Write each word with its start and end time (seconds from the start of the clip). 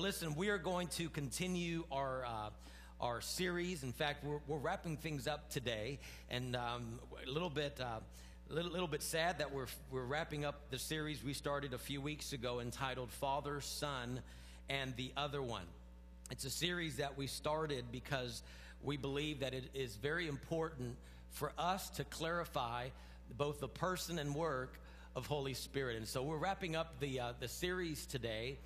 Listen, 0.00 0.34
we 0.34 0.48
are 0.48 0.56
going 0.56 0.88
to 0.88 1.10
continue 1.10 1.84
our. 1.92 2.24
Uh, 2.24 2.50
our 3.02 3.22
series. 3.22 3.82
In 3.82 3.92
fact, 3.92 4.22
we're, 4.22 4.40
we're 4.46 4.58
wrapping 4.58 4.98
things 4.98 5.26
up 5.26 5.48
today, 5.48 5.98
and 6.28 6.54
um, 6.54 7.00
a 7.26 7.30
little 7.30 7.48
bit, 7.48 7.80
uh, 7.80 8.00
little, 8.50 8.70
little 8.70 8.86
bit 8.86 9.02
sad 9.02 9.38
that 9.38 9.54
we're 9.54 9.68
we're 9.90 10.04
wrapping 10.04 10.44
up 10.44 10.68
the 10.70 10.78
series 10.78 11.24
we 11.24 11.32
started 11.32 11.72
a 11.72 11.78
few 11.78 12.02
weeks 12.02 12.34
ago, 12.34 12.60
entitled 12.60 13.10
"Father, 13.10 13.62
Son, 13.62 14.20
and 14.68 14.94
the 14.96 15.12
Other 15.16 15.40
One." 15.40 15.64
It's 16.30 16.44
a 16.44 16.50
series 16.50 16.96
that 16.96 17.16
we 17.16 17.26
started 17.26 17.86
because 17.90 18.42
we 18.82 18.98
believe 18.98 19.40
that 19.40 19.54
it 19.54 19.70
is 19.72 19.96
very 19.96 20.28
important 20.28 20.96
for 21.30 21.52
us 21.58 21.88
to 21.90 22.04
clarify 22.04 22.88
both 23.34 23.60
the 23.60 23.68
person 23.68 24.18
and 24.18 24.34
work 24.34 24.78
of 25.16 25.26
Holy 25.26 25.54
Spirit. 25.54 25.96
And 25.96 26.06
so 26.06 26.22
we're 26.22 26.36
wrapping 26.36 26.76
up 26.76 27.00
the 27.00 27.20
uh, 27.20 27.32
the 27.40 27.48
series 27.48 28.04
today, 28.04 28.58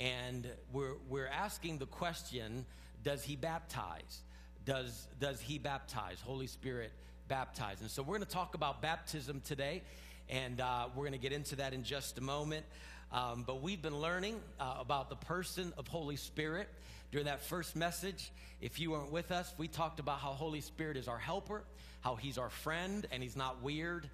and 0.00 0.48
we're 0.72 0.94
we're 1.08 1.28
asking 1.28 1.78
the 1.78 1.86
question: 1.86 2.64
Does 3.04 3.22
He 3.22 3.36
baptize? 3.36 4.22
Does 4.64 5.06
does 5.20 5.40
He 5.40 5.58
baptize? 5.58 6.20
Holy 6.20 6.46
Spirit 6.46 6.90
baptize? 7.28 7.82
And 7.82 7.90
so 7.90 8.02
we're 8.02 8.16
going 8.16 8.26
to 8.26 8.34
talk 8.34 8.54
about 8.54 8.80
baptism 8.80 9.42
today, 9.44 9.82
and 10.28 10.60
uh, 10.60 10.88
we're 10.96 11.04
going 11.04 11.12
to 11.12 11.18
get 11.18 11.32
into 11.32 11.56
that 11.56 11.74
in 11.74 11.84
just 11.84 12.18
a 12.18 12.22
moment. 12.22 12.64
Um, 13.12 13.44
but 13.46 13.60
we've 13.60 13.82
been 13.82 14.00
learning 14.00 14.40
uh, 14.58 14.76
about 14.80 15.10
the 15.10 15.16
person 15.16 15.72
of 15.76 15.86
Holy 15.86 16.16
Spirit 16.16 16.68
during 17.12 17.26
that 17.26 17.42
first 17.44 17.76
message. 17.76 18.32
If 18.60 18.80
you 18.80 18.92
weren't 18.92 19.12
with 19.12 19.32
us, 19.32 19.52
we 19.58 19.68
talked 19.68 20.00
about 20.00 20.20
how 20.20 20.30
Holy 20.30 20.60
Spirit 20.60 20.96
is 20.96 21.08
our 21.08 21.18
helper, 21.18 21.64
how 22.00 22.14
He's 22.14 22.38
our 22.38 22.50
friend, 22.50 23.06
and 23.12 23.22
He's 23.22 23.36
not 23.36 23.62
weird 23.62 24.08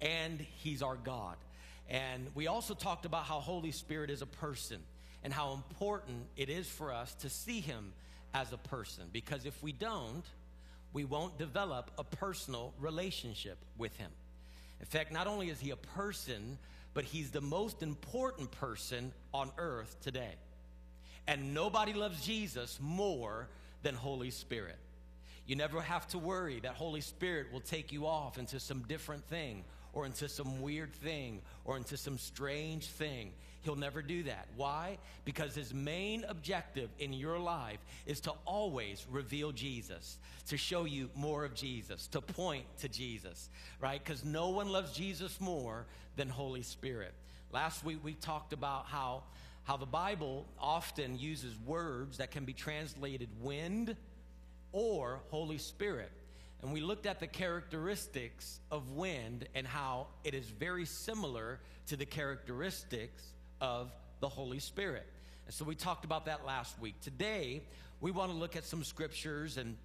and 0.00 0.40
He's 0.40 0.82
our 0.82 0.96
God. 0.96 1.36
And 1.88 2.28
we 2.34 2.46
also 2.46 2.74
talked 2.74 3.06
about 3.06 3.24
how 3.24 3.40
Holy 3.40 3.72
Spirit 3.72 4.10
is 4.10 4.22
a 4.22 4.26
person 4.26 4.80
and 5.24 5.32
how 5.32 5.52
important 5.52 6.26
it 6.36 6.48
is 6.48 6.68
for 6.68 6.92
us 6.92 7.14
to 7.16 7.28
see 7.28 7.60
Him 7.60 7.92
as 8.34 8.52
a 8.52 8.58
person. 8.58 9.04
Because 9.12 9.44
if 9.44 9.62
we 9.62 9.72
don't, 9.72 10.24
we 10.92 11.04
won't 11.04 11.38
develop 11.38 11.90
a 11.98 12.04
personal 12.04 12.72
relationship 12.80 13.58
with 13.78 13.96
Him. 13.96 14.10
In 14.80 14.86
fact, 14.86 15.12
not 15.12 15.26
only 15.26 15.48
is 15.48 15.60
He 15.60 15.70
a 15.70 15.76
person, 15.76 16.58
but 16.94 17.04
He's 17.04 17.30
the 17.30 17.40
most 17.40 17.82
important 17.82 18.50
person 18.50 19.12
on 19.32 19.50
earth 19.58 19.96
today. 20.02 20.34
And 21.26 21.54
nobody 21.54 21.92
loves 21.92 22.24
Jesus 22.24 22.78
more 22.80 23.48
than 23.82 23.94
Holy 23.94 24.30
Spirit. 24.30 24.78
You 25.46 25.56
never 25.56 25.80
have 25.80 26.06
to 26.08 26.18
worry 26.18 26.60
that 26.60 26.74
Holy 26.74 27.00
Spirit 27.00 27.52
will 27.52 27.60
take 27.60 27.92
you 27.92 28.06
off 28.06 28.38
into 28.38 28.60
some 28.60 28.80
different 28.82 29.24
thing 29.24 29.64
or 29.92 30.06
into 30.06 30.28
some 30.28 30.62
weird 30.62 30.92
thing 30.94 31.40
or 31.64 31.76
into 31.76 31.96
some 31.96 32.18
strange 32.18 32.86
thing. 32.86 33.32
He'll 33.62 33.76
never 33.76 34.02
do 34.02 34.24
that. 34.24 34.46
Why? 34.56 34.98
Because 35.24 35.54
his 35.54 35.72
main 35.72 36.24
objective 36.28 36.90
in 36.98 37.12
your 37.12 37.38
life 37.38 37.78
is 38.06 38.20
to 38.20 38.32
always 38.44 39.06
reveal 39.10 39.52
Jesus, 39.52 40.18
to 40.48 40.56
show 40.56 40.84
you 40.84 41.08
more 41.14 41.44
of 41.44 41.54
Jesus, 41.54 42.08
to 42.08 42.20
point 42.20 42.64
to 42.80 42.88
Jesus, 42.88 43.48
right? 43.80 44.02
Because 44.02 44.24
no 44.24 44.50
one 44.50 44.68
loves 44.68 44.92
Jesus 44.92 45.40
more 45.40 45.86
than 46.16 46.28
Holy 46.28 46.62
Spirit. 46.62 47.14
Last 47.52 47.84
week 47.84 47.98
we 48.02 48.14
talked 48.14 48.52
about 48.52 48.86
how, 48.86 49.22
how 49.64 49.76
the 49.76 49.86
Bible 49.86 50.46
often 50.58 51.16
uses 51.18 51.54
words 51.64 52.18
that 52.18 52.32
can 52.32 52.44
be 52.44 52.52
translated 52.52 53.28
wind 53.40 53.96
or 54.72 55.20
Holy 55.30 55.58
Spirit 55.58 56.10
and 56.62 56.72
we 56.72 56.80
looked 56.80 57.06
at 57.06 57.18
the 57.18 57.26
characteristics 57.26 58.60
of 58.70 58.92
wind 58.92 59.48
and 59.54 59.66
how 59.66 60.06
it 60.22 60.32
is 60.32 60.46
very 60.46 60.84
similar 60.84 61.58
to 61.88 61.96
the 61.96 62.06
characteristics 62.06 63.24
of 63.62 63.92
the 64.20 64.28
Holy 64.28 64.58
Spirit. 64.58 65.06
And 65.46 65.54
so 65.54 65.64
we 65.64 65.74
talked 65.74 66.04
about 66.04 66.26
that 66.26 66.44
last 66.44 66.78
week. 66.80 67.00
Today, 67.00 67.62
we 68.00 68.10
want 68.10 68.32
to 68.32 68.36
look 68.36 68.56
at 68.56 68.64
some 68.64 68.84
scriptures 68.84 69.56
and 69.56 69.76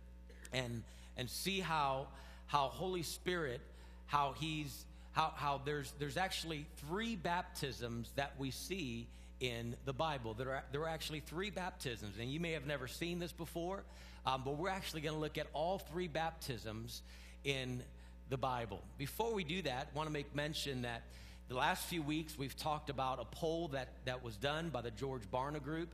and 0.51 0.83
and 1.15 1.29
see 1.29 1.59
how 1.59 2.07
how 2.47 2.67
Holy 2.67 3.03
Spirit 3.03 3.61
how 4.07 4.33
he's 4.39 4.85
how 5.11 5.31
how 5.35 5.61
there's 5.63 5.93
there's 5.99 6.17
actually 6.17 6.65
three 6.87 7.15
baptisms 7.15 8.11
that 8.15 8.33
we 8.39 8.51
see 8.51 9.07
in 9.39 9.75
the 9.85 9.93
Bible. 9.93 10.33
There 10.33 10.49
are 10.49 10.63
there 10.71 10.81
are 10.81 10.89
actually 10.89 11.19
three 11.19 11.51
baptisms, 11.51 12.15
and 12.19 12.31
you 12.31 12.39
may 12.39 12.53
have 12.53 12.65
never 12.65 12.87
seen 12.87 13.19
this 13.19 13.31
before. 13.31 13.83
Um, 14.25 14.41
but 14.43 14.57
we're 14.57 14.69
actually 14.69 15.01
going 15.01 15.15
to 15.15 15.21
look 15.21 15.37
at 15.37 15.47
all 15.53 15.77
three 15.77 16.09
baptisms 16.09 17.01
in 17.45 17.81
the 18.29 18.35
Bible. 18.35 18.81
Before 18.97 19.33
we 19.33 19.45
do 19.45 19.61
that, 19.61 19.87
I 19.93 19.97
want 19.97 20.07
to 20.07 20.11
make 20.13 20.35
mention 20.35 20.81
that 20.81 21.03
the 21.47 21.55
last 21.55 21.85
few 21.85 22.01
weeks 22.01 22.37
we've 22.37 22.55
talked 22.57 22.89
about 22.89 23.19
a 23.21 23.25
poll 23.25 23.69
that, 23.69 23.89
that 24.05 24.21
was 24.23 24.35
done 24.35 24.69
by 24.69 24.81
the 24.81 24.91
George 24.91 25.23
Barna 25.31 25.63
Group. 25.63 25.93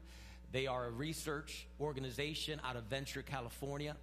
They 0.52 0.66
are 0.66 0.86
a 0.86 0.92
research 0.92 1.68
organization 1.80 2.60
out 2.64 2.76
of 2.76 2.86
Ventura, 2.86 3.24
California. 3.24 3.96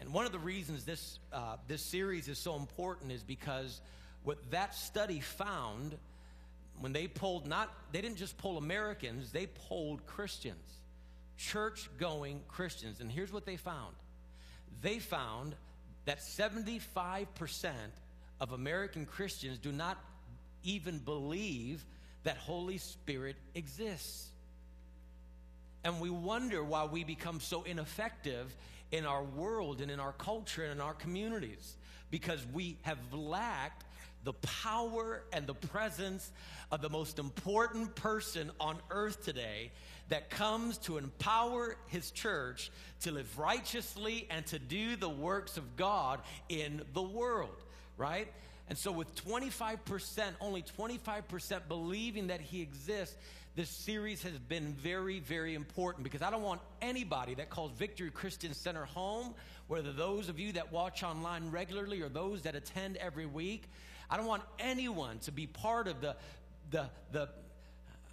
And 0.00 0.12
one 0.12 0.24
of 0.24 0.32
the 0.32 0.38
reasons 0.38 0.84
this, 0.84 1.18
uh, 1.32 1.56
this 1.66 1.82
series 1.82 2.28
is 2.28 2.38
so 2.38 2.56
important 2.56 3.12
is 3.12 3.22
because 3.22 3.80
what 4.24 4.50
that 4.50 4.74
study 4.74 5.20
found 5.20 5.96
when 6.80 6.92
they 6.92 7.06
polled 7.08 7.46
not, 7.46 7.74
they 7.92 8.00
didn't 8.00 8.18
just 8.18 8.38
poll 8.38 8.56
Americans, 8.56 9.32
they 9.32 9.46
polled 9.46 10.06
Christians 10.06 10.78
church 11.36 11.88
going 11.98 12.40
Christians. 12.48 13.00
And 13.00 13.10
here's 13.10 13.32
what 13.32 13.46
they 13.46 13.56
found 13.56 13.94
they 14.80 14.98
found 14.98 15.54
that 16.04 16.20
75% 16.20 17.26
of 18.40 18.52
American 18.52 19.06
Christians 19.06 19.58
do 19.58 19.72
not 19.72 19.98
even 20.68 20.98
believe 20.98 21.84
that 22.24 22.36
Holy 22.36 22.76
Spirit 22.76 23.36
exists. 23.54 24.28
And 25.82 26.00
we 26.00 26.10
wonder 26.10 26.62
why 26.62 26.84
we 26.84 27.04
become 27.04 27.40
so 27.40 27.62
ineffective 27.62 28.54
in 28.92 29.06
our 29.06 29.22
world 29.22 29.80
and 29.80 29.90
in 29.90 29.98
our 29.98 30.12
culture 30.12 30.64
and 30.64 30.72
in 30.72 30.80
our 30.80 30.94
communities 30.94 31.76
because 32.10 32.44
we 32.52 32.76
have 32.82 32.98
lacked 33.12 33.84
the 34.24 34.32
power 34.34 35.22
and 35.32 35.46
the 35.46 35.54
presence 35.54 36.32
of 36.70 36.82
the 36.82 36.90
most 36.90 37.18
important 37.18 37.94
person 37.94 38.50
on 38.60 38.76
earth 38.90 39.24
today 39.24 39.70
that 40.08 40.28
comes 40.28 40.76
to 40.78 40.98
empower 40.98 41.76
his 41.86 42.10
church 42.10 42.70
to 43.00 43.12
live 43.12 43.38
righteously 43.38 44.26
and 44.30 44.44
to 44.46 44.58
do 44.58 44.96
the 44.96 45.08
works 45.08 45.56
of 45.56 45.76
God 45.76 46.20
in 46.48 46.82
the 46.92 47.02
world, 47.02 47.62
right? 47.96 48.28
And 48.68 48.76
so, 48.76 48.92
with 48.92 49.14
25%, 49.24 50.22
only 50.40 50.62
25% 50.78 51.68
believing 51.68 52.26
that 52.26 52.40
he 52.40 52.60
exists, 52.60 53.16
this 53.56 53.70
series 53.70 54.22
has 54.22 54.38
been 54.38 54.74
very, 54.74 55.20
very 55.20 55.54
important 55.54 56.04
because 56.04 56.22
I 56.22 56.30
don't 56.30 56.42
want 56.42 56.60
anybody 56.80 57.34
that 57.36 57.50
calls 57.50 57.72
Victory 57.72 58.10
Christian 58.10 58.54
Center 58.54 58.84
home, 58.84 59.34
whether 59.66 59.92
those 59.92 60.28
of 60.28 60.38
you 60.38 60.52
that 60.52 60.70
watch 60.70 61.02
online 61.02 61.50
regularly 61.50 62.02
or 62.02 62.08
those 62.08 62.42
that 62.42 62.54
attend 62.54 62.98
every 62.98 63.26
week, 63.26 63.64
I 64.10 64.16
don't 64.16 64.26
want 64.26 64.42
anyone 64.58 65.18
to 65.20 65.32
be 65.32 65.46
part 65.46 65.88
of 65.88 66.00
the, 66.00 66.14
the, 66.70 66.88
the, 67.10 67.28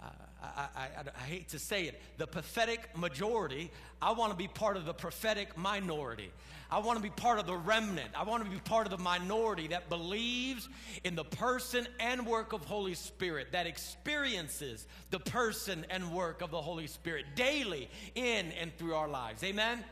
I, 0.02 0.68
I, 0.76 0.88
I, 1.18 1.24
hate 1.24 1.48
to 1.50 1.58
say 1.58 1.84
it, 1.84 2.00
the 2.18 2.26
pathetic 2.26 2.96
majority. 2.96 3.70
I 4.00 4.12
want 4.12 4.32
to 4.32 4.36
be 4.36 4.48
part 4.48 4.76
of 4.76 4.84
the 4.84 4.94
prophetic 4.94 5.56
minority. 5.56 6.30
I 6.70 6.80
want 6.80 6.98
to 6.98 7.02
be 7.02 7.10
part 7.10 7.38
of 7.38 7.46
the 7.46 7.56
remnant. 7.56 8.10
I 8.16 8.24
want 8.24 8.44
to 8.44 8.50
be 8.50 8.58
part 8.58 8.86
of 8.86 8.90
the 8.90 9.02
minority 9.02 9.68
that 9.68 9.88
believes 9.88 10.68
in 11.04 11.14
the 11.14 11.24
person 11.24 11.86
and 12.00 12.26
work 12.26 12.52
of 12.52 12.64
Holy 12.64 12.94
Spirit, 12.94 13.52
that 13.52 13.66
experiences 13.66 14.86
the 15.10 15.20
person 15.20 15.86
and 15.90 16.12
work 16.12 16.42
of 16.42 16.50
the 16.50 16.60
Holy 16.60 16.88
Spirit 16.88 17.24
daily 17.34 17.88
in 18.14 18.50
and 18.60 18.76
through 18.78 18.94
our 18.94 19.08
lives. 19.08 19.44
Amen? 19.44 19.84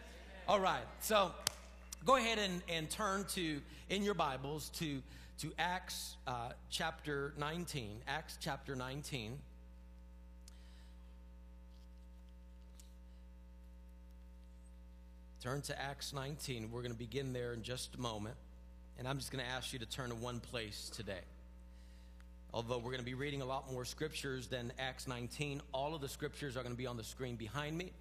All 0.49 0.61
right. 0.61 0.85
So 1.01 1.33
go 2.05 2.17
ahead 2.17 2.39
and, 2.39 2.63
and 2.69 2.91
turn 2.91 3.25
to, 3.35 3.61
in 3.89 4.03
your 4.03 4.15
Bibles, 4.15 4.71
to, 4.71 5.01
to 5.39 5.53
Acts 5.59 6.17
uh, 6.27 6.51
chapter 6.71 7.35
19. 7.39 8.01
Acts 8.09 8.37
chapter 8.41 8.75
19. 8.75 9.39
Turn 15.45 15.61
to 15.61 15.79
Acts 15.79 16.15
19. 16.15 16.71
We're 16.71 16.81
going 16.81 16.95
to 16.95 16.99
begin 16.99 17.35
there 17.35 17.53
in 17.53 17.63
just 17.63 17.95
a 17.97 18.01
moment. 18.01 18.35
And 18.99 19.07
I'm 19.07 19.19
just 19.19 19.31
going 19.31 19.45
to 19.45 19.51
ask 19.51 19.75
you 19.75 19.79
to 19.79 19.85
turn 19.85 20.09
to 20.09 20.15
one 20.15 20.41
place 20.41 20.91
today. 20.97 21.21
Although 22.55 22.79
we're 22.79 22.93
going 22.93 23.01
to 23.01 23.05
be 23.05 23.13
reading 23.13 23.43
a 23.43 23.45
lot 23.45 23.71
more 23.71 23.85
scriptures 23.85 24.47
than 24.47 24.73
Acts 24.79 25.07
19, 25.07 25.61
all 25.73 25.95
of 25.95 26.01
the 26.01 26.09
scriptures 26.09 26.57
are 26.57 26.63
going 26.63 26.73
to 26.73 26.79
be 26.79 26.87
on 26.87 26.97
the 26.97 27.05
screen 27.05 27.37
behind 27.37 27.77
me. 27.77 27.93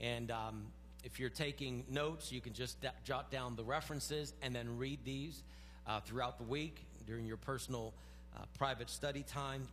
And 0.00 0.32
um, 0.32 0.64
if 1.04 1.20
you're 1.20 1.30
taking 1.30 1.84
notes, 1.88 2.32
you 2.32 2.40
can 2.40 2.52
just 2.52 2.78
jot 3.04 3.30
down 3.30 3.54
the 3.54 3.62
references 3.62 4.34
and 4.42 4.52
then 4.52 4.76
read 4.76 4.98
these 5.04 5.44
uh, 5.86 6.00
throughout 6.00 6.36
the 6.36 6.44
week 6.44 6.84
during 7.06 7.26
your 7.26 7.36
personal 7.36 7.94
uh, 8.36 8.40
private 8.58 8.90
study 8.90 9.22
time. 9.22 9.68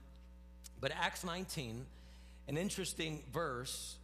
But 0.79 0.91
Acts 0.91 1.23
19, 1.23 1.87
an 2.47 2.55
interesting 2.55 3.23
verse 3.33 3.97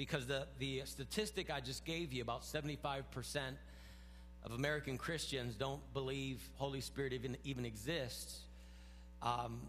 because 0.00 0.24
the, 0.24 0.46
the 0.58 0.80
statistic 0.86 1.50
I 1.50 1.60
just 1.60 1.84
gave 1.84 2.10
you 2.10 2.22
about 2.22 2.40
75% 2.40 3.02
of 4.42 4.52
American 4.52 4.96
Christians 4.96 5.56
don't 5.56 5.82
believe 5.92 6.40
Holy 6.54 6.80
Spirit 6.80 7.12
even, 7.12 7.36
even 7.44 7.66
exists. 7.66 8.38
Um, 9.22 9.60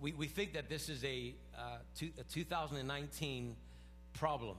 we, 0.00 0.14
we 0.14 0.26
think 0.26 0.54
that 0.54 0.70
this 0.70 0.88
is 0.88 1.04
a, 1.04 1.34
uh, 1.54 1.76
a 2.18 2.22
2019 2.32 3.56
problem, 4.14 4.56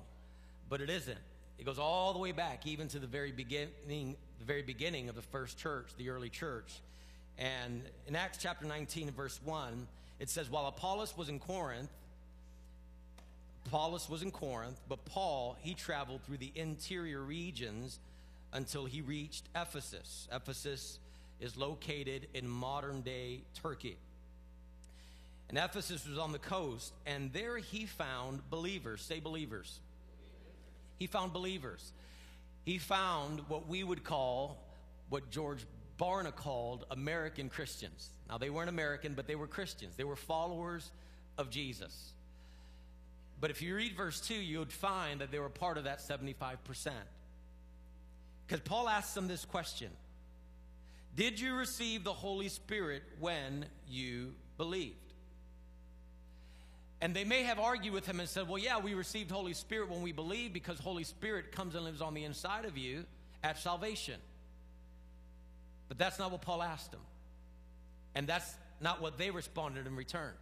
but 0.70 0.80
it 0.80 0.92
isn't. 0.92 1.18
It 1.58 1.66
goes 1.66 1.80
all 1.80 2.14
the 2.14 2.20
way 2.20 2.32
back, 2.32 2.68
even 2.68 2.88
to 2.90 3.00
the 3.00 3.08
very 3.08 3.32
beginning, 3.32 4.16
the 4.38 4.46
very 4.46 4.62
beginning 4.62 5.10
of 5.10 5.16
the 5.16 5.24
first 5.24 5.58
church, 5.58 5.90
the 5.98 6.10
early 6.12 6.30
church. 6.30 6.72
And 7.40 7.82
in 8.06 8.16
Acts 8.16 8.38
chapter 8.40 8.68
19, 8.68 9.10
verse 9.10 9.40
1, 9.44 9.88
it 10.20 10.30
says, 10.30 10.52
While 10.52 10.68
Apollos 10.68 11.18
was 11.18 11.30
in 11.30 11.40
Corinth, 11.40 11.90
Apollos 13.66 14.10
was 14.10 14.24
in 14.24 14.32
Corinth, 14.32 14.80
but 14.90 15.06
Paul, 15.06 15.58
he 15.62 15.74
traveled 15.74 16.24
through 16.24 16.38
the 16.38 16.52
interior 16.56 17.22
regions 17.22 18.00
until 18.54 18.86
he 18.86 19.02
reached 19.02 19.46
Ephesus. 19.56 20.28
Ephesus 20.32 21.00
is 21.40 21.56
located 21.58 22.28
in 22.34 22.48
modern 22.48 23.02
day 23.02 23.42
Turkey. 23.62 23.98
And 25.50 25.58
Ephesus 25.58 26.08
was 26.08 26.18
on 26.18 26.32
the 26.32 26.40
coast, 26.40 26.94
and 27.06 27.34
there 27.34 27.58
he 27.58 27.86
found 27.86 28.50
believers. 28.50 29.02
Say 29.02 29.20
believers. 29.20 29.80
He 30.98 31.08
found 31.08 31.34
believers. 31.34 31.92
He 32.64 32.78
found 32.78 33.42
what 33.50 33.68
we 33.68 33.84
would 33.84 34.04
call, 34.04 34.58
what 35.10 35.30
George 35.30 35.66
Barna 36.00 36.34
called 36.34 36.86
American 36.90 37.50
Christians. 37.50 38.10
Now, 38.30 38.38
they 38.38 38.50
weren't 38.50 38.70
American, 38.70 39.14
but 39.14 39.28
they 39.28 39.36
were 39.36 39.48
Christians. 39.48 39.96
They 39.98 40.04
were 40.04 40.16
followers 40.16 40.90
of 41.38 41.50
Jesus. 41.50 42.14
But 43.42 43.50
if 43.50 43.62
you 43.64 43.76
read 43.76 43.98
verse 43.98 44.22
2, 44.22 44.36
you 44.36 44.60
would 44.60 44.72
find 44.72 45.20
that 45.20 45.32
they 45.32 45.40
were 45.40 45.50
part 45.50 45.80
of 45.80 45.86
that 45.86 46.00
75%. 46.00 46.58
Because 48.46 48.62
Paul 48.62 48.88
asks 48.88 49.14
them 49.14 49.28
this 49.28 49.44
question 49.46 49.90
Did 51.16 51.40
you 51.40 51.56
receive 51.56 52.04
the 52.04 52.14
Holy 52.14 52.50
Spirit 52.50 53.02
when 53.20 53.66
you 53.90 54.36
believed? 54.58 54.96
And 57.04 57.16
they 57.16 57.24
may 57.24 57.42
have 57.42 57.58
argued 57.58 57.96
with 57.96 58.06
him 58.06 58.20
and 58.20 58.30
said, 58.30 58.48
Well, 58.48 58.60
yeah, 58.60 58.78
we 58.78 58.94
received 58.94 59.32
Holy 59.32 59.54
Spirit 59.56 59.90
when 59.90 60.04
we 60.04 60.12
believe 60.12 60.54
because 60.54 60.80
Holy 60.80 61.04
Spirit 61.04 61.52
comes 61.52 61.74
and 61.74 61.84
lives 61.84 62.00
on 62.00 62.14
the 62.14 62.24
inside 62.24 62.66
of 62.66 62.78
you 62.78 63.06
at 63.44 63.58
salvation. 63.58 64.20
But 65.88 65.98
that's 65.98 66.20
not 66.20 66.32
what 66.32 66.44
Paul 66.44 66.62
asked 66.62 66.92
them. 66.92 67.02
And 68.14 68.28
that's 68.28 68.56
not 68.80 69.02
what 69.02 69.18
they 69.18 69.32
responded 69.32 69.88
in 69.88 69.96
return. 69.96 70.34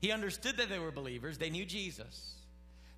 He 0.00 0.12
understood 0.12 0.56
that 0.58 0.68
they 0.68 0.78
were 0.78 0.90
believers, 0.90 1.38
they 1.38 1.50
knew 1.50 1.64
Jesus. 1.64 2.34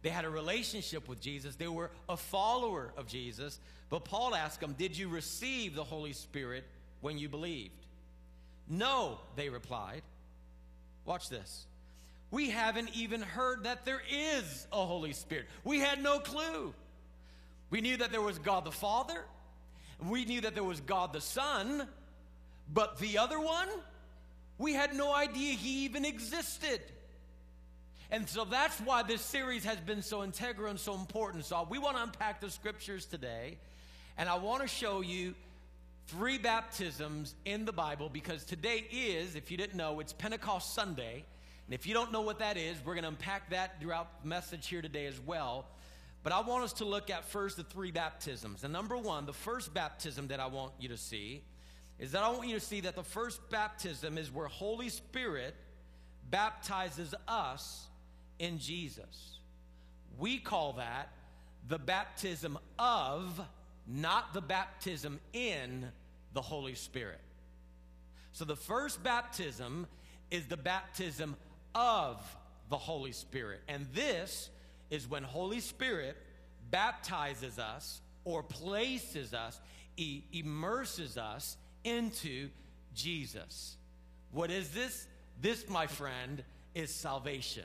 They 0.02 0.08
had 0.08 0.24
a 0.24 0.30
relationship 0.30 1.08
with 1.08 1.20
Jesus. 1.20 1.56
They 1.56 1.68
were 1.68 1.90
a 2.08 2.16
follower 2.16 2.92
of 2.96 3.06
Jesus. 3.06 3.58
But 3.90 4.04
Paul 4.04 4.34
asked 4.34 4.60
them, 4.60 4.74
Did 4.78 4.96
you 4.96 5.08
receive 5.08 5.74
the 5.74 5.84
Holy 5.84 6.14
Spirit 6.14 6.64
when 7.02 7.18
you 7.18 7.28
believed? 7.28 7.74
No, 8.68 9.18
they 9.36 9.50
replied. 9.50 10.02
Watch 11.04 11.28
this. 11.28 11.66
We 12.30 12.50
haven't 12.50 12.90
even 12.94 13.20
heard 13.20 13.64
that 13.64 13.84
there 13.84 14.02
is 14.10 14.66
a 14.72 14.86
Holy 14.86 15.12
Spirit. 15.12 15.46
We 15.64 15.80
had 15.80 16.02
no 16.02 16.20
clue. 16.20 16.72
We 17.70 17.80
knew 17.80 17.96
that 17.96 18.12
there 18.12 18.22
was 18.22 18.38
God 18.38 18.64
the 18.64 18.72
Father, 18.72 19.24
we 20.08 20.24
knew 20.24 20.40
that 20.40 20.54
there 20.54 20.64
was 20.64 20.80
God 20.80 21.12
the 21.12 21.20
Son, 21.20 21.86
but 22.72 22.98
the 22.98 23.18
other 23.18 23.38
one, 23.38 23.68
we 24.60 24.74
had 24.74 24.94
no 24.94 25.12
idea 25.12 25.54
he 25.54 25.86
even 25.86 26.04
existed. 26.04 26.82
And 28.10 28.28
so 28.28 28.44
that's 28.44 28.78
why 28.80 29.02
this 29.02 29.22
series 29.22 29.64
has 29.64 29.78
been 29.78 30.02
so 30.02 30.22
integral 30.22 30.68
and 30.68 30.78
so 30.78 30.94
important. 30.94 31.46
So 31.46 31.66
we 31.68 31.78
want 31.78 31.96
to 31.96 32.02
unpack 32.02 32.42
the 32.42 32.50
scriptures 32.50 33.06
today, 33.06 33.56
and 34.18 34.28
I 34.28 34.36
want 34.36 34.60
to 34.60 34.68
show 34.68 35.00
you 35.00 35.34
three 36.08 36.36
baptisms 36.36 37.34
in 37.46 37.64
the 37.64 37.72
Bible 37.72 38.10
because 38.12 38.44
today 38.44 38.84
is, 38.92 39.34
if 39.34 39.50
you 39.50 39.56
didn't 39.56 39.76
know, 39.76 39.98
it's 39.98 40.12
Pentecost 40.12 40.74
Sunday. 40.74 41.24
And 41.66 41.74
if 41.74 41.86
you 41.86 41.94
don't 41.94 42.12
know 42.12 42.20
what 42.20 42.40
that 42.40 42.58
is, 42.58 42.76
we're 42.84 42.94
going 42.94 43.04
to 43.04 43.08
unpack 43.08 43.48
that 43.50 43.80
throughout 43.80 44.22
the 44.22 44.28
message 44.28 44.66
here 44.66 44.82
today 44.82 45.06
as 45.06 45.18
well. 45.20 45.64
But 46.22 46.34
I 46.34 46.40
want 46.40 46.64
us 46.64 46.74
to 46.74 46.84
look 46.84 47.08
at 47.08 47.24
first 47.24 47.56
the 47.56 47.64
three 47.64 47.92
baptisms. 47.92 48.62
And 48.62 48.74
number 48.74 48.98
one, 48.98 49.24
the 49.24 49.32
first 49.32 49.72
baptism 49.72 50.28
that 50.28 50.38
I 50.38 50.48
want 50.48 50.72
you 50.78 50.90
to 50.90 50.98
see 50.98 51.44
is 52.00 52.12
that 52.12 52.22
I 52.22 52.30
want 52.30 52.48
you 52.48 52.54
to 52.54 52.64
see 52.64 52.80
that 52.80 52.96
the 52.96 53.04
first 53.04 53.38
baptism 53.50 54.16
is 54.16 54.32
where 54.32 54.48
Holy 54.48 54.88
Spirit 54.88 55.54
baptizes 56.30 57.14
us 57.28 57.86
in 58.38 58.58
Jesus. 58.58 59.38
We 60.18 60.38
call 60.38 60.72
that 60.74 61.10
the 61.68 61.78
baptism 61.78 62.58
of, 62.78 63.38
not 63.86 64.32
the 64.32 64.40
baptism 64.40 65.20
in 65.34 65.88
the 66.32 66.40
Holy 66.40 66.74
Spirit. 66.74 67.20
So 68.32 68.46
the 68.46 68.56
first 68.56 69.02
baptism 69.02 69.86
is 70.30 70.46
the 70.46 70.56
baptism 70.56 71.36
of 71.74 72.18
the 72.70 72.78
Holy 72.78 73.12
Spirit. 73.12 73.60
And 73.68 73.86
this 73.92 74.48
is 74.88 75.06
when 75.06 75.22
Holy 75.22 75.60
Spirit 75.60 76.16
baptizes 76.70 77.58
us 77.58 78.00
or 78.24 78.42
places 78.42 79.34
us, 79.34 79.60
e- 79.98 80.22
immerses 80.32 81.18
us 81.18 81.58
into 81.84 82.48
Jesus. 82.94 83.76
What 84.32 84.50
is 84.50 84.70
this? 84.70 85.06
This, 85.40 85.68
my 85.68 85.86
friend, 85.86 86.42
is 86.74 86.94
salvation. 86.94 87.64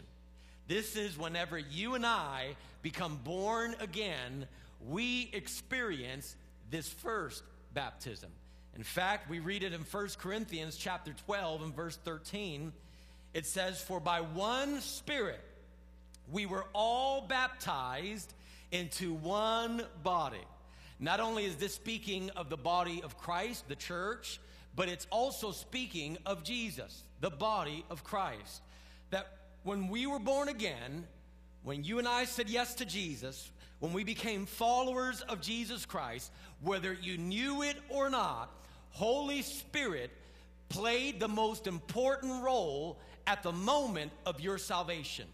This 0.68 0.96
is 0.96 1.18
whenever 1.18 1.58
you 1.58 1.96
and 1.96 2.06
I 2.06 2.56
become 2.82 3.20
born 3.24 3.76
again, 3.80 4.48
we 4.88 5.30
experience 5.34 6.36
this 6.72 6.90
first 6.90 7.44
baptism. 7.74 8.32
In 8.76 8.84
fact, 8.84 9.30
we 9.30 9.40
read 9.40 9.64
it 9.64 9.74
in 9.74 9.82
1 9.82 10.08
Corinthians 10.18 10.76
chapter 10.76 11.14
12 11.26 11.64
and 11.64 11.76
verse 11.76 11.98
13. 12.04 12.74
It 13.34 13.46
says, 13.46 13.82
For 13.82 14.00
by 14.00 14.22
one 14.22 14.82
Spirit 14.82 15.42
we 16.32 16.46
were 16.46 16.66
all 16.74 17.22
baptized 17.22 18.34
into 18.72 19.14
one 19.14 19.84
body 20.04 20.44
not 21.00 21.20
only 21.20 21.46
is 21.46 21.56
this 21.56 21.76
speaking 21.76 22.30
of 22.32 22.50
the 22.50 22.58
body 22.58 23.02
of 23.04 23.18
Christ, 23.18 23.68
the 23.68 23.76
church, 23.76 24.40
but 24.76 24.90
it's 24.90 25.08
also 25.10 25.52
speaking 25.52 26.18
of 26.26 26.44
Jesus, 26.44 27.04
the 27.22 27.30
body 27.30 27.86
of 27.90 28.04
Christ. 28.04 28.62
That 29.10 29.28
when 29.64 29.88
we 29.88 30.06
were 30.08 30.20
born 30.20 30.50
again, 30.50 31.06
when 31.64 31.84
you 31.84 32.00
and 32.00 32.08
I 32.08 32.26
said 32.26 32.50
yes 32.50 32.76
to 32.76 32.86
Jesus, 32.86 33.52
when 33.80 33.94
we 33.94 34.04
became 34.04 34.46
followers 34.46 35.22
of 35.22 35.42
Jesus 35.42 35.86
Christ, 35.86 36.32
whether 36.62 36.94
you 36.94 37.18
knew 37.18 37.64
it 37.64 37.78
or 37.90 38.10
not, 38.10 38.52
Holy 38.92 39.42
Spirit 39.42 40.12
played 40.70 41.20
the 41.20 41.28
most 41.28 41.68
important 41.68 42.44
role 42.44 43.00
at 43.28 43.44
the 43.44 43.52
moment 43.52 44.12
of 44.26 44.40
your 44.40 44.58
salvation. 44.58 45.26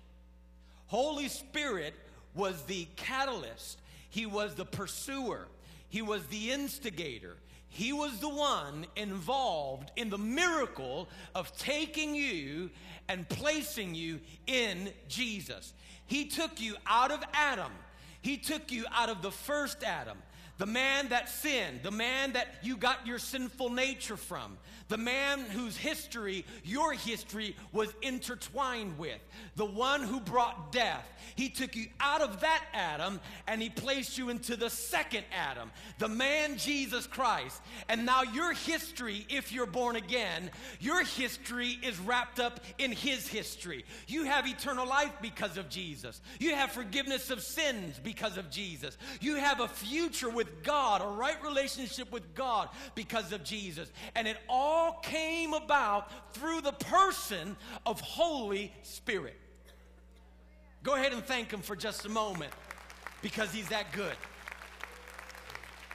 Holy 0.88 1.28
Spirit 1.28 1.94
was 2.34 2.64
the 2.64 2.88
catalyst 2.96 3.81
he 4.12 4.26
was 4.26 4.56
the 4.56 4.66
pursuer, 4.66 5.48
He 5.88 6.02
was 6.02 6.26
the 6.28 6.52
instigator. 6.52 7.38
He 7.74 7.94
was 7.94 8.20
the 8.20 8.28
one 8.28 8.86
involved 8.98 9.92
in 9.96 10.10
the 10.10 10.18
miracle 10.18 11.08
of 11.34 11.58
taking 11.58 12.14
you 12.14 12.70
and 13.08 13.28
placing 13.30 13.96
you 13.96 14.20
in 14.46 14.92
Jesus. 15.08 15.74
He 16.06 16.26
took 16.26 16.60
you 16.60 16.76
out 16.86 17.12
of 17.12 17.24
Adam. 17.34 17.72
He 18.22 18.36
took 18.36 18.74
you 18.74 18.84
out 18.92 19.08
of 19.08 19.22
the 19.22 19.32
first 19.32 19.86
Adam, 19.86 20.18
the 20.58 20.66
man 20.66 21.08
that 21.10 21.30
sinned, 21.30 21.80
the 21.82 21.92
man 21.92 22.34
that 22.34 22.56
you 22.62 22.76
got 22.76 23.08
your 23.08 23.20
sinful 23.20 23.70
nature 23.70 24.18
from, 24.18 24.58
the 24.92 24.98
man 24.98 25.40
whose 25.40 25.78
history, 25.78 26.44
your 26.66 26.92
history, 26.92 27.56
was 27.72 27.88
intertwined 28.02 29.00
with, 29.00 29.22
the 29.56 29.66
one 29.66 30.04
who 30.04 30.20
brought 30.20 30.74
death. 30.74 31.08
He 31.36 31.48
took 31.48 31.78
you 31.78 31.86
out 32.02 32.20
of 32.20 32.42
that 32.42 32.66
Adam 32.74 33.22
and 33.48 33.62
he 33.62 33.70
placed 33.70 34.18
you 34.18 34.30
into 34.30 34.58
the 34.58 34.70
second 34.70 35.24
Adam, 35.34 35.72
the 35.98 36.10
man 36.10 36.58
Jesus 36.58 37.08
Christ. 37.08 37.62
And 37.88 38.06
now 38.06 38.24
your 38.24 38.52
history, 38.52 39.26
if 39.30 39.54
you're 39.54 39.66
born 39.66 39.96
again, 39.96 40.52
your 40.82 41.06
history 41.06 41.80
is 41.82 41.98
wrapped 42.00 42.42
up 42.42 42.60
in 42.78 42.92
his 42.92 43.26
history. 43.30 43.86
You 44.08 44.26
have 44.26 44.46
eternal 44.46 44.86
life 44.86 45.14
because 45.22 45.56
of 45.56 45.70
Jesus, 45.70 46.20
you 46.38 46.54
have 46.54 46.74
forgiveness 46.74 47.32
of 47.32 47.42
sins 47.42 47.98
because 48.04 48.38
of 48.38 48.50
Jesus, 48.50 48.98
you 49.22 49.36
have 49.36 49.62
a 49.62 49.70
future 49.70 50.30
with 50.30 50.64
God, 50.64 51.02
a 51.02 51.08
right 51.08 51.42
relationship 51.46 52.12
with 52.12 52.36
God 52.36 52.68
because 52.94 53.32
of 53.32 53.46
Jesus. 53.46 53.90
And 54.16 54.28
it 54.28 54.36
all 54.50 54.81
all 54.82 54.94
came 55.04 55.54
about 55.54 56.34
through 56.34 56.62
the 56.62 56.72
person 56.72 57.56
of 57.86 58.00
Holy 58.02 58.74
Spirit. 58.82 59.38
Go 60.84 60.96
ahead 60.96 61.14
and 61.14 61.24
thank 61.24 61.52
him 61.52 61.62
for 61.62 61.76
just 61.76 62.06
a 62.06 62.10
moment 62.10 62.52
because 63.22 63.54
he's 63.54 63.70
that 63.70 63.92
good. 63.94 64.16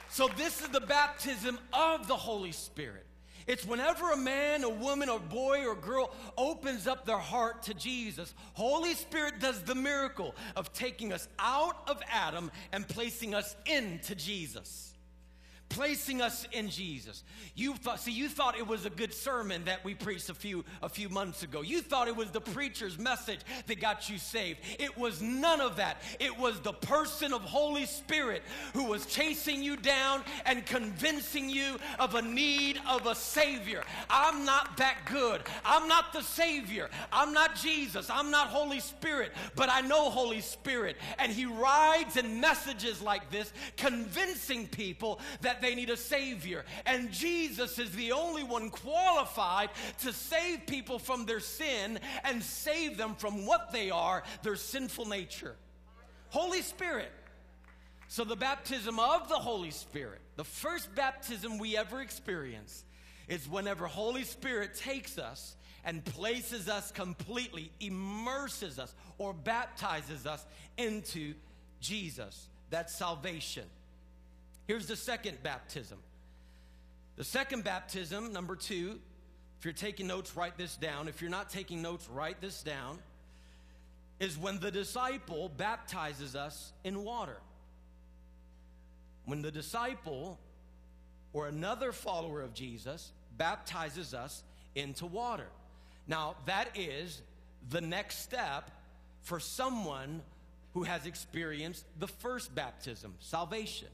So, 0.09 0.29
this 0.37 0.61
is 0.61 0.69
the 0.69 0.79
baptism 0.79 1.59
of 1.73 2.07
the 2.07 2.15
Holy 2.15 2.53
Spirit. 2.53 3.05
It's 3.45 3.65
whenever 3.65 4.11
a 4.11 4.17
man, 4.17 4.63
a 4.63 4.69
woman, 4.69 5.09
or 5.09 5.19
boy, 5.19 5.65
or 5.65 5.75
girl 5.75 6.13
opens 6.37 6.87
up 6.87 7.05
their 7.05 7.17
heart 7.17 7.63
to 7.63 7.73
Jesus, 7.73 8.33
Holy 8.53 8.93
Spirit 8.93 9.39
does 9.39 9.61
the 9.63 9.75
miracle 9.75 10.33
of 10.55 10.73
taking 10.73 11.13
us 11.13 11.27
out 11.39 11.89
of 11.89 12.01
Adam 12.11 12.51
and 12.71 12.87
placing 12.87 13.35
us 13.35 13.55
into 13.65 14.15
Jesus. 14.15 14.86
Placing 15.69 16.21
us 16.21 16.47
in 16.51 16.69
Jesus. 16.69 17.23
You 17.55 17.75
thought, 17.75 17.99
see, 17.99 18.11
you 18.11 18.29
thought 18.29 18.57
it 18.57 18.67
was 18.67 18.85
a 18.85 18.89
good 18.89 19.13
sermon 19.13 19.65
that 19.65 19.83
we 19.83 19.93
preached 19.93 20.29
a 20.29 20.33
few 20.33 20.63
a 20.81 20.89
few 20.89 21.09
months 21.09 21.43
ago. 21.43 21.61
You 21.61 21.81
thought 21.81 22.07
it 22.07 22.15
was 22.15 22.31
the 22.31 22.41
preacher's 22.41 22.97
message 22.97 23.39
that 23.65 23.79
got 23.79 24.09
you 24.09 24.17
saved. 24.17 24.59
It 24.79 24.97
was 24.97 25.21
none 25.21 25.61
of 25.61 25.77
that. 25.77 26.01
It 26.19 26.37
was 26.37 26.59
the 26.59 26.73
person 26.73 27.33
of 27.33 27.41
Holy 27.41 27.85
Spirit 27.85 28.43
who 28.73 28.85
was 28.85 29.05
chasing 29.05 29.63
you 29.63 29.75
down 29.77 30.23
and 30.45 30.65
convincing 30.65 31.49
you 31.49 31.77
of 31.99 32.15
a 32.15 32.21
need 32.21 32.79
of 32.89 33.05
a 33.05 33.15
savior. 33.15 33.83
I'm 34.09 34.45
not 34.45 34.77
that 34.77 34.99
good. 35.05 35.41
I'm 35.65 35.87
not 35.87 36.13
the 36.13 36.21
savior. 36.21 36.89
I'm 37.11 37.33
not 37.33 37.55
Jesus. 37.55 38.09
I'm 38.09 38.31
not 38.31 38.47
Holy 38.47 38.79
Spirit, 38.79 39.31
but 39.55 39.69
I 39.69 39.81
know 39.81 40.09
Holy 40.09 40.41
Spirit. 40.41 40.97
And 41.19 41.31
he 41.31 41.45
rides 41.45 42.17
in 42.17 42.39
messages 42.39 43.01
like 43.01 43.29
this 43.31 43.51
convincing 43.75 44.67
people 44.67 45.19
that 45.41 45.56
they 45.61 45.75
need 45.75 45.89
a 45.89 45.97
Savior. 45.97 46.65
And 46.85 47.11
Jesus 47.11 47.79
is 47.79 47.91
the 47.91 48.11
only 48.11 48.43
one 48.43 48.69
qualified 48.69 49.69
to 50.01 50.13
save 50.13 50.65
people 50.67 50.99
from 50.99 51.25
their 51.25 51.39
sin 51.39 51.99
and 52.23 52.41
save 52.43 52.97
them 52.97 53.15
from 53.15 53.45
what 53.45 53.71
they 53.71 53.89
are, 53.89 54.23
their 54.43 54.55
sinful 54.55 55.05
nature. 55.07 55.55
Holy 56.29 56.61
Spirit. 56.61 57.11
So, 58.09 58.23
the 58.23 58.35
baptism 58.37 58.99
of 58.99 59.27
the 59.27 59.35
Holy 59.35 59.71
Spirit, 59.71 60.21
the 60.37 60.45
first 60.45 60.93
baptism 60.95 61.59
we 61.59 61.75
ever 61.75 61.99
experience, 61.99 62.85
is 63.27 63.49
whenever 63.49 63.85
Holy 63.85 64.23
Spirit 64.23 64.75
takes 64.75 65.17
us 65.17 65.57
and 65.83 66.03
places 66.03 66.69
us 66.69 66.91
completely, 66.91 67.71
immerses 67.79 68.79
us, 68.79 68.93
or 69.17 69.33
baptizes 69.33 70.25
us 70.25 70.45
into 70.77 71.33
Jesus. 71.81 72.47
That's 72.69 72.95
salvation. 72.95 73.63
Here's 74.67 74.85
the 74.85 74.97
second 74.97 75.41
baptism. 75.43 75.97
The 77.15 77.23
second 77.23 77.63
baptism, 77.63 78.33
number 78.33 78.55
two, 78.55 78.99
if 79.57 79.65
you're 79.65 79.73
taking 79.73 80.07
notes, 80.07 80.35
write 80.35 80.57
this 80.57 80.75
down. 80.75 81.07
If 81.07 81.21
you're 81.21 81.31
not 81.31 81.49
taking 81.49 81.81
notes, 81.81 82.07
write 82.09 82.41
this 82.41 82.61
down, 82.61 82.99
is 84.19 84.37
when 84.37 84.59
the 84.59 84.69
disciple 84.69 85.49
baptizes 85.49 86.35
us 86.35 86.73
in 86.83 87.03
water. 87.03 87.37
When 89.25 89.41
the 89.41 89.51
disciple 89.51 90.37
or 91.33 91.47
another 91.47 91.91
follower 91.91 92.41
of 92.41 92.53
Jesus 92.53 93.11
baptizes 93.37 94.13
us 94.13 94.43
into 94.75 95.05
water. 95.05 95.47
Now, 96.07 96.35
that 96.45 96.69
is 96.75 97.21
the 97.69 97.81
next 97.81 98.19
step 98.19 98.69
for 99.21 99.39
someone 99.39 100.21
who 100.73 100.83
has 100.83 101.05
experienced 101.05 101.85
the 101.99 102.07
first 102.07 102.53
baptism, 102.53 103.15
salvation. 103.19 103.87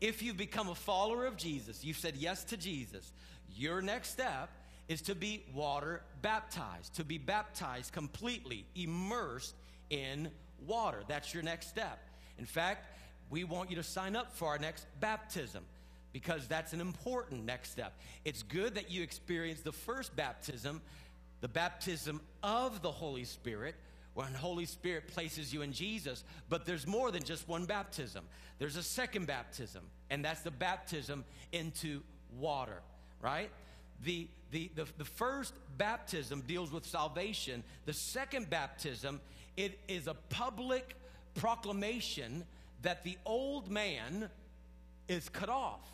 If 0.00 0.22
you've 0.22 0.36
become 0.36 0.68
a 0.68 0.74
follower 0.74 1.26
of 1.26 1.36
Jesus, 1.36 1.84
you've 1.84 1.98
said 1.98 2.16
yes 2.16 2.44
to 2.44 2.56
Jesus, 2.56 3.12
your 3.56 3.82
next 3.82 4.10
step 4.10 4.50
is 4.88 5.02
to 5.02 5.14
be 5.14 5.44
water 5.54 6.02
baptized, 6.22 6.94
to 6.96 7.04
be 7.04 7.18
baptized 7.18 7.92
completely, 7.92 8.64
immersed 8.74 9.54
in 9.90 10.30
water. 10.66 11.02
That's 11.08 11.34
your 11.34 11.42
next 11.42 11.68
step. 11.68 11.98
In 12.38 12.46
fact, 12.46 12.86
we 13.30 13.44
want 13.44 13.70
you 13.70 13.76
to 13.76 13.82
sign 13.82 14.16
up 14.16 14.34
for 14.34 14.48
our 14.48 14.58
next 14.58 14.86
baptism 15.00 15.64
because 16.12 16.46
that's 16.46 16.72
an 16.72 16.80
important 16.80 17.44
next 17.44 17.70
step. 17.70 17.92
It's 18.24 18.42
good 18.42 18.76
that 18.76 18.90
you 18.90 19.02
experience 19.02 19.60
the 19.60 19.72
first 19.72 20.16
baptism, 20.16 20.80
the 21.40 21.48
baptism 21.48 22.20
of 22.42 22.80
the 22.80 22.90
Holy 22.90 23.24
Spirit, 23.24 23.74
when 24.18 24.34
Holy 24.34 24.64
Spirit 24.64 25.06
places 25.06 25.54
you 25.54 25.62
in 25.62 25.72
Jesus, 25.72 26.24
but 26.48 26.66
there's 26.66 26.88
more 26.88 27.12
than 27.12 27.22
just 27.22 27.46
one 27.46 27.66
baptism. 27.66 28.24
There's 28.58 28.74
a 28.74 28.82
second 28.82 29.28
baptism, 29.28 29.84
and 30.10 30.24
that's 30.24 30.40
the 30.40 30.50
baptism 30.50 31.24
into 31.52 32.02
water, 32.36 32.82
right? 33.22 33.48
The, 34.04 34.26
the, 34.50 34.72
the, 34.74 34.86
the 34.98 35.04
first 35.04 35.54
baptism 35.76 36.42
deals 36.48 36.72
with 36.72 36.84
salvation. 36.84 37.62
The 37.86 37.92
second 37.92 38.50
baptism, 38.50 39.20
it 39.56 39.78
is 39.86 40.08
a 40.08 40.14
public 40.30 40.96
proclamation 41.36 42.44
that 42.82 43.04
the 43.04 43.18
old 43.24 43.70
man 43.70 44.28
is 45.06 45.28
cut 45.28 45.48
off. 45.48 45.88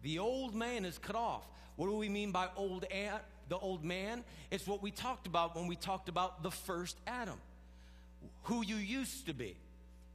The 0.00 0.20
old 0.20 0.54
man 0.54 0.86
is 0.86 0.96
cut 0.96 1.16
off. 1.16 1.46
What 1.76 1.88
do 1.88 1.98
we 1.98 2.08
mean 2.08 2.32
by 2.32 2.48
old 2.56 2.86
the 3.48 3.58
old 3.58 3.84
man. 3.84 4.24
It's 4.50 4.66
what 4.66 4.82
we 4.82 4.90
talked 4.90 5.26
about 5.26 5.56
when 5.56 5.66
we 5.66 5.76
talked 5.76 6.08
about 6.08 6.42
the 6.42 6.50
first 6.50 6.96
Adam. 7.06 7.38
Who 8.44 8.64
you 8.64 8.76
used 8.76 9.26
to 9.26 9.34
be. 9.34 9.56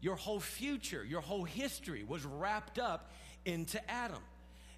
Your 0.01 0.15
whole 0.15 0.39
future, 0.39 1.03
your 1.03 1.21
whole 1.21 1.43
history 1.43 2.05
was 2.07 2.25
wrapped 2.25 2.79
up 2.79 3.11
into 3.45 3.79
Adam. 3.89 4.21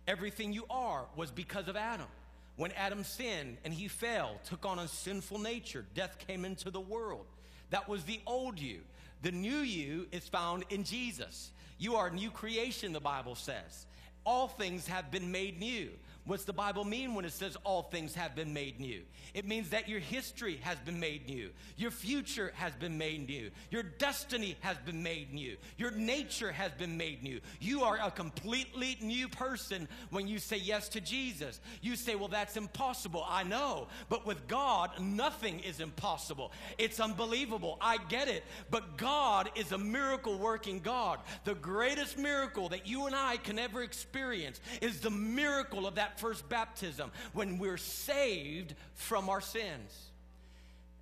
Everything 0.08 0.52
you 0.52 0.66
are 0.70 1.06
was 1.16 1.30
because 1.30 1.68
of 1.68 1.76
Adam. 1.76 2.08
When 2.56 2.72
Adam 2.74 3.04
sinned 3.04 3.58
and 3.64 3.74
he 3.74 3.88
fell, 3.88 4.40
took 4.46 4.66
on 4.66 4.80
a 4.80 4.88
sinful 4.88 5.40
nature, 5.40 5.86
death 5.94 6.18
came 6.28 6.44
into 6.44 6.70
the 6.70 6.82
world. 6.82 7.26
That 7.70 7.88
was 7.88 8.04
the 8.04 8.20
old 8.26 8.60
you. 8.60 8.82
The 9.22 9.32
new 9.32 9.60
you 9.60 10.08
is 10.12 10.28
found 10.28 10.66
in 10.70 10.84
Jesus. 10.84 11.52
You 11.78 11.96
are 11.96 12.08
a 12.08 12.14
new 12.14 12.32
creation, 12.32 12.94
the 12.94 13.00
Bible 13.00 13.36
says. 13.36 13.86
All 14.26 14.48
things 14.48 14.88
have 14.88 15.12
been 15.12 15.32
made 15.32 15.60
new. 15.60 15.90
What's 16.32 16.46
the 16.46 16.54
Bible 16.54 16.86
mean 16.86 17.14
when 17.14 17.26
it 17.26 17.34
says 17.34 17.58
all 17.66 17.82
things 17.82 18.16
have 18.16 18.36
been 18.36 18.54
made 18.54 18.80
new? 18.80 19.02
It 19.34 19.46
means 19.46 19.72
that 19.72 19.90
your 19.90 20.00
history 20.00 20.62
has 20.62 20.78
been 20.80 20.98
made 20.98 21.28
new. 21.28 21.50
Your 21.76 21.92
future 21.92 22.54
has 22.56 22.72
been 22.74 22.98
made 22.98 23.28
new. 23.28 23.52
Your 23.70 23.84
destiny 23.84 24.56
has 24.62 24.78
been 24.78 25.04
made 25.04 25.34
new. 25.34 25.58
Your 25.78 25.92
nature 25.92 26.54
has 26.54 26.72
been 26.72 26.96
made 26.96 27.22
new. 27.22 27.42
You 27.60 27.84
are 27.84 28.00
a 28.02 28.10
completely 28.10 28.98
new 29.02 29.28
person 29.28 29.90
when 30.10 30.26
you 30.26 30.40
say 30.40 30.56
yes 30.56 30.88
to 30.90 31.02
Jesus. 31.02 31.60
You 31.82 31.98
say, 31.98 32.16
well, 32.16 32.30
that's 32.30 32.56
impossible. 32.56 33.26
I 33.28 33.44
know. 33.44 33.90
But 34.08 34.26
with 34.26 34.48
God, 34.48 35.02
nothing 35.02 35.60
is 35.60 35.82
impossible. 35.82 36.54
It's 36.78 37.02
unbelievable. 37.02 37.78
I 37.82 37.98
get 38.08 38.30
it. 38.30 38.46
But 38.70 38.96
God 38.96 39.50
is 39.56 39.74
a 39.74 39.78
miracle 39.78 40.38
working 40.38 40.80
God. 40.80 41.20
The 41.44 41.56
greatest 41.56 42.18
miracle 42.18 42.70
that 42.70 42.88
you 42.88 43.08
and 43.08 43.16
I 43.18 43.36
can 43.36 43.60
ever 43.60 43.84
experience 43.84 44.62
is 44.82 45.02
the 45.02 45.10
miracle 45.10 45.86
of 45.86 45.96
that 45.96 46.21
first 46.22 46.48
baptism 46.48 47.12
when 47.34 47.58
we're 47.58 47.78
saved 47.78 48.76
from 48.94 49.28
our 49.28 49.42
sins. 49.42 50.10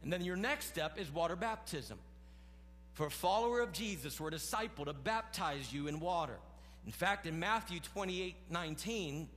And 0.02 0.12
then 0.12 0.24
your 0.24 0.38
next 0.38 0.68
step 0.68 0.98
is 0.98 1.12
water 1.12 1.36
baptism. 1.36 2.00
For 2.94 3.08
a 3.08 3.12
follower 3.12 3.60
of 3.60 3.74
Jesus 3.74 4.20
or 4.20 4.30
a 4.30 4.32
disciple 4.32 4.86
to 4.86 4.94
baptize 4.94 5.72
you 5.74 5.88
in 5.88 6.00
water. 6.00 6.38
In 6.86 6.92
fact, 6.92 7.26
in 7.28 7.40
Matthew 7.40 7.80
28 7.80 8.36
19, 8.50 9.28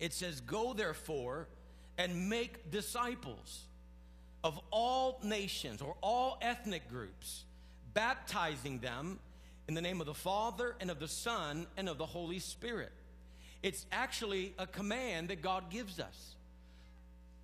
it 0.00 0.12
says, 0.12 0.40
Go 0.40 0.72
therefore 0.72 1.46
and 1.96 2.28
make 2.28 2.70
disciples 2.70 3.64
of 4.42 4.58
all 4.70 5.20
nations 5.22 5.82
or 5.82 5.94
all 6.02 6.38
ethnic 6.42 6.88
groups, 6.88 7.44
baptizing 7.94 8.80
them 8.80 9.20
in 9.68 9.74
the 9.74 9.82
name 9.82 10.00
of 10.00 10.06
the 10.06 10.14
Father 10.14 10.74
and 10.80 10.90
of 10.90 10.98
the 10.98 11.08
Son 11.08 11.66
and 11.76 11.88
of 11.88 11.98
the 11.98 12.06
Holy 12.06 12.40
Spirit 12.40 12.92
it's 13.62 13.86
actually 13.92 14.54
a 14.58 14.66
command 14.66 15.28
that 15.28 15.42
God 15.42 15.70
gives 15.70 16.00
us 16.00 16.34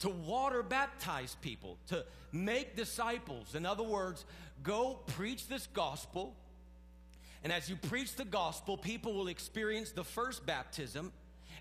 to 0.01 0.09
water 0.09 0.63
baptize 0.63 1.37
people, 1.41 1.79
to 1.89 2.05
make 2.33 2.77
disciples. 2.77 3.55
In 3.55 3.65
other 3.65 3.83
words, 3.83 4.25
go 4.63 4.99
preach 5.07 5.49
this 5.49 5.67
gospel. 5.73 6.35
And 7.43 7.53
as 7.53 7.69
you 7.69 7.77
preach 7.77 8.15
the 8.15 8.25
gospel, 8.25 8.77
people 8.77 9.15
will 9.15 9.29
experience 9.29 9.93
the 9.93 10.05
first 10.05 10.45
baptism. 10.45 11.13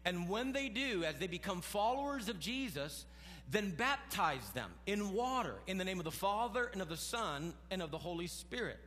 And 0.03 0.29
when 0.29 0.51
they 0.51 0.69
do, 0.69 1.03
as 1.03 1.15
they 1.15 1.27
become 1.27 1.61
followers 1.61 2.27
of 2.27 2.39
Jesus, 2.39 3.05
then 3.49 3.71
baptize 3.71 4.49
them 4.51 4.71
in 4.85 5.13
water 5.13 5.55
in 5.67 5.77
the 5.77 5.85
name 5.85 5.99
of 5.99 6.05
the 6.05 6.11
Father 6.11 6.69
and 6.73 6.81
of 6.81 6.89
the 6.89 6.97
Son 6.97 7.53
and 7.71 7.81
of 7.81 7.91
the 7.91 7.97
Holy 7.97 8.27
Spirit. 8.27 8.79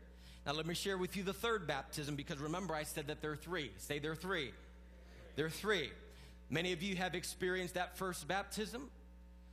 Now, 0.45 0.53
let 0.53 0.67
me 0.67 0.75
share 0.75 0.99
with 0.99 1.17
you 1.17 1.23
the 1.23 1.33
third 1.33 1.67
baptism 1.67 2.17
because 2.17 2.39
remember, 2.39 2.75
I 2.75 2.83
said 2.83 3.09
that 3.09 3.21
there 3.21 3.33
are 3.33 3.37
three. 3.37 3.71
Say 3.77 3.99
there 3.99 4.13
are 4.13 4.17
three. 4.17 4.53
There 5.39 5.47
are 5.47 5.51
three. 5.51 5.93
Many 6.51 6.73
of 6.73 6.83
you 6.83 6.97
have 6.97 7.15
experienced 7.15 7.75
that 7.75 7.97
first 7.97 8.27
baptism. 8.27 8.91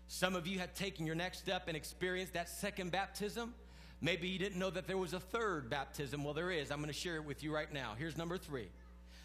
Some 0.07 0.35
of 0.35 0.47
you 0.47 0.57
have 0.57 0.73
taken 0.73 1.05
your 1.05 1.13
next 1.13 1.37
step 1.37 1.67
and 1.67 1.77
experienced 1.77 2.33
that 2.33 2.49
second 2.49 2.91
baptism. 2.91 3.53
Maybe 4.01 4.27
you 4.27 4.39
didn't 4.39 4.57
know 4.57 4.71
that 4.71 4.87
there 4.87 4.97
was 4.97 5.13
a 5.13 5.19
third 5.19 5.69
baptism. 5.69 6.23
Well, 6.23 6.33
there 6.33 6.49
is. 6.49 6.71
I'm 6.71 6.79
going 6.79 6.87
to 6.87 6.93
share 6.93 7.17
it 7.17 7.23
with 7.23 7.43
you 7.43 7.53
right 7.53 7.71
now. 7.71 7.93
Here's 7.99 8.17
number 8.17 8.35
three. 8.39 8.69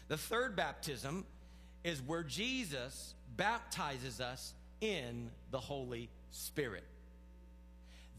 The 0.07 0.17
third 0.17 0.55
baptism 0.55 1.25
is 1.83 1.99
where 1.99 2.21
Jesus 2.21 3.15
baptizes 3.35 4.21
us 4.21 4.53
in 4.81 5.31
the 5.49 5.59
Holy 5.59 6.11
Spirit. 6.29 6.83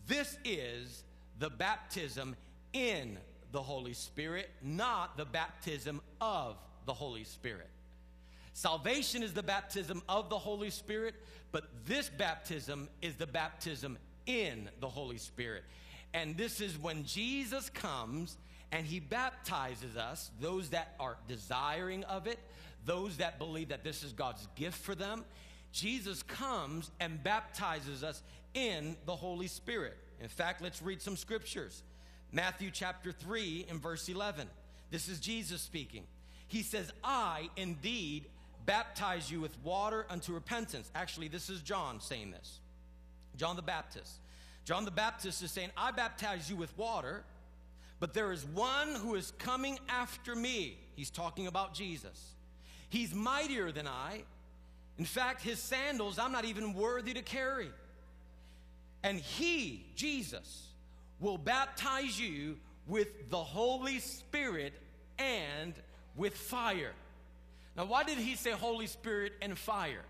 This 0.09 0.37
is 0.45 1.05
the 1.39 1.49
baptism 1.49 2.35
in 2.73 3.19
the 3.53 3.63
Holy 3.63 3.95
Spirit, 3.95 4.51
not 4.61 5.17
the 5.17 5.27
baptism 5.27 6.01
of 6.21 6.57
the 6.87 6.93
Holy 6.93 7.23
Spirit. 7.23 7.69
Salvation 8.55 9.23
is 9.23 9.33
the 9.33 9.43
baptism 9.43 10.03
of 10.09 10.29
the 10.29 10.39
Holy 10.39 10.71
Spirit, 10.71 11.15
but 11.53 11.65
this 11.87 12.09
baptism 12.09 12.89
is 13.01 13.17
the 13.17 13.27
baptism 13.27 13.99
in 14.27 14.69
the 14.81 14.89
Holy 14.89 15.19
Spirit. 15.19 15.65
And 16.15 16.37
this 16.37 16.61
is 16.61 16.79
when 16.79 17.05
Jesus 17.05 17.71
comes 17.71 18.37
and 18.71 18.87
he 18.87 19.01
baptizes 19.01 19.97
us, 19.97 20.31
those 20.41 20.71
that 20.71 20.95
are 20.99 21.17
desiring 21.29 22.05
of 22.05 22.27
it, 22.27 22.39
those 22.85 23.19
that 23.19 23.39
believe 23.39 23.69
that 23.69 23.85
this 23.85 24.03
is 24.03 24.13
God's 24.13 24.47
gift 24.57 24.79
for 24.79 24.95
them, 24.95 25.25
Jesus 25.73 26.23
comes 26.23 26.91
and 27.01 27.23
baptizes 27.23 28.03
us 28.03 28.23
in 28.55 28.97
the 29.07 29.17
Holy 29.17 29.47
Spirit. 29.47 29.97
In 30.21 30.29
fact, 30.29 30.63
let's 30.63 30.83
read 30.83 31.01
some 31.01 31.17
scriptures. 31.17 31.83
Matthew 32.31 32.71
chapter 32.71 33.13
3 33.13 33.67
and 33.69 33.81
verse 33.81 34.09
11. 34.09 34.49
This 34.91 35.09
is 35.09 35.21
Jesus 35.21 35.61
speaking. 35.61 36.05
He 36.49 36.63
says, 36.63 36.93
I 37.03 37.49
indeed 37.57 38.27
baptize 38.67 39.31
you 39.31 39.41
with 39.41 39.57
water 39.63 40.07
unto 40.09 40.33
repentance. 40.33 40.91
Actually, 40.95 41.29
this 41.29 41.51
is 41.51 41.61
John 41.61 42.01
saying 42.01 42.31
this. 42.31 42.61
John 43.37 43.57
the 43.57 43.63
Baptist. 43.63 44.13
John 44.65 44.85
the 44.85 44.91
Baptist 44.91 45.43
is 45.43 45.51
saying, 45.51 45.71
I 45.77 45.91
baptize 45.91 46.49
you 46.49 46.57
with 46.57 46.77
water, 46.79 47.25
but 47.99 48.15
there 48.15 48.33
is 48.33 48.45
one 48.45 48.95
who 48.95 49.15
is 49.15 49.33
coming 49.39 49.79
after 49.89 50.35
me. 50.35 50.79
He's 50.95 51.11
talking 51.11 51.47
about 51.47 51.75
Jesus. 51.75 52.35
He's 52.89 53.15
mightier 53.15 53.73
than 53.73 53.89
I. 53.89 54.23
In 54.99 55.05
fact, 55.05 55.43
his 55.43 55.59
sandals 55.59 56.19
I'm 56.19 56.33
not 56.33 56.45
even 56.45 56.75
worthy 56.75 57.15
to 57.15 57.23
carry. 57.23 57.71
And 59.03 59.19
he, 59.19 59.87
Jesus, 59.97 60.69
will 61.19 61.39
baptize 61.39 62.21
you 62.21 62.57
with 62.87 63.31
the 63.31 63.43
Holy 63.43 63.99
Spirit 63.99 64.75
and 65.19 65.75
with 66.17 66.37
fire. 66.37 66.93
Now, 67.77 67.87
why 67.87 68.05
did 68.05 68.19
he 68.19 68.37
say 68.37 68.51
Holy 68.51 68.87
Spirit 68.87 69.33
and 69.41 69.57
fire? 69.57 70.05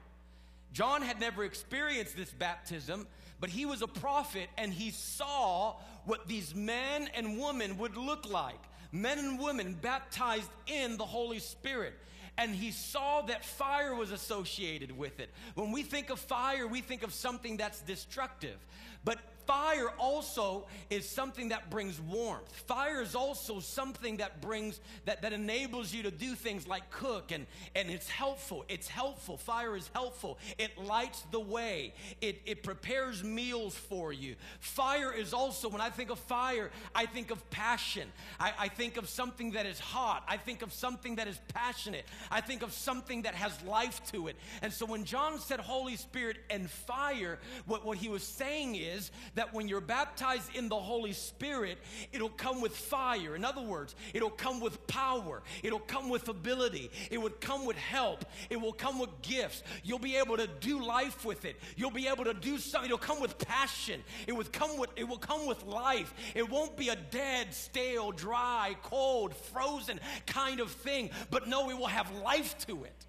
John 0.72 1.02
had 1.02 1.20
never 1.20 1.44
experienced 1.44 2.16
this 2.16 2.30
baptism, 2.30 3.06
but 3.40 3.50
he 3.50 3.66
was 3.66 3.82
a 3.82 3.86
prophet 3.86 4.48
and 4.56 4.72
he 4.72 4.90
saw 4.90 5.76
what 6.04 6.26
these 6.26 6.54
men 6.54 7.08
and 7.14 7.38
women 7.38 7.78
would 7.78 7.96
look 7.96 8.28
like 8.28 8.58
men 8.92 9.18
and 9.18 9.38
women 9.40 9.74
baptized 9.80 10.50
in 10.66 10.96
the 10.98 11.04
Holy 11.04 11.38
Spirit 11.38 11.94
and 12.38 12.54
he 12.54 12.70
saw 12.70 13.22
that 13.22 13.44
fire 13.44 13.94
was 13.94 14.10
associated 14.10 14.96
with 14.96 15.20
it. 15.20 15.30
When 15.54 15.70
we 15.70 15.82
think 15.82 16.10
of 16.10 16.18
fire, 16.18 16.66
we 16.66 16.80
think 16.80 17.02
of 17.02 17.12
something 17.12 17.58
that's 17.58 17.80
destructive. 17.82 18.56
But 19.04 19.18
Fire 19.46 19.88
also 19.98 20.66
is 20.90 21.08
something 21.08 21.48
that 21.48 21.70
brings 21.70 22.00
warmth. 22.00 22.52
Fire 22.66 23.02
is 23.02 23.14
also 23.14 23.60
something 23.60 24.18
that 24.18 24.40
brings, 24.40 24.80
that, 25.04 25.22
that 25.22 25.32
enables 25.32 25.92
you 25.92 26.02
to 26.04 26.10
do 26.10 26.34
things 26.34 26.66
like 26.66 26.90
cook, 26.90 27.32
and, 27.32 27.46
and 27.74 27.90
it's 27.90 28.08
helpful. 28.08 28.64
It's 28.68 28.88
helpful. 28.88 29.36
Fire 29.36 29.76
is 29.76 29.90
helpful. 29.94 30.38
It 30.58 30.78
lights 30.78 31.22
the 31.30 31.40
way, 31.40 31.94
it, 32.20 32.40
it 32.46 32.62
prepares 32.62 33.24
meals 33.24 33.74
for 33.74 34.12
you. 34.12 34.36
Fire 34.60 35.12
is 35.12 35.32
also, 35.32 35.68
when 35.68 35.80
I 35.80 35.90
think 35.90 36.10
of 36.10 36.18
fire, 36.18 36.70
I 36.94 37.06
think 37.06 37.30
of 37.30 37.48
passion. 37.50 38.08
I, 38.38 38.52
I 38.58 38.68
think 38.68 38.96
of 38.96 39.08
something 39.08 39.52
that 39.52 39.66
is 39.66 39.80
hot. 39.80 40.24
I 40.28 40.36
think 40.36 40.62
of 40.62 40.72
something 40.72 41.16
that 41.16 41.28
is 41.28 41.40
passionate. 41.52 42.04
I 42.30 42.40
think 42.40 42.62
of 42.62 42.72
something 42.72 43.22
that 43.22 43.34
has 43.34 43.60
life 43.64 44.00
to 44.12 44.28
it. 44.28 44.36
And 44.62 44.72
so 44.72 44.86
when 44.86 45.04
John 45.04 45.38
said 45.38 45.60
Holy 45.60 45.96
Spirit 45.96 46.38
and 46.50 46.70
fire, 46.70 47.38
what, 47.66 47.84
what 47.84 47.98
he 47.98 48.08
was 48.08 48.22
saying 48.22 48.76
is 48.76 49.10
that 49.34 49.54
when 49.54 49.68
you're 49.68 49.80
baptized 49.80 50.54
in 50.54 50.68
the 50.68 50.78
Holy 50.78 51.12
Spirit, 51.12 51.78
it'll 52.12 52.28
come 52.28 52.60
with 52.60 52.76
fire. 52.76 53.34
In 53.34 53.44
other 53.44 53.62
words, 53.62 53.94
it'll 54.12 54.30
come 54.30 54.60
with 54.60 54.86
power, 54.86 55.42
it'll 55.62 55.78
come 55.78 56.08
with 56.08 56.28
ability, 56.28 56.90
it 57.10 57.20
would 57.20 57.40
come 57.40 57.64
with 57.64 57.76
help, 57.76 58.24
it 58.50 58.60
will 58.60 58.72
come 58.72 58.98
with 58.98 59.10
gifts. 59.22 59.62
You'll 59.82 59.98
be 59.98 60.16
able 60.16 60.36
to 60.36 60.46
do 60.46 60.84
life 60.84 61.24
with 61.24 61.44
it. 61.44 61.56
You'll 61.76 61.90
be 61.90 62.08
able 62.08 62.24
to 62.24 62.34
do 62.34 62.58
something. 62.58 62.90
It'll 62.90 62.98
come 62.98 63.20
with 63.20 63.38
passion. 63.38 64.02
It 64.26 64.32
would 64.32 64.52
come 64.52 64.78
with 64.78 64.90
it 64.96 65.08
will 65.08 65.18
come 65.18 65.46
with 65.46 65.64
life. 65.64 66.12
It 66.34 66.48
won't 66.48 66.76
be 66.76 66.90
a 66.90 66.96
dead, 66.96 67.54
stale, 67.54 68.12
dry, 68.12 68.76
cold, 68.82 69.34
frozen 69.34 70.00
kind 70.26 70.60
of 70.60 70.70
thing, 70.70 71.10
but 71.30 71.48
no, 71.48 71.70
it 71.70 71.78
will 71.78 71.86
have 71.86 72.10
life 72.18 72.56
to 72.66 72.84
it. 72.84 73.06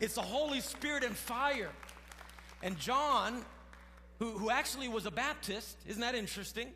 It's 0.00 0.14
the 0.14 0.22
Holy 0.22 0.60
Spirit 0.60 1.04
and 1.04 1.14
fire. 1.14 1.70
And 2.62 2.78
John 2.78 3.44
who, 4.20 4.38
who 4.38 4.50
actually 4.50 4.86
was 4.86 5.06
a 5.06 5.10
Baptist. 5.10 5.76
Isn't 5.88 6.02
that 6.02 6.14
interesting? 6.14 6.68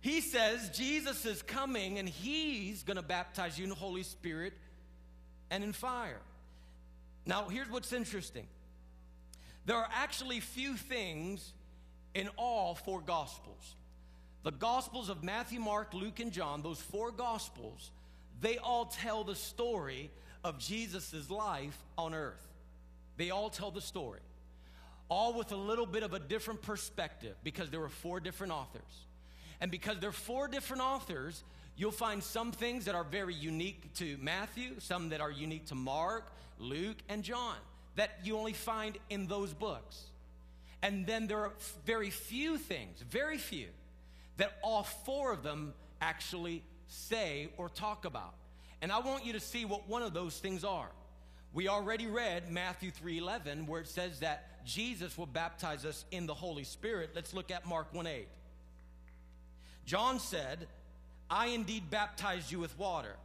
He 0.00 0.20
says 0.20 0.70
Jesus 0.70 1.24
is 1.26 1.42
coming 1.42 1.98
and 1.98 2.08
he's 2.08 2.84
going 2.84 2.98
to 2.98 3.02
baptize 3.02 3.58
you 3.58 3.64
in 3.64 3.70
the 3.70 3.74
Holy 3.74 4.04
Spirit 4.04 4.52
and 5.50 5.64
in 5.64 5.72
fire. 5.72 6.20
Now, 7.26 7.48
here's 7.48 7.68
what's 7.68 7.92
interesting 7.92 8.46
there 9.66 9.76
are 9.76 9.88
actually 9.92 10.40
few 10.40 10.76
things 10.76 11.52
in 12.14 12.28
all 12.36 12.74
four 12.74 13.00
Gospels. 13.00 13.74
The 14.44 14.52
Gospels 14.52 15.08
of 15.08 15.24
Matthew, 15.24 15.60
Mark, 15.60 15.92
Luke, 15.92 16.20
and 16.20 16.30
John, 16.30 16.62
those 16.62 16.80
four 16.80 17.10
Gospels, 17.10 17.90
they 18.40 18.58
all 18.58 18.86
tell 18.86 19.24
the 19.24 19.34
story 19.34 20.10
of 20.44 20.58
Jesus' 20.58 21.28
life 21.28 21.76
on 21.96 22.14
earth. 22.14 22.46
They 23.16 23.30
all 23.30 23.50
tell 23.50 23.70
the 23.70 23.80
story 23.80 24.20
all 25.08 25.34
with 25.34 25.52
a 25.52 25.56
little 25.56 25.86
bit 25.86 26.02
of 26.02 26.12
a 26.12 26.18
different 26.18 26.62
perspective 26.62 27.34
because 27.42 27.70
there 27.70 27.80
were 27.80 27.88
four 27.88 28.20
different 28.20 28.52
authors. 28.52 29.06
And 29.60 29.70
because 29.70 29.98
there 29.98 30.10
are 30.10 30.12
four 30.12 30.48
different 30.48 30.82
authors, 30.82 31.42
you'll 31.76 31.90
find 31.90 32.22
some 32.22 32.52
things 32.52 32.84
that 32.84 32.94
are 32.94 33.04
very 33.04 33.34
unique 33.34 33.92
to 33.94 34.16
Matthew, 34.20 34.74
some 34.78 35.08
that 35.08 35.20
are 35.20 35.30
unique 35.30 35.66
to 35.66 35.74
Mark, 35.74 36.32
Luke, 36.58 36.98
and 37.08 37.22
John 37.22 37.56
that 37.98 38.10
you 38.22 38.38
only 38.38 38.52
find 38.52 38.96
in 39.10 39.26
those 39.26 39.52
books. 39.52 40.04
And 40.82 41.04
then 41.04 41.26
there 41.26 41.38
are 41.38 41.52
very 41.84 42.10
few 42.10 42.56
things, 42.56 43.02
very 43.10 43.38
few, 43.38 43.66
that 44.36 44.56
all 44.62 44.84
four 44.84 45.32
of 45.32 45.42
them 45.42 45.74
actually 46.00 46.62
say 46.86 47.48
or 47.56 47.68
talk 47.68 48.04
about. 48.04 48.34
And 48.80 48.92
I 48.92 49.00
want 49.00 49.26
you 49.26 49.32
to 49.32 49.40
see 49.40 49.64
what 49.64 49.88
one 49.88 50.02
of 50.02 50.14
those 50.14 50.38
things 50.38 50.62
are. 50.62 50.90
We 51.52 51.66
already 51.66 52.06
read 52.06 52.52
Matthew 52.52 52.92
3:11 52.92 53.66
where 53.66 53.80
it 53.80 53.88
says 53.88 54.20
that 54.20 54.57
Jesus 54.68 55.16
will 55.16 55.26
baptize 55.26 55.86
us 55.86 56.04
in 56.10 56.26
the 56.26 56.34
Holy 56.34 56.62
Spirit. 56.62 57.10
Let's 57.14 57.32
look 57.32 57.50
at 57.50 57.66
Mark 57.66 57.92
1 57.94 58.06
8. 58.06 58.28
John 59.86 60.20
said, 60.20 60.68
"I 61.30 61.46
indeed 61.46 61.88
baptize 61.88 62.52
you 62.52 62.58
with 62.58 62.76
water, 62.78 63.16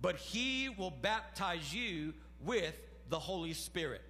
but 0.00 0.16
he 0.16 0.68
will 0.68 0.90
baptize 0.90 1.72
you 1.72 2.14
with 2.40 2.76
the 3.08 3.18
Holy 3.20 3.54
Spirit." 3.54 4.02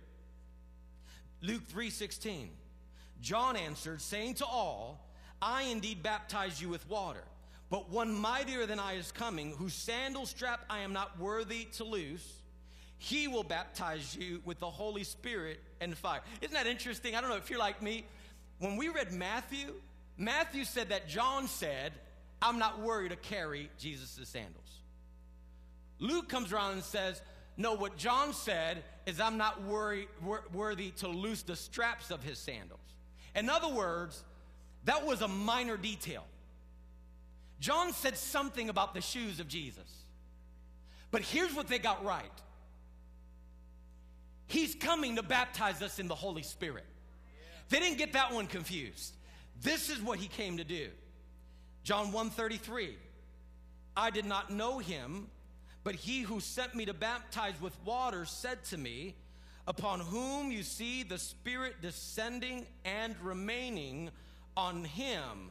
Luke 1.42 1.68
3:16. 1.68 2.56
John 3.20 3.56
answered, 3.56 4.00
saying 4.00 4.34
to 4.36 4.46
all, 4.46 5.10
"I 5.42 5.64
indeed 5.64 6.02
baptize 6.02 6.58
you 6.58 6.70
with 6.70 6.88
water, 6.88 7.24
but 7.68 7.90
one 7.90 8.14
mightier 8.14 8.64
than 8.64 8.80
I 8.80 8.94
is 8.94 9.12
coming, 9.12 9.54
whose 9.56 9.74
sandal 9.74 10.24
strap 10.24 10.64
I 10.70 10.78
am 10.78 10.94
not 10.94 11.18
worthy 11.18 11.66
to 11.66 11.84
loose." 11.84 12.37
He 12.98 13.28
will 13.28 13.44
baptize 13.44 14.16
you 14.16 14.42
with 14.44 14.58
the 14.58 14.70
Holy 14.70 15.04
Spirit 15.04 15.60
and 15.80 15.96
fire. 15.96 16.20
Isn't 16.40 16.54
that 16.54 16.66
interesting? 16.66 17.14
I 17.14 17.20
don't 17.20 17.30
know 17.30 17.36
if 17.36 17.48
you're 17.48 17.58
like 17.58 17.80
me. 17.80 18.04
When 18.58 18.76
we 18.76 18.88
read 18.88 19.12
Matthew, 19.12 19.74
Matthew 20.16 20.64
said 20.64 20.88
that 20.88 21.08
John 21.08 21.46
said, 21.46 21.92
I'm 22.42 22.58
not 22.58 22.80
worried 22.80 23.10
to 23.10 23.16
carry 23.16 23.70
Jesus' 23.78 24.18
sandals. 24.28 24.80
Luke 26.00 26.28
comes 26.28 26.52
around 26.52 26.72
and 26.72 26.82
says, 26.82 27.22
No, 27.56 27.74
what 27.74 27.96
John 27.96 28.32
said 28.32 28.82
is, 29.06 29.20
I'm 29.20 29.38
not 29.38 29.62
worried, 29.62 30.08
wor- 30.22 30.44
worthy 30.52 30.90
to 30.98 31.08
loose 31.08 31.42
the 31.42 31.56
straps 31.56 32.10
of 32.10 32.22
his 32.22 32.38
sandals. 32.38 32.80
In 33.34 33.48
other 33.48 33.68
words, 33.68 34.24
that 34.84 35.06
was 35.06 35.22
a 35.22 35.28
minor 35.28 35.76
detail. 35.76 36.24
John 37.60 37.92
said 37.92 38.16
something 38.16 38.68
about 38.68 38.94
the 38.94 39.00
shoes 39.00 39.40
of 39.40 39.48
Jesus. 39.48 39.90
But 41.10 41.22
here's 41.22 41.54
what 41.54 41.68
they 41.68 41.78
got 41.78 42.04
right 42.04 42.30
He's 44.48 44.74
coming 44.74 45.16
to 45.16 45.22
baptize 45.22 45.82
us 45.82 45.98
in 45.98 46.08
the 46.08 46.14
Holy 46.14 46.42
Spirit. 46.42 46.86
They 47.68 47.78
didn't 47.78 47.98
get 47.98 48.14
that 48.14 48.32
one 48.32 48.46
confused. 48.46 49.14
This 49.60 49.90
is 49.90 50.00
what 50.00 50.18
he 50.18 50.26
came 50.26 50.56
to 50.56 50.64
do. 50.64 50.88
John 51.84 52.12
1:33. 52.12 52.96
I 53.96 54.10
did 54.10 54.24
not 54.24 54.50
know 54.50 54.78
him, 54.78 55.28
but 55.84 55.94
he 55.94 56.22
who 56.22 56.40
sent 56.40 56.74
me 56.74 56.86
to 56.86 56.94
baptize 56.94 57.60
with 57.60 57.76
water 57.84 58.24
said 58.24 58.64
to 58.66 58.78
me, 58.78 59.16
upon 59.66 60.00
whom 60.00 60.50
you 60.50 60.62
see 60.62 61.02
the 61.02 61.18
Spirit 61.18 61.82
descending 61.82 62.66
and 62.86 63.14
remaining 63.20 64.10
on 64.56 64.84
him, 64.84 65.50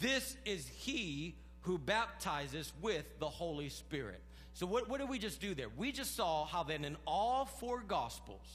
this 0.00 0.36
is 0.44 0.66
he 0.66 1.36
who 1.60 1.78
baptizes 1.78 2.72
with 2.82 3.04
the 3.20 3.28
Holy 3.28 3.68
Spirit. 3.68 4.20
So, 4.54 4.66
what, 4.66 4.88
what 4.88 5.00
did 5.00 5.08
we 5.08 5.18
just 5.18 5.40
do 5.40 5.54
there? 5.54 5.68
We 5.76 5.90
just 5.90 6.16
saw 6.16 6.46
how 6.46 6.62
then 6.62 6.84
in 6.84 6.96
all 7.06 7.44
four 7.44 7.80
Gospels, 7.80 8.46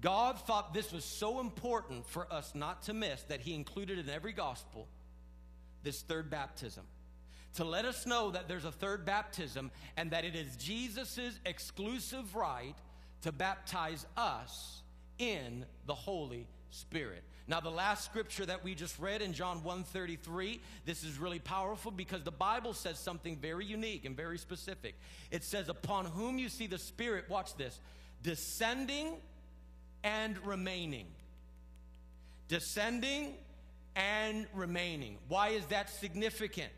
God 0.00 0.38
thought 0.40 0.72
this 0.72 0.92
was 0.92 1.04
so 1.04 1.40
important 1.40 2.06
for 2.06 2.32
us 2.32 2.54
not 2.54 2.82
to 2.84 2.94
miss 2.94 3.22
that 3.24 3.40
He 3.40 3.54
included 3.54 3.98
in 3.98 4.08
every 4.08 4.32
Gospel 4.32 4.88
this 5.82 6.00
third 6.00 6.30
baptism. 6.30 6.84
To 7.54 7.64
let 7.64 7.84
us 7.84 8.06
know 8.06 8.30
that 8.30 8.48
there's 8.48 8.64
a 8.64 8.72
third 8.72 9.04
baptism 9.04 9.70
and 9.96 10.10
that 10.10 10.24
it 10.24 10.34
is 10.34 10.56
Jesus' 10.56 11.38
exclusive 11.44 12.34
right 12.34 12.74
to 13.22 13.32
baptize 13.32 14.06
us 14.16 14.82
in 15.18 15.66
the 15.86 15.94
Holy 15.94 16.46
Spirit. 16.70 17.24
Now 17.48 17.60
the 17.60 17.70
last 17.70 18.04
scripture 18.04 18.44
that 18.44 18.62
we 18.62 18.74
just 18.74 18.98
read 18.98 19.22
in 19.22 19.32
John 19.32 19.62
1:33, 19.64 20.60
this 20.84 21.02
is 21.02 21.18
really 21.18 21.38
powerful 21.38 21.90
because 21.90 22.22
the 22.22 22.30
Bible 22.30 22.74
says 22.74 22.98
something 22.98 23.38
very 23.38 23.64
unique 23.64 24.04
and 24.04 24.14
very 24.14 24.36
specific. 24.36 24.94
It 25.30 25.42
says 25.42 25.70
upon 25.70 26.04
whom 26.04 26.38
you 26.38 26.50
see 26.50 26.66
the 26.66 26.78
Spirit, 26.78 27.28
watch 27.30 27.56
this, 27.56 27.80
descending 28.22 29.16
and 30.04 30.38
remaining. 30.46 31.06
Descending 32.48 33.34
and 33.96 34.46
remaining. 34.52 35.16
Why 35.28 35.48
is 35.48 35.64
that 35.66 35.88
significant? 35.88 36.72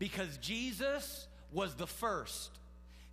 Because 0.00 0.36
Jesus 0.38 1.28
was 1.52 1.74
the 1.76 1.86
first. 1.86 2.50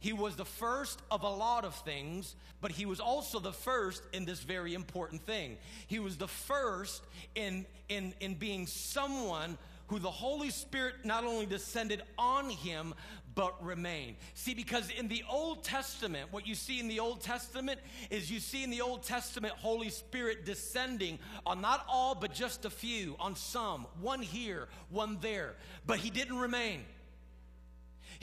He 0.03 0.11
was 0.11 0.35
the 0.35 0.43
first 0.43 1.01
of 1.09 1.23
a 1.23 1.29
lot 1.29 1.63
of 1.63 1.73
things, 1.75 2.35
but 2.59 2.71
he 2.71 2.85
was 2.85 2.99
also 2.99 3.39
the 3.39 3.53
first 3.53 4.03
in 4.11 4.25
this 4.25 4.41
very 4.41 4.73
important 4.73 5.25
thing. 5.25 5.55
He 5.87 5.99
was 5.99 6.17
the 6.17 6.27
first 6.27 7.05
in, 7.35 7.65
in, 7.87 8.13
in 8.19 8.33
being 8.33 8.67
someone 8.67 9.57
who 9.87 9.99
the 9.99 10.11
Holy 10.11 10.49
Spirit 10.49 10.95
not 11.05 11.23
only 11.23 11.45
descended 11.45 12.01
on 12.17 12.49
him, 12.49 12.93
but 13.33 13.63
remained. 13.63 14.17
See, 14.33 14.53
because 14.53 14.89
in 14.89 15.07
the 15.07 15.23
Old 15.29 15.63
Testament, 15.63 16.33
what 16.33 16.45
you 16.45 16.53
see 16.53 16.81
in 16.81 16.89
the 16.89 16.99
Old 16.99 17.21
Testament 17.21 17.79
is 18.09 18.29
you 18.29 18.41
see 18.41 18.61
in 18.61 18.71
the 18.71 18.81
Old 18.81 19.03
Testament 19.03 19.53
Holy 19.53 19.89
Spirit 19.89 20.45
descending 20.45 21.17
on 21.45 21.61
not 21.61 21.85
all, 21.87 22.13
but 22.13 22.33
just 22.33 22.65
a 22.65 22.69
few, 22.69 23.15
on 23.21 23.37
some, 23.37 23.87
one 24.01 24.21
here, 24.21 24.67
one 24.89 25.17
there. 25.21 25.55
But 25.85 25.99
he 25.99 26.09
didn't 26.09 26.39
remain. 26.39 26.81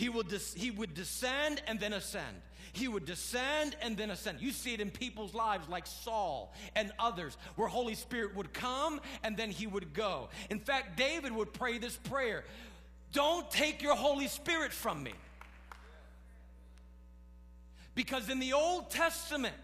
He 0.00 0.08
would, 0.08 0.28
des- 0.28 0.56
he 0.56 0.70
would 0.70 0.94
descend 0.94 1.60
and 1.66 1.78
then 1.78 1.92
ascend. 1.92 2.40
He 2.72 2.88
would 2.88 3.04
descend 3.04 3.76
and 3.82 3.98
then 3.98 4.10
ascend. 4.10 4.40
You 4.40 4.50
see 4.50 4.72
it 4.72 4.80
in 4.80 4.90
people's 4.90 5.34
lives 5.34 5.68
like 5.68 5.86
Saul 5.86 6.54
and 6.74 6.90
others, 6.98 7.36
where 7.56 7.68
Holy 7.68 7.94
Spirit 7.94 8.34
would 8.34 8.54
come 8.54 9.02
and 9.22 9.36
then 9.36 9.50
he 9.50 9.66
would 9.66 9.92
go. 9.92 10.30
In 10.48 10.58
fact, 10.58 10.96
David 10.96 11.32
would 11.32 11.52
pray 11.52 11.76
this 11.76 11.96
prayer 11.96 12.44
Don't 13.12 13.50
take 13.50 13.82
your 13.82 13.94
Holy 13.94 14.26
Spirit 14.26 14.72
from 14.72 15.02
me. 15.02 15.12
Because 17.94 18.30
in 18.30 18.38
the 18.38 18.54
Old 18.54 18.88
Testament, 18.88 19.54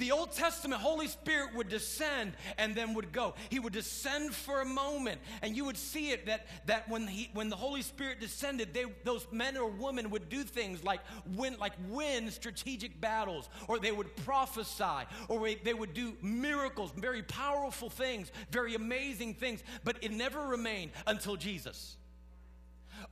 the 0.00 0.12
Old 0.12 0.32
Testament 0.32 0.80
Holy 0.80 1.06
Spirit 1.06 1.54
would 1.54 1.68
descend 1.68 2.32
and 2.58 2.74
then 2.74 2.94
would 2.94 3.12
go. 3.12 3.34
He 3.50 3.60
would 3.60 3.72
descend 3.72 4.34
for 4.34 4.62
a 4.62 4.64
moment, 4.64 5.20
and 5.42 5.54
you 5.54 5.64
would 5.66 5.76
see 5.76 6.10
it 6.10 6.26
that, 6.26 6.46
that 6.66 6.88
when, 6.88 7.06
he, 7.06 7.30
when 7.34 7.50
the 7.50 7.56
Holy 7.56 7.82
Spirit 7.82 8.18
descended, 8.18 8.74
they, 8.74 8.86
those 9.04 9.26
men 9.30 9.56
or 9.56 9.68
women 9.68 10.10
would 10.10 10.28
do 10.28 10.42
things 10.42 10.82
like 10.82 11.00
win, 11.36 11.56
like 11.58 11.74
win 11.88 12.30
strategic 12.30 13.00
battles, 13.00 13.48
or 13.68 13.78
they 13.78 13.92
would 13.92 14.14
prophesy, 14.24 15.06
or 15.28 15.48
they 15.62 15.74
would 15.74 15.94
do 15.94 16.16
miracles, 16.22 16.90
very 16.96 17.22
powerful 17.22 17.90
things, 17.90 18.32
very 18.50 18.74
amazing 18.74 19.34
things, 19.34 19.62
but 19.84 19.96
it 20.00 20.12
never 20.12 20.40
remained 20.40 20.90
until 21.06 21.36
Jesus. 21.36 21.96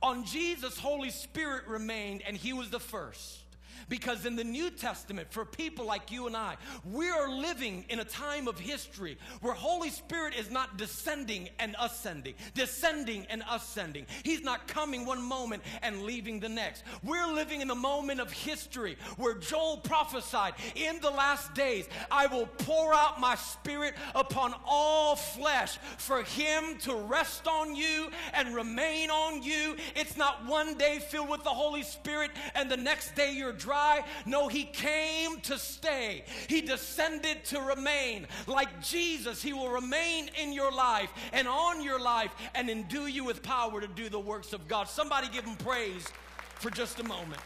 On 0.01 0.25
Jesus, 0.25 0.77
Holy 0.79 1.11
Spirit 1.11 1.67
remained, 1.67 2.23
and 2.27 2.35
He 2.35 2.51
was 2.51 2.69
the 2.69 2.79
first. 2.79 3.43
Because 3.87 4.25
in 4.25 4.35
the 4.35 4.43
New 4.43 4.69
Testament, 4.69 5.31
for 5.31 5.45
people 5.45 5.85
like 5.85 6.11
you 6.11 6.27
and 6.27 6.35
I, 6.35 6.57
we 6.83 7.09
are 7.09 7.29
living 7.29 7.85
in 7.89 7.99
a 7.99 8.05
time 8.05 8.47
of 8.47 8.59
history 8.59 9.17
where 9.41 9.53
Holy 9.53 9.89
Spirit 9.89 10.33
is 10.35 10.51
not 10.51 10.77
descending 10.77 11.49
and 11.59 11.75
ascending, 11.79 12.33
descending 12.53 13.25
and 13.29 13.43
ascending. 13.49 14.05
He's 14.23 14.41
not 14.41 14.67
coming 14.67 15.05
one 15.05 15.21
moment 15.21 15.63
and 15.81 16.03
leaving 16.03 16.39
the 16.39 16.49
next. 16.49 16.83
We're 17.03 17.31
living 17.31 17.61
in 17.61 17.67
the 17.67 17.75
moment 17.75 18.19
of 18.19 18.31
history 18.31 18.97
where 19.17 19.35
Joel 19.35 19.77
prophesied, 19.77 20.53
in 20.75 20.99
the 20.99 21.09
last 21.09 21.53
days, 21.53 21.87
I 22.11 22.27
will 22.27 22.47
pour 22.47 22.93
out 22.93 23.19
my 23.19 23.35
spirit 23.35 23.95
upon 24.15 24.53
all 24.65 25.15
flesh 25.15 25.77
for 25.97 26.23
him 26.23 26.77
to 26.79 26.95
rest 26.95 27.47
on 27.47 27.75
you 27.75 28.09
and 28.33 28.55
remain 28.55 29.09
on 29.09 29.43
you. 29.43 29.75
It's 29.95 30.17
not 30.17 30.45
one 30.45 30.75
day 30.75 30.99
filled 30.99 31.29
with 31.29 31.43
the 31.43 31.49
Holy 31.49 31.83
Spirit 31.83 32.31
and 32.55 32.69
the 32.69 32.77
next 32.77 33.15
day 33.15 33.33
you're 33.33 33.53
dry 33.69 34.03
no, 34.25 34.47
he 34.47 34.63
came 34.63 35.39
to 35.41 35.57
stay. 35.57 36.23
He 36.47 36.61
descended 36.61 37.45
to 37.45 37.61
remain. 37.61 38.27
Like 38.47 38.81
Jesus, 38.81 39.41
he 39.41 39.53
will 39.53 39.69
remain 39.69 40.29
in 40.41 40.53
your 40.53 40.71
life 40.71 41.11
and 41.33 41.47
on 41.47 41.83
your 41.83 41.99
life 41.99 42.31
and 42.55 42.69
endue 42.69 43.05
you 43.05 43.23
with 43.23 43.43
power 43.43 43.79
to 43.79 43.87
do 43.87 44.09
the 44.09 44.19
works 44.19 44.53
of 44.53 44.67
God. 44.67 44.87
Somebody 44.87 45.27
give 45.29 45.45
him 45.45 45.55
praise 45.57 46.07
for 46.55 46.71
just 46.71 46.99
a 46.99 47.03
moment. 47.03 47.41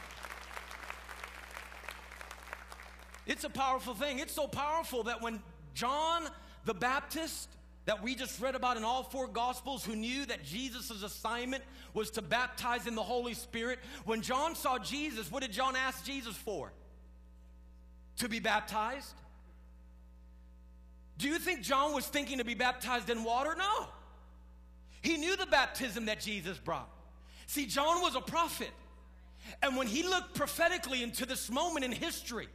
It's 3.25 3.43
a 3.43 3.49
powerful 3.49 3.93
thing. 3.93 4.19
It's 4.19 4.33
so 4.33 4.47
powerful 4.47 5.03
that 5.03 5.21
when 5.21 5.41
John 5.73 6.27
the 6.65 6.73
Baptist 6.73 7.49
that 7.86 8.02
we 8.02 8.15
just 8.15 8.39
read 8.39 8.56
about 8.56 8.78
in 8.78 8.84
all 8.84 9.04
four 9.04 9.28
gospels 9.28 9.84
who 9.84 9.96
knew 9.96 10.26
that 10.26 10.43
Jesus' 10.43 11.04
assignment 11.04 11.63
was 11.93 12.12
to 12.12 12.22
baptize 12.22 12.88
in 12.88 12.96
the 12.96 13.04
Holy 13.04 13.34
Spirit. 13.34 13.80
When 14.06 14.22
John 14.22 14.56
saw 14.56 14.80
Jesus, 14.80 15.32
what 15.32 15.41
did 15.41 15.52
John 15.52 15.76
ask 15.76 16.06
Jesus 16.06 16.36
for? 16.36 16.72
To 18.17 18.30
be 18.30 18.39
baptized? 18.39 19.13
Do 21.17 21.28
you 21.28 21.39
think 21.39 21.62
John 21.62 21.93
was 21.93 22.06
thinking 22.06 22.38
to 22.38 22.46
be 22.46 22.56
baptized 22.56 23.10
in 23.10 23.24
water? 23.24 23.56
No. 23.58 23.88
He 25.02 25.17
knew 25.17 25.36
the 25.36 25.46
baptism 25.46 26.06
that 26.06 26.22
Jesus 26.22 26.58
brought. 26.58 26.89
See, 27.48 27.65
John 27.65 28.02
was 28.02 28.15
a 28.15 28.22
prophet. 28.22 28.72
And 29.62 29.76
when 29.76 29.88
he 29.88 30.04
looked 30.04 30.36
prophetically 30.36 31.04
into 31.04 31.26
this 31.26 31.52
moment 31.52 31.84
in 31.84 31.91
history, 31.91 32.48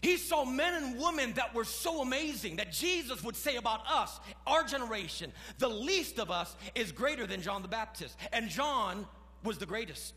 he 0.00 0.16
saw 0.16 0.44
men 0.44 0.82
and 0.82 1.00
women 1.00 1.32
that 1.34 1.54
were 1.54 1.64
so 1.64 2.02
amazing 2.02 2.56
that 2.56 2.72
Jesus 2.72 3.22
would 3.22 3.36
say 3.36 3.56
about 3.56 3.80
us, 3.88 4.20
our 4.46 4.64
generation, 4.64 5.32
the 5.58 5.68
least 5.68 6.18
of 6.18 6.30
us 6.30 6.54
is 6.74 6.92
greater 6.92 7.26
than 7.26 7.42
John 7.42 7.62
the 7.62 7.68
Baptist. 7.68 8.16
And 8.32 8.48
John 8.48 9.06
was 9.44 9.58
the 9.58 9.66
greatest. 9.66 10.14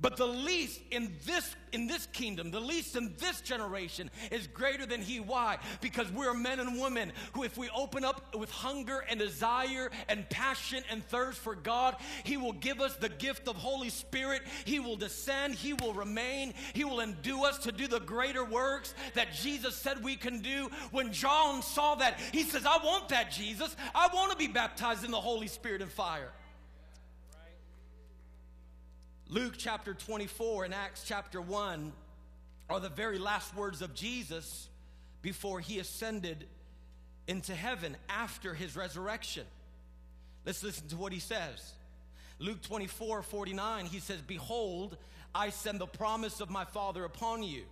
But 0.00 0.16
the 0.16 0.26
least 0.26 0.80
in 0.90 1.16
this 1.26 1.56
in 1.72 1.86
this 1.86 2.06
kingdom, 2.06 2.50
the 2.50 2.60
least 2.60 2.96
in 2.96 3.14
this 3.18 3.40
generation 3.40 4.10
is 4.30 4.46
greater 4.46 4.86
than 4.86 5.02
he. 5.02 5.20
Why? 5.20 5.58
Because 5.80 6.10
we're 6.12 6.34
men 6.34 6.60
and 6.60 6.80
women 6.80 7.12
who, 7.32 7.42
if 7.44 7.56
we 7.58 7.68
open 7.70 8.04
up 8.04 8.34
with 8.34 8.50
hunger 8.50 9.04
and 9.10 9.18
desire 9.18 9.90
and 10.08 10.28
passion 10.30 10.82
and 10.90 11.04
thirst 11.04 11.38
for 11.38 11.54
God, 11.54 11.96
he 12.24 12.36
will 12.36 12.52
give 12.52 12.80
us 12.80 12.96
the 12.96 13.08
gift 13.08 13.48
of 13.48 13.56
Holy 13.56 13.90
Spirit. 13.90 14.42
He 14.64 14.80
will 14.80 14.96
descend, 14.96 15.54
he 15.54 15.74
will 15.74 15.92
remain, 15.92 16.54
he 16.74 16.84
will 16.84 17.00
endue 17.00 17.44
us 17.44 17.58
to 17.58 17.72
do 17.72 17.86
the 17.86 18.00
greater 18.00 18.44
works 18.44 18.94
that 19.14 19.32
Jesus 19.32 19.76
said 19.76 20.02
we 20.02 20.16
can 20.16 20.40
do. 20.40 20.70
When 20.90 21.12
John 21.12 21.62
saw 21.62 21.96
that, 21.96 22.18
he 22.32 22.44
says, 22.44 22.64
I 22.64 22.78
want 22.84 23.08
that, 23.10 23.30
Jesus. 23.30 23.74
I 23.94 24.08
want 24.14 24.30
to 24.30 24.38
be 24.38 24.46
baptized 24.46 25.04
in 25.04 25.10
the 25.10 25.20
Holy 25.20 25.48
Spirit 25.48 25.82
and 25.82 25.90
fire. 25.90 26.30
Luke 29.30 29.56
chapter 29.58 29.92
24 29.92 30.64
and 30.64 30.72
Acts 30.72 31.04
chapter 31.04 31.38
1 31.38 31.92
are 32.70 32.80
the 32.80 32.88
very 32.88 33.18
last 33.18 33.54
words 33.54 33.82
of 33.82 33.94
Jesus 33.94 34.70
before 35.20 35.60
he 35.60 35.78
ascended 35.78 36.46
into 37.26 37.54
heaven 37.54 37.94
after 38.08 38.54
his 38.54 38.74
resurrection. 38.74 39.44
Let's 40.46 40.62
listen 40.62 40.88
to 40.88 40.96
what 40.96 41.12
he 41.12 41.18
says. 41.18 41.74
Luke 42.38 42.62
24 42.62 43.20
49, 43.22 43.84
he 43.84 44.00
says, 44.00 44.22
Behold, 44.22 44.96
I 45.34 45.50
send 45.50 45.78
the 45.78 45.86
promise 45.86 46.40
of 46.40 46.48
my 46.48 46.64
Father 46.64 47.04
upon 47.04 47.42
you. 47.42 47.64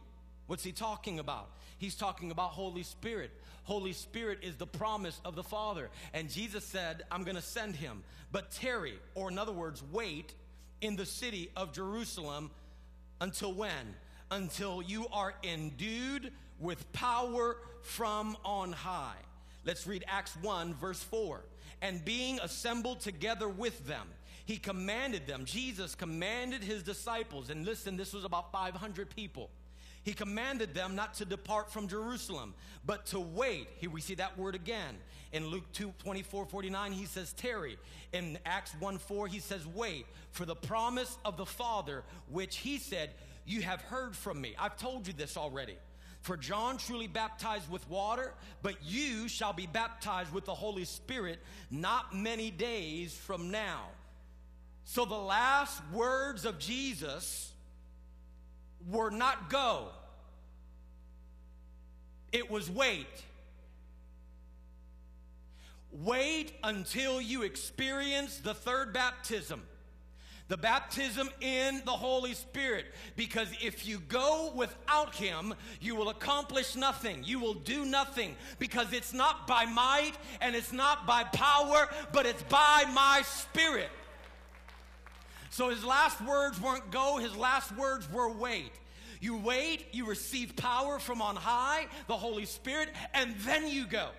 What's 0.49 0.63
he 0.63 0.73
talking 0.73 1.19
about? 1.19 1.49
He's 1.79 1.95
talking 1.95 2.33
about 2.33 2.51
Holy 2.51 2.83
Spirit. 2.83 3.31
Holy 3.63 3.95
Spirit 3.95 4.41
is 4.43 4.57
the 4.57 4.67
promise 4.67 5.19
of 5.25 5.35
the 5.35 5.43
Father. 5.43 5.89
And 6.13 6.29
Jesus 6.29 6.65
said, 6.65 7.05
I'm 7.11 7.25
going 7.25 7.37
to 7.37 7.43
send 7.43 7.77
him. 7.77 8.03
But 8.31 8.51
tarry, 8.51 8.99
or 9.15 9.31
in 9.31 9.39
other 9.39 9.53
words, 9.53 9.83
wait 9.91 10.35
in 10.81 10.97
the 10.97 11.07
city 11.07 11.51
of 11.57 11.73
Jerusalem 11.73 12.51
until 13.21 13.53
when? 13.53 13.95
Until 14.31 14.83
you 14.83 15.07
are 15.13 15.35
endued 15.43 16.33
with 16.59 16.93
power 16.93 17.59
from 17.83 18.37
on 18.45 18.73
high. 18.73 19.17
Let's 19.65 19.87
read 19.87 20.05
Acts 20.09 20.37
1, 20.43 20.75
verse 20.75 21.03
4. 21.03 21.43
And 21.83 22.05
being 22.05 22.39
assembled 22.41 23.01
together 23.01 23.49
with 23.49 23.87
them, 23.87 24.07
he 24.47 24.59
commanded 24.59 25.27
them, 25.27 25.45
Jesus 25.45 25.95
commanded 25.97 26.63
his 26.63 26.85
disciples, 26.85 27.51
and 27.51 27.65
listen, 27.65 27.97
this 27.97 28.13
was 28.13 28.25
about 28.25 28.53
500 28.53 29.11
people. 29.11 29.51
He 30.07 30.13
commanded 30.13 30.73
them 30.73 30.95
not 30.95 31.15
to 31.15 31.25
depart 31.25 31.73
from 31.73 31.89
Jerusalem, 31.89 32.55
but 32.85 33.07
to 33.07 33.19
wait. 33.19 33.67
Here 33.79 33.91
we 33.91 34.01
see 34.01 34.15
that 34.15 34.39
word 34.39 34.55
again. 34.55 34.95
In 35.33 35.49
Luke 35.49 35.65
2 35.73 35.93
24 35.99 36.47
49, 36.47 36.93
he 36.93 37.07
says, 37.07 37.33
tarry. 37.33 37.77
In 38.13 38.39
Acts 38.47 38.73
1 38.79 38.99
4, 38.99 39.27
he 39.27 39.41
says, 39.41 39.67
wait 39.67 40.07
for 40.31 40.45
the 40.45 40.55
promise 40.55 41.19
of 41.25 41.37
the 41.37 41.45
Father, 41.45 42.05
which 42.31 42.59
he 42.59 42.79
said, 42.79 43.11
You 43.47 43.63
have 43.63 43.81
heard 43.81 44.15
from 44.15 44.41
me. 44.41 44.55
I've 44.61 44.77
told 44.77 45.09
you 45.09 45.13
this 45.13 45.37
already. 45.37 45.75
For 46.21 46.37
John 46.37 46.79
truly 46.79 47.09
baptized 47.09 47.69
with 47.69 47.91
water, 47.91 48.33
but 48.63 48.77
you 48.85 49.27
shall 49.27 49.53
be 49.53 49.67
baptized 49.67 50.33
with 50.33 50.45
the 50.45 50.55
Holy 50.55 50.85
Spirit 50.85 51.41
not 51.69 52.15
many 52.15 52.53
days 52.53 53.13
from 53.13 53.51
now. 53.51 53.87
So 54.85 55.05
the 55.05 55.17
last 55.17 55.83
words 55.93 56.45
of 56.45 56.61
Jesus 56.61 57.51
were 58.91 59.11
not 59.11 59.51
go, 59.51 59.89
it 62.33 62.51
was 62.51 62.71
wait. 62.71 63.07
Wait 65.93 66.53
until 66.63 67.21
you 67.21 67.43
experience 67.43 68.39
the 68.39 68.53
third 68.53 68.93
baptism 68.93 69.63
the 70.49 70.57
baptism 70.57 71.29
in 71.41 71.83
the 71.85 71.93
Holy 71.93 72.35
Spirit. 72.35 72.87
Because 73.17 73.49
if 73.61 73.87
you 73.87 73.99
go 74.09 74.53
without 74.55 75.15
Him, 75.15 75.55
you 75.81 75.97
will 75.97 76.09
accomplish 76.09 76.77
nothing. 76.77 77.23
You 77.25 77.41
will 77.41 77.55
do 77.55 77.85
nothing. 77.85 78.37
Because 78.59 78.93
it's 78.93 79.13
not 79.13 79.47
by 79.47 79.65
might 79.67 80.13
and 80.41 80.55
it's 80.55 80.73
not 80.73 81.07
by 81.07 81.25
power, 81.25 81.89
but 82.13 82.27
it's 82.27 82.43
by 82.45 82.85
my 82.95 83.23
Spirit. 83.25 83.91
So 85.57 85.71
his 85.71 85.83
last 85.83 86.21
words 86.21 86.61
weren't 86.61 86.91
go, 86.91 87.17
his 87.17 87.35
last 87.35 87.75
words 87.77 88.07
were 88.13 88.31
wait. 88.31 88.73
You 89.21 89.39
wait, 89.39 89.87
you 89.93 90.07
receive 90.07 90.55
power 90.55 90.99
from 90.99 91.23
on 91.23 91.35
high, 91.35 91.87
the 92.09 92.17
Holy 92.17 92.45
Spirit, 92.45 92.91
and 93.15 93.35
then 93.39 93.67
you 93.67 93.87
go. 93.87 94.11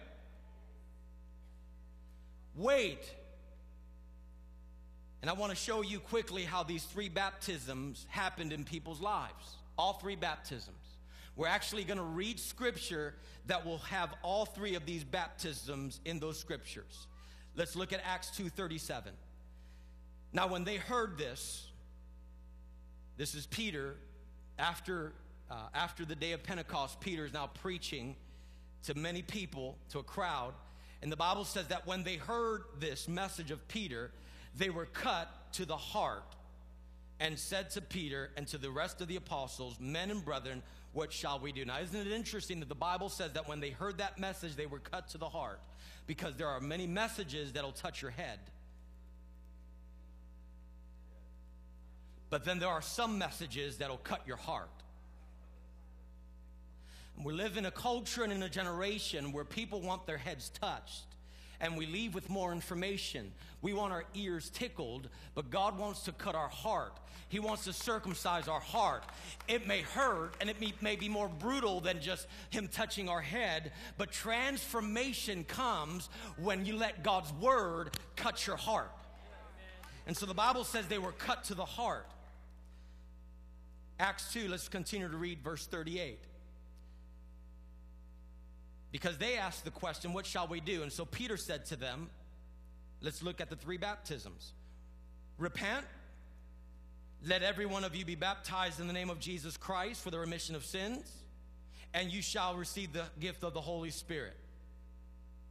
Wait 2.55 2.99
and 5.21 5.29
I 5.29 5.33
want 5.33 5.49
to 5.49 5.55
show 5.55 5.81
you 5.81 5.99
quickly 5.99 6.43
how 6.43 6.63
these 6.63 6.83
three 6.83 7.09
baptisms 7.09 8.05
happened 8.09 8.53
in 8.53 8.63
people's 8.63 9.01
lives. 9.01 9.57
All 9.77 9.93
three 9.93 10.15
baptisms. 10.15 10.77
We're 11.35 11.47
actually 11.47 11.83
going 11.83 11.97
to 11.97 12.03
read 12.03 12.39
scripture 12.39 13.13
that 13.45 13.65
will 13.65 13.79
have 13.79 14.13
all 14.23 14.45
three 14.45 14.75
of 14.75 14.85
these 14.85 15.03
baptisms 15.03 15.99
in 16.05 16.19
those 16.19 16.39
scriptures. 16.39 17.07
Let's 17.55 17.75
look 17.75 17.93
at 17.93 18.01
Acts 18.05 18.31
2:37. 18.37 19.11
Now 20.33 20.47
when 20.47 20.63
they 20.63 20.77
heard 20.77 21.17
this, 21.17 21.67
this 23.17 23.33
is 23.35 23.45
Peter 23.45 23.95
after 24.59 25.13
uh, 25.49 25.55
after 25.73 26.03
the 26.03 26.15
day 26.15 26.33
of 26.33 26.43
Pentecost, 26.43 26.99
Peter 26.99 27.25
is 27.25 27.33
now 27.33 27.47
preaching 27.47 28.15
to 28.83 28.93
many 28.97 29.21
people, 29.21 29.77
to 29.89 29.99
a 29.99 30.03
crowd, 30.03 30.53
and 31.01 31.11
the 31.11 31.17
Bible 31.17 31.45
says 31.45 31.67
that 31.67 31.85
when 31.87 32.03
they 32.03 32.15
heard 32.15 32.63
this 32.79 33.07
message 33.07 33.51
of 33.51 33.65
Peter, 33.67 34.11
they 34.57 34.69
were 34.69 34.85
cut 34.85 35.29
to 35.53 35.65
the 35.65 35.77
heart 35.77 36.35
and 37.19 37.37
said 37.37 37.69
to 37.71 37.81
Peter 37.81 38.31
and 38.35 38.47
to 38.47 38.57
the 38.57 38.69
rest 38.69 39.01
of 39.01 39.07
the 39.07 39.15
apostles, 39.15 39.77
Men 39.79 40.11
and 40.11 40.23
brethren, 40.23 40.61
what 40.93 41.13
shall 41.13 41.39
we 41.39 41.51
do? 41.51 41.65
Now, 41.65 41.79
isn't 41.79 42.07
it 42.07 42.11
interesting 42.11 42.59
that 42.59 42.69
the 42.69 42.75
Bible 42.75 43.09
says 43.09 43.33
that 43.33 43.47
when 43.47 43.59
they 43.59 43.69
heard 43.69 43.99
that 43.99 44.19
message, 44.19 44.55
they 44.55 44.65
were 44.65 44.79
cut 44.79 45.09
to 45.09 45.17
the 45.17 45.29
heart? 45.29 45.59
Because 46.07 46.35
there 46.35 46.47
are 46.47 46.59
many 46.59 46.87
messages 46.87 47.53
that'll 47.53 47.71
touch 47.71 48.01
your 48.01 48.11
head. 48.11 48.39
But 52.29 52.43
then 52.43 52.59
there 52.59 52.69
are 52.69 52.81
some 52.81 53.17
messages 53.17 53.77
that'll 53.77 53.97
cut 53.97 54.21
your 54.27 54.37
heart. 54.37 54.69
we 57.23 57.33
live 57.33 57.57
in 57.57 57.65
a 57.65 57.71
culture 57.71 58.23
and 58.23 58.31
in 58.31 58.43
a 58.43 58.49
generation 58.49 59.31
where 59.31 59.45
people 59.45 59.81
want 59.81 60.05
their 60.05 60.17
heads 60.17 60.49
touched 60.49 61.05
and 61.59 61.77
we 61.77 61.85
leave 61.85 62.13
with 62.13 62.29
more 62.29 62.51
information. 62.51 63.31
We 63.61 63.73
want 63.73 63.91
our 63.91 64.05
ears 64.13 64.49
tickled, 64.51 65.09
but 65.33 65.49
God 65.49 65.79
wants 65.79 66.01
to 66.03 66.11
cut 66.11 66.35
our 66.35 66.49
heart. 66.49 66.93
He 67.29 67.39
wants 67.39 67.65
to 67.65 67.73
circumcise 67.73 68.47
our 68.47 68.59
heart. 68.59 69.03
It 69.47 69.67
may 69.67 69.81
hurt 69.81 70.35
and 70.39 70.49
it 70.49 70.61
may, 70.61 70.73
may 70.81 70.95
be 70.95 71.09
more 71.09 71.27
brutal 71.27 71.81
than 71.81 71.99
just 71.99 72.27
Him 72.51 72.67
touching 72.67 73.09
our 73.09 73.21
head, 73.21 73.71
but 73.97 74.11
transformation 74.11 75.43
comes 75.43 76.09
when 76.37 76.65
you 76.65 76.77
let 76.77 77.03
God's 77.03 77.33
Word 77.33 77.97
cut 78.15 78.45
your 78.45 78.55
heart. 78.55 78.91
And 80.05 80.15
so 80.15 80.25
the 80.25 80.33
Bible 80.33 80.63
says 80.63 80.87
they 80.87 80.99
were 80.99 81.11
cut 81.11 81.45
to 81.45 81.55
the 81.55 81.65
heart. 81.65 82.07
Acts 83.99 84.31
2, 84.33 84.47
let's 84.47 84.69
continue 84.69 85.09
to 85.09 85.17
read 85.17 85.39
verse 85.43 85.65
38 85.65 86.19
because 88.91 89.17
they 89.17 89.37
asked 89.37 89.65
the 89.65 89.71
question, 89.71 90.13
What 90.13 90.25
shall 90.25 90.47
we 90.47 90.59
do? 90.59 90.83
And 90.83 90.91
so 90.91 91.05
Peter 91.05 91.37
said 91.37 91.65
to 91.67 91.75
them, 91.75 92.09
Let's 93.01 93.21
look 93.21 93.41
at 93.41 93.49
the 93.49 93.55
three 93.55 93.77
baptisms. 93.77 94.53
Repent, 95.37 95.85
let 97.25 97.43
every 97.43 97.65
one 97.65 97.83
of 97.83 97.95
you 97.95 98.05
be 98.05 98.15
baptized 98.15 98.79
in 98.79 98.87
the 98.87 98.93
name 98.93 99.09
of 99.09 99.19
Jesus 99.19 99.55
Christ 99.55 100.01
for 100.01 100.09
the 100.09 100.17
remission 100.17 100.55
of 100.55 100.65
sins, 100.65 101.11
and 101.93 102.11
you 102.11 102.21
shall 102.21 102.55
receive 102.55 102.93
the 102.93 103.03
gift 103.19 103.43
of 103.43 103.53
the 103.53 103.61
Holy 103.61 103.91
Spirit. 103.91 104.35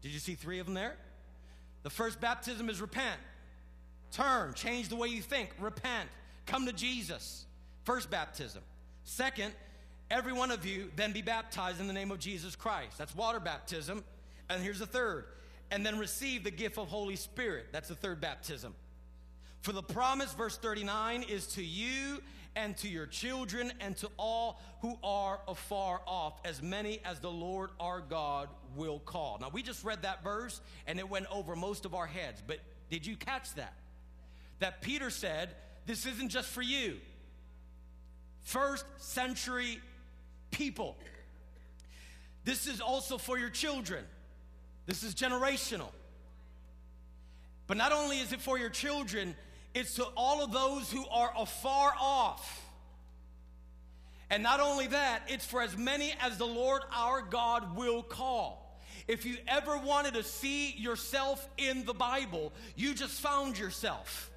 Did 0.03 0.11
you 0.11 0.19
see 0.19 0.35
three 0.35 0.59
of 0.59 0.67
them 0.67 0.75
there? 0.75 0.97
The 1.83 1.91
first 1.91 2.21
baptism 2.21 2.69
is 2.69 2.81
repent. 2.81 3.21
Turn, 4.11 4.55
change 4.55 4.89
the 4.89 4.97
way 4.97 5.09
you 5.09 5.23
think, 5.23 5.51
repent, 5.61 6.09
come 6.47 6.67
to 6.67 6.73
Jesus. 6.73 7.46
First 7.87 8.11
baptism. 8.11 8.63
Second, 9.05 9.55
every 10.11 10.33
one 10.33 10.51
of 10.51 10.67
you 10.67 10.91
then 10.97 11.13
be 11.13 11.23
baptized 11.23 11.81
in 11.81 11.87
the 11.87 11.93
name 11.93 12.11
of 12.11 12.19
Jesus 12.19 12.57
Christ. 12.57 12.99
That's 12.99 13.15
water 13.15 13.39
baptism. 13.39 14.03
And 14.51 14.61
here's 14.61 14.81
the 14.81 14.87
third. 14.87 15.27
And 15.71 15.87
then 15.87 15.97
receive 15.97 16.43
the 16.43 16.51
gift 16.51 16.79
of 16.79 16.89
Holy 16.89 17.15
Spirit. 17.15 17.67
That's 17.71 17.89
the 17.89 17.95
third 17.95 18.21
baptism. 18.21 18.75
For 19.63 19.71
the 19.71 19.85
promise, 19.85 20.35
verse 20.35 20.57
39, 20.57 21.23
is 21.23 21.47
to 21.55 21.65
you 21.65 22.21
and 22.57 22.77
to 22.79 22.89
your 22.89 23.07
children 23.07 23.73
and 23.81 23.97
to 23.99 24.11
all 24.19 24.61
who 24.81 24.99
are 25.05 25.41
afar 25.47 26.01
off, 26.09 26.41
as 26.45 26.61
many 26.61 27.01
as 27.05 27.21
the 27.21 27.31
Lord 27.31 27.71
our 27.79 28.01
God 28.01 28.49
will 28.75 28.99
call. 28.99 29.39
Now, 29.41 29.51
we 29.53 29.63
just 29.63 29.85
read 29.85 30.03
that 30.03 30.25
verse 30.25 30.61
and 30.89 30.99
it 30.99 31.09
went 31.09 31.27
over 31.31 31.55
most 31.55 31.85
of 31.85 31.95
our 31.95 32.07
heads, 32.07 32.43
but 32.45 32.59
did 32.91 33.07
you 33.07 33.17
catch 33.17 33.55
that? 33.55 33.75
That 34.59 34.83
Peter 34.83 35.11
said, 35.11 35.51
This 35.87 36.05
isn't 36.07 36.31
just 36.31 36.49
for 36.49 36.63
you. 36.63 36.97
First 38.47 38.85
century 38.99 39.81
people. 40.53 40.97
This 42.45 42.69
is 42.69 42.81
also 42.81 43.19
for 43.19 43.37
your 43.37 43.51
children. 43.51 44.05
This 44.87 45.03
is 45.03 45.17
generational. 45.17 45.89
But 47.67 47.77
not 47.77 47.91
only 47.91 48.21
is 48.21 48.33
it 48.33 48.41
for 48.41 48.57
your 48.57 48.71
children, 48.71 49.35
it's 49.75 49.97
to 49.97 50.05
all 50.17 50.45
of 50.45 50.53
those 50.53 50.93
who 50.93 51.05
are 51.09 51.33
afar 51.37 51.93
off. 52.01 52.65
And 54.31 54.45
not 54.45 54.61
only 54.61 54.87
that, 54.87 55.23
it's 55.27 55.45
for 55.45 55.61
as 55.61 55.77
many 55.77 56.15
as 56.21 56.39
the 56.39 56.47
Lord 56.47 56.83
our 56.95 57.23
God 57.23 57.77
will 57.77 58.05
call. 58.05 58.81
If 59.09 59.27
you 59.27 59.39
ever 59.49 59.77
wanted 59.77 60.15
to 60.15 60.23
see 60.23 60.71
yourself 60.71 61.49
in 61.59 61.85
the 61.85 61.95
Bible, 61.95 62.53
you 62.77 62.95
just 62.95 63.21
found 63.21 63.59
yourself. 63.59 64.31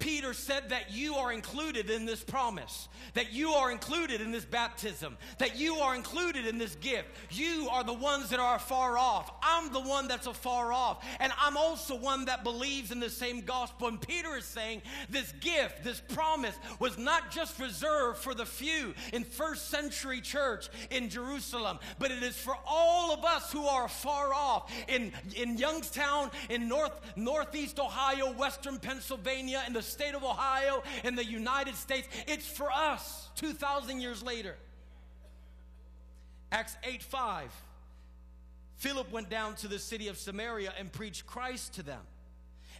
Peter 0.00 0.32
said 0.32 0.70
that 0.70 0.90
you 0.90 1.14
are 1.14 1.30
included 1.30 1.90
in 1.90 2.06
this 2.06 2.24
promise, 2.24 2.88
that 3.14 3.32
you 3.32 3.50
are 3.50 3.70
included 3.70 4.20
in 4.20 4.32
this 4.32 4.46
baptism, 4.46 5.16
that 5.38 5.56
you 5.58 5.76
are 5.76 5.94
included 5.94 6.46
in 6.46 6.58
this 6.58 6.74
gift. 6.76 7.08
You 7.30 7.68
are 7.70 7.84
the 7.84 7.92
ones 7.92 8.30
that 8.30 8.40
are 8.40 8.58
far 8.58 8.98
off. 8.98 9.30
I'm 9.42 9.72
the 9.72 9.80
one 9.80 10.08
that's 10.08 10.26
afar 10.26 10.72
off. 10.72 11.04
And 11.20 11.32
I'm 11.38 11.56
also 11.56 11.94
one 11.94 12.24
that 12.24 12.42
believes 12.42 12.90
in 12.90 12.98
the 12.98 13.10
same 13.10 13.42
gospel. 13.42 13.88
And 13.88 14.00
Peter 14.00 14.36
is 14.36 14.46
saying 14.46 14.80
this 15.10 15.32
gift, 15.40 15.84
this 15.84 16.00
promise, 16.00 16.56
was 16.78 16.96
not 16.96 17.30
just 17.30 17.60
reserved 17.60 18.18
for 18.18 18.34
the 18.34 18.46
few 18.46 18.94
in 19.12 19.22
first 19.22 19.68
century 19.68 20.22
church 20.22 20.68
in 20.90 21.10
Jerusalem, 21.10 21.78
but 21.98 22.10
it 22.10 22.22
is 22.22 22.36
for 22.36 22.56
all 22.66 23.12
of 23.12 23.24
us 23.24 23.52
who 23.52 23.66
are 23.66 23.88
far 23.88 24.32
off 24.32 24.72
in, 24.88 25.12
in 25.36 25.58
Youngstown, 25.58 26.30
in 26.48 26.68
North, 26.68 26.92
Northeast 27.16 27.78
Ohio, 27.78 28.32
Western 28.32 28.78
Pennsylvania, 28.78 29.62
in 29.66 29.74
the 29.74 29.89
state 29.90 30.14
of 30.14 30.24
Ohio, 30.24 30.82
in 31.04 31.14
the 31.14 31.24
United 31.24 31.74
States. 31.74 32.08
It's 32.26 32.46
for 32.46 32.70
us 32.70 33.28
2,000 33.36 34.00
years 34.00 34.22
later. 34.22 34.56
Acts 36.52 36.76
8 36.82 37.02
5. 37.02 37.50
Philip 38.76 39.12
went 39.12 39.28
down 39.28 39.54
to 39.56 39.68
the 39.68 39.78
city 39.78 40.08
of 40.08 40.16
Samaria 40.16 40.72
and 40.78 40.90
preached 40.90 41.26
Christ 41.26 41.74
to 41.74 41.82
them. 41.82 42.00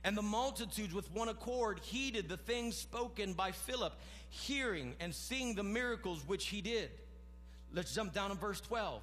And 0.02 0.16
the 0.16 0.22
multitudes 0.22 0.94
with 0.94 1.12
one 1.12 1.28
accord 1.28 1.78
heeded 1.80 2.28
the 2.28 2.38
things 2.38 2.74
spoken 2.74 3.34
by 3.34 3.52
Philip, 3.52 3.92
hearing 4.30 4.94
and 4.98 5.14
seeing 5.14 5.54
the 5.54 5.62
miracles 5.62 6.22
which 6.26 6.46
he 6.46 6.62
did. 6.62 6.90
Let's 7.72 7.94
jump 7.94 8.14
down 8.14 8.30
to 8.30 8.36
verse 8.36 8.60
12. 8.62 9.02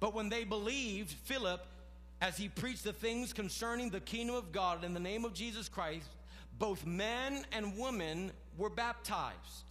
But 0.00 0.14
when 0.14 0.28
they 0.28 0.44
believed 0.44 1.10
Philip, 1.24 1.64
as 2.20 2.36
he 2.36 2.48
preached 2.48 2.84
the 2.84 2.92
things 2.92 3.32
concerning 3.32 3.90
the 3.90 4.00
kingdom 4.00 4.36
of 4.36 4.52
God 4.52 4.84
in 4.84 4.92
the 4.92 5.00
name 5.00 5.24
of 5.24 5.32
Jesus 5.32 5.68
Christ, 5.68 6.08
both 6.58 6.84
men 6.86 7.44
and 7.52 7.78
women 7.78 8.32
were 8.56 8.70
baptized. 8.70 9.64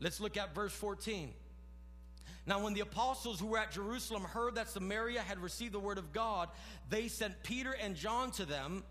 Let's 0.00 0.20
look 0.20 0.36
at 0.36 0.54
verse 0.54 0.72
14. 0.72 1.32
Now, 2.46 2.62
when 2.62 2.72
the 2.72 2.80
apostles 2.80 3.38
who 3.38 3.46
were 3.46 3.58
at 3.58 3.72
Jerusalem 3.72 4.22
heard 4.22 4.54
that 4.54 4.70
Samaria 4.70 5.20
had 5.20 5.38
received 5.38 5.74
the 5.74 5.78
word 5.78 5.98
of 5.98 6.12
God, 6.12 6.48
they 6.88 7.08
sent 7.08 7.42
Peter 7.42 7.72
and 7.72 7.94
John 7.94 8.30
to 8.32 8.46
them, 8.46 8.84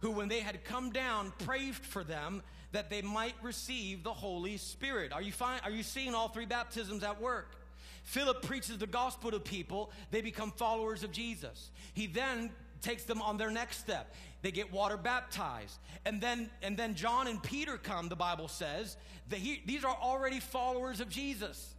who, 0.00 0.10
when 0.10 0.28
they 0.28 0.40
had 0.40 0.64
come 0.64 0.90
down, 0.90 1.32
prayed 1.38 1.74
for 1.74 2.04
them 2.04 2.42
that 2.72 2.90
they 2.90 3.02
might 3.02 3.34
receive 3.42 4.02
the 4.02 4.12
Holy 4.12 4.56
Spirit. 4.58 5.12
Are 5.12 5.22
you, 5.22 5.32
fine? 5.32 5.60
Are 5.64 5.70
you 5.70 5.82
seeing 5.82 6.14
all 6.14 6.28
three 6.28 6.46
baptisms 6.46 7.02
at 7.02 7.20
work? 7.20 7.56
Philip 8.02 8.42
preaches 8.42 8.78
the 8.78 8.86
gospel 8.86 9.30
to 9.30 9.40
people, 9.40 9.90
they 10.10 10.20
become 10.20 10.50
followers 10.52 11.02
of 11.02 11.12
Jesus. 11.12 11.70
He 11.94 12.06
then 12.06 12.50
takes 12.82 13.04
them 13.04 13.22
on 13.22 13.36
their 13.36 13.50
next 13.50 13.78
step. 13.78 14.14
They 14.42 14.50
get 14.50 14.72
water 14.72 14.96
baptized. 14.96 15.78
And 16.04 16.20
then 16.20 16.50
and 16.62 16.76
then 16.76 16.94
John 16.94 17.26
and 17.26 17.42
Peter 17.42 17.76
come, 17.76 18.08
the 18.08 18.16
Bible 18.16 18.48
says, 18.48 18.96
that 19.28 19.38
he, 19.38 19.62
these 19.66 19.84
are 19.84 19.96
already 20.00 20.40
followers 20.40 21.00
of 21.00 21.08
Jesus. 21.08 21.74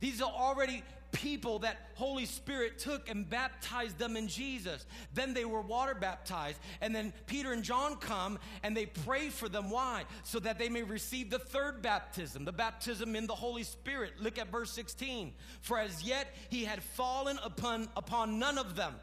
These 0.00 0.20
are 0.20 0.30
already 0.30 0.82
people 1.12 1.60
that 1.60 1.76
Holy 1.94 2.26
Spirit 2.26 2.78
took 2.78 3.08
and 3.08 3.28
baptized 3.28 3.98
them 3.98 4.16
in 4.16 4.28
Jesus. 4.28 4.84
Then 5.14 5.32
they 5.32 5.44
were 5.44 5.62
water 5.62 5.94
baptized. 5.94 6.58
And 6.80 6.94
then 6.94 7.12
Peter 7.26 7.52
and 7.52 7.62
John 7.62 7.96
come 7.96 8.38
and 8.62 8.76
they 8.76 8.86
pray 8.86 9.30
for 9.30 9.48
them. 9.48 9.70
Why? 9.70 10.04
So 10.24 10.38
that 10.40 10.58
they 10.58 10.68
may 10.68 10.82
receive 10.82 11.30
the 11.30 11.38
third 11.38 11.80
baptism, 11.80 12.44
the 12.44 12.52
baptism 12.52 13.16
in 13.16 13.26
the 13.26 13.34
Holy 13.34 13.62
Spirit. 13.62 14.14
Look 14.20 14.38
at 14.38 14.50
verse 14.50 14.70
16. 14.72 15.32
For 15.62 15.78
as 15.78 16.02
yet 16.02 16.34
he 16.50 16.64
had 16.64 16.82
fallen 16.82 17.38
upon, 17.42 17.88
upon 17.96 18.38
none 18.38 18.58
of 18.58 18.76
them. 18.76 18.94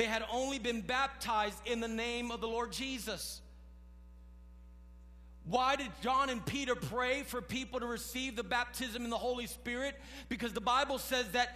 They 0.00 0.06
had 0.06 0.24
only 0.32 0.58
been 0.58 0.80
baptized 0.80 1.58
in 1.66 1.80
the 1.80 1.86
name 1.86 2.30
of 2.30 2.40
the 2.40 2.48
Lord 2.48 2.72
Jesus. 2.72 3.42
Why 5.44 5.76
did 5.76 5.90
John 6.02 6.30
and 6.30 6.46
Peter 6.46 6.74
pray 6.74 7.22
for 7.22 7.42
people 7.42 7.80
to 7.80 7.86
receive 7.86 8.34
the 8.34 8.42
baptism 8.42 9.04
in 9.04 9.10
the 9.10 9.18
Holy 9.18 9.46
Spirit? 9.46 9.94
Because 10.30 10.54
the 10.54 10.60
Bible 10.62 10.96
says 10.96 11.28
that 11.32 11.54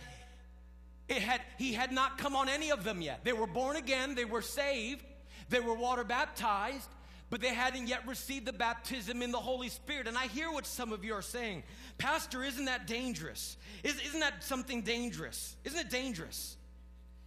it 1.09 1.23
had, 1.23 1.41
he 1.57 1.73
had 1.73 1.91
not 1.91 2.19
come 2.19 2.37
on 2.37 2.51
any 2.51 2.71
of 2.71 2.85
them 2.85 3.01
yet. 3.01 3.25
They 3.25 3.33
were 3.33 3.47
born 3.47 3.77
again, 3.77 4.15
they 4.15 4.27
were 4.27 4.43
saved, 4.43 5.03
they 5.49 5.61
were 5.61 5.73
water 5.73 6.05
baptized, 6.05 6.91
but 7.31 7.41
they 7.41 7.55
hadn't 7.55 7.87
yet 7.87 8.07
received 8.07 8.45
the 8.45 8.53
baptism 8.53 9.23
in 9.23 9.33
the 9.33 9.39
Holy 9.39 9.71
Spirit. 9.71 10.07
And 10.07 10.19
I 10.19 10.27
hear 10.27 10.53
what 10.53 10.67
some 10.67 10.93
of 10.93 11.03
you 11.03 11.15
are 11.15 11.23
saying. 11.23 11.63
Pastor, 11.97 12.45
isn't 12.45 12.67
that 12.67 12.87
dangerous? 12.87 13.57
Is, 13.83 13.99
isn't 14.07 14.21
that 14.21 14.45
something 14.45 14.83
dangerous? 14.83 15.57
Isn't 15.65 15.81
it 15.81 15.89
dangerous? 15.89 16.59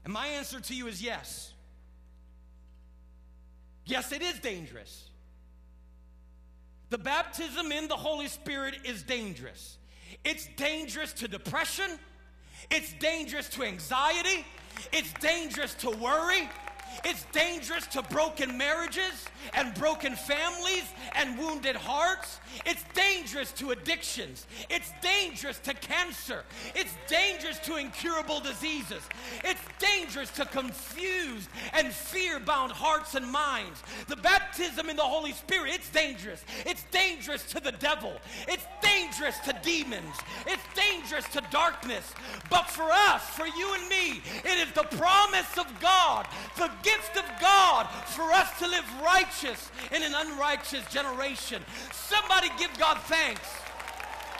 And 0.07 0.13
my 0.13 0.27
answer 0.27 0.61
to 0.61 0.73
you 0.73 0.87
is 0.87 1.01
yes. 1.01 1.51
Yes, 3.85 4.13
it 4.13 4.21
is 4.21 4.39
dangerous. 4.39 5.09
The 6.89 6.97
baptism 6.97 7.73
in 7.73 7.89
the 7.89 7.97
Holy 7.97 8.29
Spirit 8.29 8.75
is 8.85 9.03
dangerous. 9.03 9.77
It's 10.23 10.47
dangerous 10.55 11.11
to 11.11 11.27
depression. 11.27 11.99
It's 12.71 12.93
dangerous 12.93 13.49
to 13.49 13.63
anxiety. 13.63 14.45
It's 14.93 15.11
dangerous 15.15 15.73
to 15.73 15.89
worry. 15.89 16.47
It's 17.03 17.25
dangerous 17.31 17.87
to 17.87 18.01
broken 18.03 18.57
marriages 18.57 19.25
and 19.53 19.73
broken 19.75 20.15
families 20.15 20.83
and 21.15 21.37
wounded 21.37 21.75
hearts. 21.75 22.39
It's 22.65 22.83
dangerous 22.93 23.51
to 23.53 23.71
addictions. 23.71 24.45
It's 24.69 24.91
dangerous 25.01 25.59
to 25.59 25.73
cancer. 25.73 26.43
It's 26.75 26.93
dangerous 27.07 27.59
to 27.59 27.77
incurable 27.77 28.39
diseases. 28.39 29.03
It's 29.43 29.61
dangerous 29.79 30.31
to 30.31 30.45
confused 30.45 31.49
and 31.73 31.91
fear 31.91 32.39
bound 32.39 32.71
hearts 32.71 33.15
and 33.15 33.29
minds. 33.29 33.81
The 34.07 34.15
baptism 34.15 34.89
in 34.89 34.95
the 34.95 35.03
Holy 35.03 35.33
Spirit, 35.33 35.73
it's 35.73 35.89
dangerous. 35.89 36.43
It's 36.65 36.83
dangerous 36.91 37.43
to 37.51 37.59
the 37.59 37.73
devil. 37.73 38.13
It's 38.47 38.65
dangerous 38.81 39.37
to 39.39 39.55
demons. 39.63 40.15
It's 40.45 40.63
dangerous 40.75 41.27
to 41.29 41.41
darkness. 41.51 42.13
But 42.49 42.69
for 42.69 42.89
us, 42.91 43.23
for 43.29 43.45
you 43.45 43.73
and 43.73 43.87
me, 43.89 44.21
it 44.43 44.67
is 44.67 44.73
the 44.73 44.97
promise 44.97 45.57
of 45.57 45.67
God, 45.79 46.27
the 46.57 46.69
gift 46.87 47.17
of 47.17 47.25
God 47.41 47.87
for 48.05 48.31
us 48.31 48.57
to 48.59 48.67
live 48.67 48.85
righteous 49.03 49.71
in 49.91 50.03
an 50.03 50.13
unrighteous 50.15 50.87
generation. 50.89 51.61
Somebody 51.91 52.47
give 52.57 52.71
God 52.79 52.97
thanks 53.03 53.49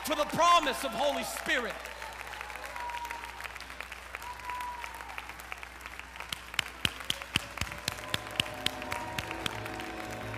for 0.05 0.15
the 0.15 0.23
promise 0.25 0.85
of 0.85 0.91
Holy 0.91 1.23
Spirit. 1.23 1.73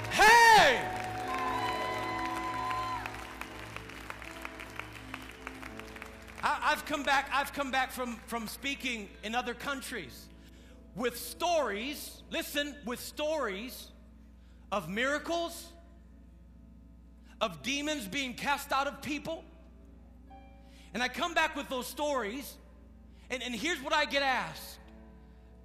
Hey! 0.09 0.81
I, 6.41 6.71
have 6.71 6.85
come 6.87 7.03
back, 7.03 7.29
I've 7.31 7.53
come 7.53 7.69
back 7.69 7.91
from, 7.91 8.15
from 8.25 8.47
speaking 8.47 9.09
in 9.23 9.35
other 9.35 9.53
countries 9.53 10.28
with 10.95 11.17
stories, 11.17 12.21
listen, 12.31 12.75
with 12.85 12.99
stories 12.99 13.87
of 14.71 14.89
miracles, 14.89 15.67
of 17.41 17.61
demons 17.61 18.07
being 18.07 18.33
cast 18.33 18.71
out 18.71 18.87
of 18.87 19.01
people. 19.01 19.43
And 20.93 21.01
I 21.01 21.07
come 21.07 21.33
back 21.33 21.55
with 21.55 21.69
those 21.69 21.87
stories, 21.87 22.55
and, 23.29 23.43
and 23.43 23.53
here's 23.53 23.81
what 23.81 23.93
I 23.93 24.05
get 24.05 24.23
asked 24.23 24.79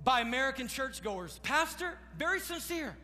by 0.05 0.21
American 0.21 0.69
churchgoers 0.69 1.41
Pastor, 1.43 1.99
very 2.17 2.41
sincere. 2.41 2.97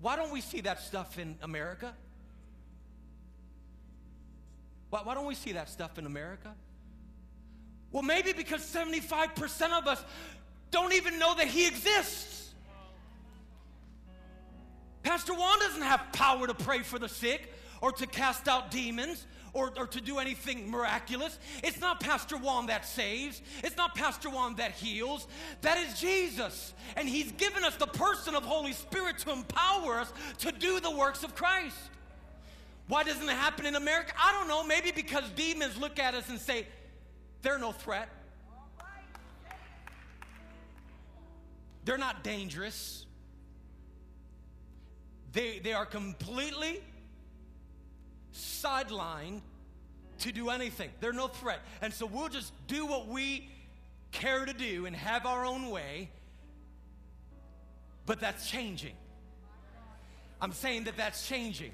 Why 0.00 0.16
don't 0.16 0.32
we 0.32 0.40
see 0.40 0.60
that 0.62 0.80
stuff 0.80 1.18
in 1.18 1.36
America? 1.42 1.94
Why, 4.90 5.00
why 5.02 5.14
don't 5.14 5.26
we 5.26 5.34
see 5.34 5.52
that 5.52 5.68
stuff 5.68 5.98
in 5.98 6.06
America? 6.06 6.54
Well, 7.96 8.02
maybe 8.02 8.34
because 8.34 8.60
75% 8.60 9.72
of 9.72 9.86
us 9.86 10.04
don't 10.70 10.92
even 10.92 11.18
know 11.18 11.34
that 11.34 11.46
He 11.46 11.66
exists. 11.66 12.52
Pastor 15.02 15.32
Juan 15.32 15.58
doesn't 15.60 15.80
have 15.80 16.02
power 16.12 16.46
to 16.46 16.52
pray 16.52 16.80
for 16.80 16.98
the 16.98 17.08
sick 17.08 17.50
or 17.80 17.92
to 17.92 18.06
cast 18.06 18.48
out 18.48 18.70
demons 18.70 19.26
or, 19.54 19.72
or 19.78 19.86
to 19.86 20.02
do 20.02 20.18
anything 20.18 20.70
miraculous. 20.70 21.38
It's 21.64 21.80
not 21.80 22.00
Pastor 22.00 22.36
Juan 22.36 22.66
that 22.66 22.84
saves, 22.84 23.40
it's 23.64 23.78
not 23.78 23.94
Pastor 23.94 24.28
Juan 24.28 24.56
that 24.56 24.72
heals. 24.72 25.26
That 25.62 25.78
is 25.78 25.98
Jesus. 25.98 26.74
And 26.96 27.08
He's 27.08 27.32
given 27.32 27.64
us 27.64 27.76
the 27.76 27.86
person 27.86 28.34
of 28.34 28.42
Holy 28.42 28.74
Spirit 28.74 29.16
to 29.20 29.32
empower 29.32 30.00
us 30.00 30.12
to 30.40 30.52
do 30.52 30.80
the 30.80 30.90
works 30.90 31.24
of 31.24 31.34
Christ. 31.34 31.78
Why 32.88 33.04
doesn't 33.04 33.26
it 33.26 33.32
happen 33.32 33.64
in 33.64 33.74
America? 33.74 34.12
I 34.22 34.32
don't 34.32 34.48
know. 34.48 34.64
Maybe 34.64 34.92
because 34.92 35.24
demons 35.30 35.78
look 35.78 35.98
at 35.98 36.12
us 36.14 36.28
and 36.28 36.38
say, 36.38 36.66
they're 37.46 37.60
no 37.60 37.70
threat. 37.70 38.08
They're 41.84 41.96
not 41.96 42.24
dangerous. 42.24 43.06
They, 45.30 45.60
they 45.60 45.72
are 45.72 45.86
completely 45.86 46.82
sidelined 48.34 49.42
to 50.18 50.32
do 50.32 50.50
anything. 50.50 50.90
They're 50.98 51.12
no 51.12 51.28
threat. 51.28 51.60
And 51.82 51.94
so 51.94 52.04
we'll 52.06 52.30
just 52.30 52.52
do 52.66 52.84
what 52.84 53.06
we 53.06 53.48
care 54.10 54.44
to 54.44 54.52
do 54.52 54.86
and 54.86 54.96
have 54.96 55.24
our 55.24 55.46
own 55.46 55.70
way. 55.70 56.10
But 58.06 58.18
that's 58.18 58.50
changing. 58.50 58.96
I'm 60.40 60.52
saying 60.52 60.84
that 60.84 60.96
that's 60.96 61.28
changing. 61.28 61.70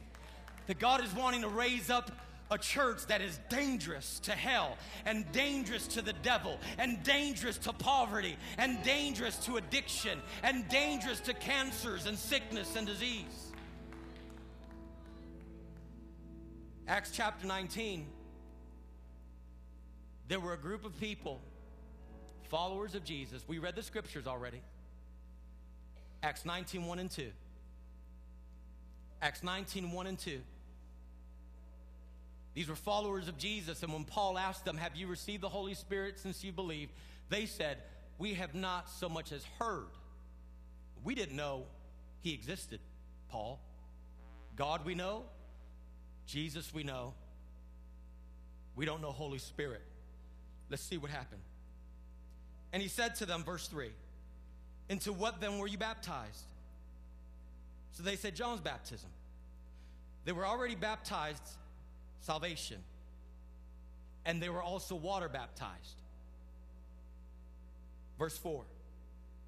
That 0.66 0.78
God 0.78 1.02
is 1.02 1.14
wanting 1.14 1.40
to 1.40 1.48
raise 1.48 1.88
up 1.88 2.10
a 2.52 2.58
church 2.58 3.06
that 3.06 3.22
is 3.22 3.40
dangerous 3.48 4.20
to 4.20 4.32
hell 4.32 4.76
and 5.06 5.30
dangerous 5.32 5.86
to 5.86 6.02
the 6.02 6.12
devil 6.22 6.58
and 6.78 7.02
dangerous 7.02 7.56
to 7.56 7.72
poverty 7.72 8.36
and 8.58 8.82
dangerous 8.82 9.36
to 9.38 9.56
addiction 9.56 10.20
and 10.42 10.68
dangerous 10.68 11.18
to 11.20 11.32
cancers 11.32 12.06
and 12.06 12.16
sickness 12.18 12.76
and 12.76 12.86
disease. 12.86 13.52
Acts 16.86 17.10
chapter 17.12 17.46
19, 17.46 18.06
there 20.28 20.40
were 20.40 20.52
a 20.52 20.58
group 20.58 20.84
of 20.84 20.98
people, 21.00 21.40
followers 22.50 22.94
of 22.94 23.02
Jesus. 23.02 23.44
We 23.48 23.58
read 23.58 23.76
the 23.76 23.82
scriptures 23.82 24.26
already. 24.26 24.60
Acts 26.22 26.44
19, 26.44 26.84
1 26.84 26.98
and 26.98 27.10
2. 27.10 27.30
Acts 29.22 29.42
19, 29.42 29.90
1 29.90 30.06
and 30.06 30.18
2. 30.18 30.40
These 32.54 32.68
were 32.68 32.76
followers 32.76 33.28
of 33.28 33.38
Jesus, 33.38 33.82
and 33.82 33.92
when 33.92 34.04
Paul 34.04 34.36
asked 34.36 34.64
them, 34.64 34.76
Have 34.76 34.94
you 34.94 35.06
received 35.06 35.42
the 35.42 35.48
Holy 35.48 35.74
Spirit 35.74 36.18
since 36.18 36.44
you 36.44 36.52
believe? 36.52 36.90
They 37.30 37.46
said, 37.46 37.78
We 38.18 38.34
have 38.34 38.54
not 38.54 38.90
so 38.90 39.08
much 39.08 39.32
as 39.32 39.44
heard. 39.58 39.88
We 41.02 41.14
didn't 41.14 41.36
know 41.36 41.64
he 42.20 42.34
existed, 42.34 42.80
Paul. 43.28 43.58
God 44.54 44.84
we 44.84 44.94
know, 44.94 45.24
Jesus 46.26 46.72
we 46.74 46.82
know. 46.84 47.14
We 48.76 48.84
don't 48.84 49.00
know 49.00 49.12
Holy 49.12 49.38
Spirit. 49.38 49.82
Let's 50.70 50.82
see 50.82 50.98
what 50.98 51.10
happened. 51.10 51.42
And 52.72 52.82
he 52.82 52.88
said 52.88 53.16
to 53.16 53.26
them, 53.26 53.44
verse 53.44 53.66
3 53.68 53.90
Into 54.88 55.12
what 55.12 55.40
then 55.40 55.58
were 55.58 55.66
you 55.66 55.78
baptized? 55.78 56.44
So 57.92 58.02
they 58.02 58.16
said, 58.16 58.34
John's 58.34 58.60
baptism. 58.60 59.10
They 60.24 60.32
were 60.32 60.46
already 60.46 60.74
baptized 60.74 61.42
salvation. 62.22 62.78
And 64.24 64.42
they 64.42 64.48
were 64.48 64.62
also 64.62 64.94
water 64.94 65.28
baptized. 65.28 65.96
Verse 68.18 68.38
4. 68.38 68.62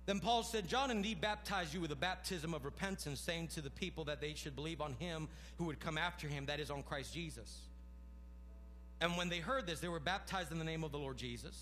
Then 0.07 0.21
Paul 0.21 0.43
said, 0.43 0.69
John 0.69 0.91
indeed 0.91 1.21
baptized 1.21 1.73
you 1.73 1.81
with 1.81 1.91
a 1.91 1.97
baptism 1.97 2.53
of 2.53 2.65
repentance, 2.65 3.21
saying 3.21 3.49
to 3.49 3.63
the 3.63 3.71
people 3.71 4.05
that 4.05 4.21
they 4.21 4.35
should 4.35 4.55
believe 4.55 4.83
on 4.83 4.95
him 4.99 5.29
who 5.57 5.65
would 5.65 5.81
come 5.81 5.97
after 5.97 6.29
him, 6.29 6.47
that 6.47 6.61
is, 6.61 6.71
on 6.71 6.83
Christ 6.83 7.15
Jesus. 7.15 7.57
And 9.01 9.17
when 9.17 9.29
they 9.29 9.39
heard 9.39 9.67
this, 9.67 9.81
they 9.81 9.89
were 9.89 10.01
baptized 10.01 10.53
in 10.53 10.59
the 10.59 10.65
name 10.65 10.85
of 10.85 10.93
the 10.93 10.99
Lord 10.99 11.17
Jesus. 11.17 11.59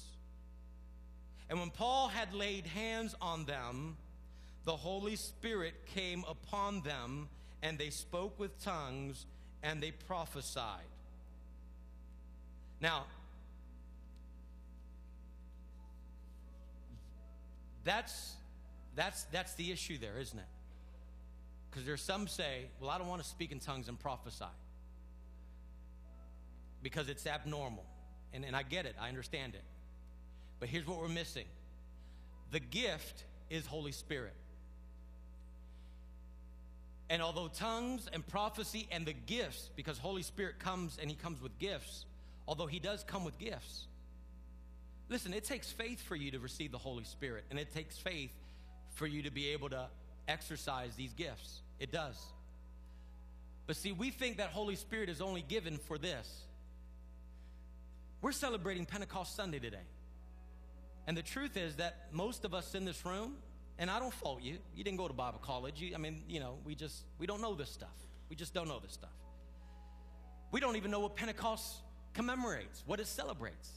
And 1.48 1.60
when 1.60 1.70
Paul 1.70 2.08
had 2.08 2.34
laid 2.34 2.66
hands 2.66 3.14
on 3.20 3.44
them, 3.44 3.96
the 4.64 4.76
Holy 4.76 5.16
Spirit 5.16 5.74
came 5.94 6.24
upon 6.28 6.80
them, 6.80 7.28
and 7.62 7.78
they 7.78 7.90
spoke 7.90 8.38
with 8.40 8.62
tongues, 8.64 9.26
and 9.62 9.80
they 9.80 9.90
prophesied. 9.90 10.91
Now, 12.82 13.04
that's 17.84 18.34
that's 18.96 19.22
that's 19.24 19.54
the 19.54 19.70
issue 19.70 19.98
there, 19.98 20.18
isn't 20.18 20.38
it? 20.38 20.44
Because 21.70 21.86
there's 21.86 22.02
some 22.02 22.26
say, 22.26 22.66
well, 22.80 22.90
I 22.90 22.98
don't 22.98 23.06
want 23.06 23.22
to 23.22 23.28
speak 23.28 23.52
in 23.52 23.60
tongues 23.60 23.88
and 23.88 23.98
prophesy 23.98 24.44
because 26.82 27.08
it's 27.08 27.26
abnormal. 27.26 27.84
And, 28.34 28.44
and 28.44 28.56
I 28.56 28.62
get 28.62 28.84
it, 28.84 28.96
I 29.00 29.08
understand 29.08 29.54
it. 29.54 29.62
But 30.58 30.68
here's 30.68 30.86
what 30.86 30.98
we're 30.98 31.08
missing 31.08 31.46
the 32.50 32.60
gift 32.60 33.24
is 33.48 33.64
Holy 33.64 33.92
Spirit. 33.92 34.34
And 37.08 37.22
although 37.22 37.48
tongues 37.48 38.08
and 38.12 38.26
prophecy 38.26 38.88
and 38.90 39.06
the 39.06 39.12
gifts, 39.12 39.70
because 39.76 39.98
Holy 39.98 40.22
Spirit 40.22 40.58
comes 40.58 40.98
and 41.00 41.08
He 41.08 41.16
comes 41.16 41.40
with 41.40 41.56
gifts, 41.58 42.06
although 42.46 42.66
He 42.66 42.78
does 42.78 43.04
come 43.04 43.24
with 43.24 43.38
gifts, 43.38 43.86
listen, 45.08 45.32
it 45.34 45.44
takes 45.44 45.70
faith 45.70 46.02
for 46.02 46.16
you 46.16 46.30
to 46.32 46.38
receive 46.38 46.72
the 46.72 46.78
Holy 46.78 47.04
Spirit, 47.04 47.44
and 47.50 47.58
it 47.58 47.72
takes 47.72 47.98
faith 47.98 48.32
for 48.94 49.06
you 49.06 49.22
to 49.22 49.30
be 49.30 49.48
able 49.48 49.70
to 49.70 49.86
exercise 50.28 50.94
these 50.96 51.12
gifts. 51.12 51.60
It 51.80 51.92
does. 51.92 52.20
But 53.66 53.76
see, 53.76 53.92
we 53.92 54.10
think 54.10 54.38
that 54.38 54.48
Holy 54.48 54.76
Spirit 54.76 55.08
is 55.08 55.20
only 55.20 55.42
given 55.42 55.78
for 55.78 55.98
this. 55.98 56.28
We're 58.20 58.32
celebrating 58.32 58.86
Pentecost 58.86 59.34
Sunday 59.34 59.58
today. 59.58 59.86
And 61.06 61.16
the 61.16 61.22
truth 61.22 61.56
is 61.56 61.76
that 61.76 62.06
most 62.12 62.44
of 62.44 62.54
us 62.54 62.74
in 62.74 62.84
this 62.84 63.04
room, 63.04 63.34
and 63.78 63.90
I 63.90 63.98
don't 63.98 64.12
fault 64.12 64.42
you, 64.42 64.58
you 64.76 64.84
didn't 64.84 64.98
go 64.98 65.08
to 65.08 65.14
Bible 65.14 65.40
college. 65.42 65.80
You, 65.80 65.94
I 65.94 65.98
mean, 65.98 66.22
you 66.28 66.38
know, 66.38 66.58
we 66.64 66.74
just, 66.74 67.04
we 67.18 67.26
don't 67.26 67.40
know 67.40 67.54
this 67.54 67.70
stuff. 67.70 67.96
We 68.28 68.36
just 68.36 68.54
don't 68.54 68.68
know 68.68 68.78
this 68.78 68.92
stuff. 68.92 69.10
We 70.52 70.60
don't 70.60 70.76
even 70.76 70.90
know 70.90 71.00
what 71.00 71.16
Pentecost 71.16 71.76
commemorates, 72.14 72.82
what 72.86 73.00
it 73.00 73.06
celebrates. 73.06 73.70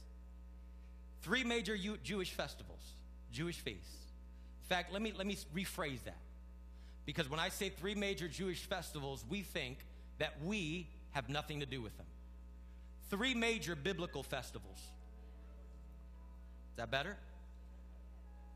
Three 1.22 1.44
major 1.44 1.76
U- 1.76 1.98
Jewish 2.04 2.32
festivals, 2.32 2.94
Jewish 3.32 3.60
feasts. 3.60 3.98
In 4.64 4.70
fact, 4.70 4.94
let 4.94 5.02
me, 5.02 5.14
let 5.16 5.28
me 5.28 5.38
rephrase 5.56 6.04
that. 6.06 6.18
Because 7.06 7.30
when 7.30 7.40
I 7.40 7.50
say 7.50 7.70
three 7.70 7.96
major 7.96 8.28
Jewish 8.28 8.66
festivals, 8.66 9.24
we 9.30 9.42
think 9.42 9.78
that 10.18 10.34
we 10.44 10.88
have 11.12 11.30
nothing 11.30 11.60
to 11.60 11.66
do 11.66 11.82
with 11.82 11.96
them. 11.98 12.06
Three 13.10 13.34
major 13.34 13.76
biblical 13.76 14.24
festivals. 14.24 14.78
Is 14.78 16.78
that 16.78 16.92
better? 16.92 17.16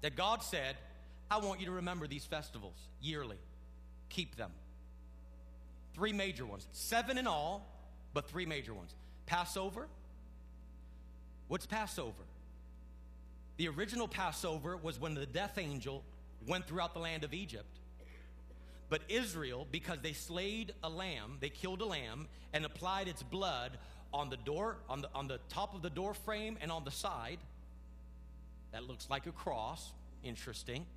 That 0.02 0.16
God 0.16 0.44
said, 0.44 0.76
I 1.30 1.38
want 1.38 1.60
you 1.60 1.68
to 1.68 1.74
remember 1.74 2.08
these 2.08 2.26
festivals 2.26 2.78
yearly. 3.02 3.38
Keep 4.10 4.36
them. 4.36 4.52
Three 5.94 6.14
major 6.14 6.46
ones. 6.46 6.68
Seven 6.72 7.18
in 7.18 7.28
all, 7.28 7.68
but 8.14 8.30
three 8.30 8.46
major 8.46 8.74
ones. 8.74 8.96
Passover. 9.30 9.88
What's 11.50 11.68
Passover? 11.68 12.24
The 13.58 13.68
original 13.68 14.08
Passover 14.08 14.76
was 14.76 15.00
when 15.00 15.14
the 15.14 15.28
death 15.28 15.60
angel 15.60 16.04
went 16.48 16.66
throughout 16.66 16.96
the 16.96 17.00
land 17.00 17.24
of 17.24 17.32
Egypt. 17.32 17.78
But 18.90 19.02
Israel, 19.08 19.68
because 19.72 20.00
they 20.02 20.14
slayed 20.14 20.74
a 20.84 20.90
lamb, 20.90 21.38
they 21.42 21.50
killed 21.50 21.82
a 21.82 21.86
lamb 21.86 22.28
and 22.54 22.66
applied 22.66 23.08
its 23.08 23.22
blood 23.22 23.78
on 24.12 24.32
the 24.32 24.38
door, 24.38 24.78
on 24.90 25.02
the, 25.02 25.10
on 25.14 25.28
the 25.28 25.40
top 25.48 25.76
of 25.76 25.84
the 25.84 25.92
door 25.92 26.16
frame 26.16 26.58
and 26.60 26.72
on 26.72 26.84
the 26.84 26.92
side. 26.92 27.38
That 28.72 28.86
looks 28.86 29.12
like 29.12 29.28
a 29.28 29.32
cross. 29.32 29.92
Interesting. 30.24 30.88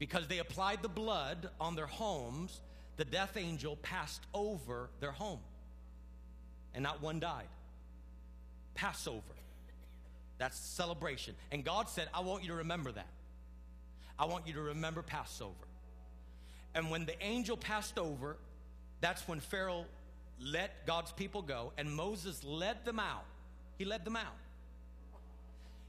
Because 0.00 0.26
they 0.26 0.38
applied 0.38 0.82
the 0.82 0.88
blood 0.88 1.50
on 1.60 1.76
their 1.76 1.86
homes, 1.86 2.60
the 2.96 3.04
death 3.04 3.36
angel 3.36 3.76
passed 3.76 4.22
over 4.34 4.90
their 4.98 5.12
home. 5.12 5.38
And 6.76 6.84
not 6.84 7.02
one 7.02 7.18
died. 7.18 7.48
Passover. 8.74 9.22
That's 10.38 10.56
celebration. 10.56 11.34
And 11.50 11.64
God 11.64 11.88
said, 11.88 12.08
I 12.14 12.20
want 12.20 12.42
you 12.42 12.50
to 12.50 12.56
remember 12.56 12.92
that. 12.92 13.08
I 14.18 14.26
want 14.26 14.46
you 14.46 14.52
to 14.54 14.60
remember 14.60 15.02
Passover. 15.02 15.52
And 16.74 16.90
when 16.90 17.06
the 17.06 17.20
angel 17.22 17.56
passed 17.56 17.98
over, 17.98 18.36
that's 19.00 19.26
when 19.26 19.40
Pharaoh 19.40 19.86
let 20.38 20.86
God's 20.86 21.12
people 21.12 21.42
go, 21.42 21.72
and 21.78 21.90
Moses 21.90 22.44
led 22.44 22.84
them 22.84 23.00
out. 23.00 23.24
He 23.78 23.84
led 23.84 24.04
them 24.04 24.16
out. 24.16 24.36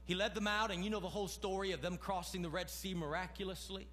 He 0.06 0.14
led 0.14 0.34
them 0.34 0.46
out, 0.46 0.70
and 0.70 0.82
you 0.82 0.90
know 0.90 1.00
the 1.00 1.08
whole 1.08 1.28
story 1.28 1.72
of 1.72 1.82
them 1.82 1.98
crossing 1.98 2.40
the 2.40 2.48
Red 2.48 2.70
Sea 2.70 2.94
miraculously. 2.94 3.86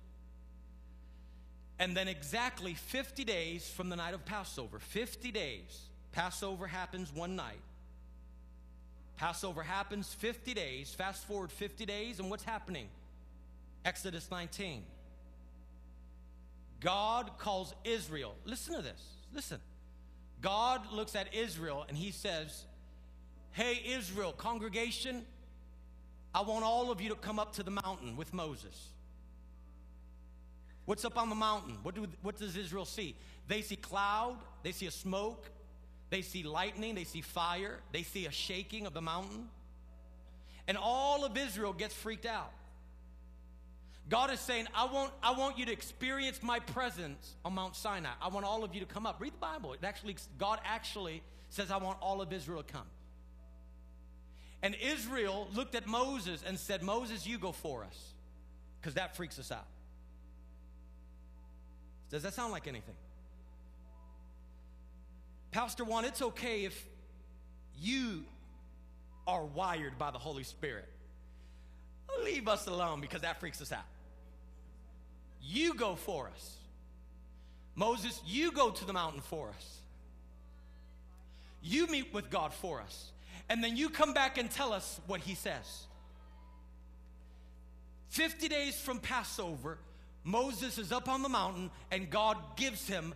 And 1.77 1.95
then, 1.95 2.07
exactly 2.07 2.73
50 2.73 3.25
days 3.25 3.67
from 3.67 3.89
the 3.89 3.97
night 3.97 4.13
of 4.13 4.23
Passover, 4.23 4.79
50 4.79 5.31
days, 5.31 5.81
Passover 6.15 6.65
happens 6.65 7.13
one 7.13 7.35
night. 7.35 7.59
Passover 9.17 9.61
happens 9.61 10.13
50 10.13 10.53
days. 10.53 10.93
Fast 10.93 11.27
forward 11.27 11.51
50 11.51 11.85
days, 11.85 12.19
and 12.19 12.29
what's 12.29 12.45
happening? 12.45 12.87
Exodus 13.83 14.31
19. 14.31 14.83
God 16.79 17.31
calls 17.37 17.73
Israel. 17.83 18.33
Listen 18.45 18.75
to 18.75 18.81
this. 18.81 19.01
Listen. 19.33 19.59
God 20.41 20.89
looks 20.93 21.17
at 21.17 21.33
Israel 21.33 21.85
and 21.89 21.97
he 21.97 22.11
says, 22.11 22.63
Hey, 23.51 23.81
Israel, 23.85 24.31
congregation, 24.31 25.25
I 26.33 26.41
want 26.41 26.63
all 26.63 26.91
of 26.91 27.01
you 27.01 27.09
to 27.09 27.15
come 27.15 27.39
up 27.39 27.53
to 27.55 27.63
the 27.63 27.71
mountain 27.71 28.15
with 28.15 28.33
Moses. 28.33 28.89
What's 30.85 31.03
up 31.03 31.17
on 31.17 31.29
the 31.29 31.35
mountain? 31.35 31.77
What, 31.83 31.95
do, 31.95 32.07
what 32.21 32.37
does 32.37 32.55
Israel 32.55 32.85
see? 32.85 33.15
They 33.47 33.61
see 33.61 33.75
cloud, 33.75 34.37
they 34.63 34.71
see 34.71 34.85
a 34.85 34.91
smoke, 34.91 35.49
they 36.09 36.21
see 36.21 36.43
lightning, 36.43 36.95
they 36.95 37.03
see 37.03 37.21
fire, 37.21 37.79
they 37.91 38.03
see 38.03 38.25
a 38.25 38.31
shaking 38.31 38.85
of 38.85 38.93
the 38.93 39.01
mountain. 39.01 39.49
And 40.67 40.77
all 40.77 41.25
of 41.25 41.37
Israel 41.37 41.73
gets 41.73 41.93
freaked 41.93 42.25
out. 42.25 42.51
God 44.07 44.31
is 44.31 44.39
saying, 44.39 44.67
I 44.75 44.85
want, 44.85 45.11
I 45.23 45.31
want 45.31 45.57
you 45.57 45.65
to 45.65 45.71
experience 45.71 46.43
my 46.43 46.59
presence 46.59 47.35
on 47.43 47.53
Mount 47.55 47.75
Sinai. 47.75 48.11
I 48.21 48.27
want 48.27 48.45
all 48.45 48.63
of 48.63 48.75
you 48.75 48.81
to 48.81 48.85
come 48.85 49.05
up. 49.05 49.19
Read 49.19 49.33
the 49.33 49.37
Bible. 49.37 49.73
It 49.73 49.83
actually, 49.83 50.15
God 50.37 50.59
actually 50.63 51.23
says, 51.49 51.71
I 51.71 51.77
want 51.77 51.97
all 52.01 52.21
of 52.21 52.31
Israel 52.31 52.61
to 52.61 52.71
come. 52.71 52.85
And 54.61 54.75
Israel 54.81 55.47
looked 55.53 55.75
at 55.75 55.87
Moses 55.87 56.43
and 56.45 56.57
said, 56.59 56.83
Moses, 56.83 57.25
you 57.27 57.37
go 57.37 57.51
for 57.51 57.83
us, 57.83 58.13
because 58.79 58.95
that 58.95 59.15
freaks 59.15 59.37
us 59.39 59.51
out. 59.51 59.67
Does 62.09 62.23
that 62.23 62.33
sound 62.33 62.51
like 62.51 62.67
anything? 62.67 62.95
Pastor 65.55 65.85
Juan, 65.85 66.03
it's 66.03 66.21
okay 66.21 66.65
if 66.65 66.85
you 67.79 68.25
are 69.25 69.45
wired 69.45 69.97
by 69.97 70.11
the 70.11 70.17
Holy 70.17 70.43
Spirit. 70.43 70.89
Leave 72.25 72.49
us 72.49 72.67
alone 72.67 72.99
because 72.99 73.21
that 73.21 73.39
freaks 73.39 73.61
us 73.61 73.71
out. 73.71 73.85
You 75.41 75.73
go 75.73 75.95
for 75.95 76.27
us. 76.27 76.57
Moses, 77.73 78.21
you 78.25 78.51
go 78.51 78.69
to 78.69 78.83
the 78.83 78.91
mountain 78.91 79.21
for 79.21 79.47
us. 79.47 79.77
You 81.63 81.87
meet 81.87 82.13
with 82.13 82.29
God 82.29 82.53
for 82.53 82.81
us. 82.81 83.13
And 83.47 83.63
then 83.63 83.77
you 83.77 83.89
come 83.89 84.13
back 84.13 84.37
and 84.37 84.51
tell 84.51 84.73
us 84.73 84.99
what 85.07 85.21
he 85.21 85.35
says. 85.35 85.85
50 88.09 88.49
days 88.49 88.77
from 88.77 88.99
Passover, 88.99 89.77
Moses 90.25 90.77
is 90.77 90.91
up 90.91 91.07
on 91.07 91.21
the 91.21 91.29
mountain 91.29 91.71
and 91.91 92.09
God 92.09 92.35
gives 92.57 92.89
him 92.89 93.13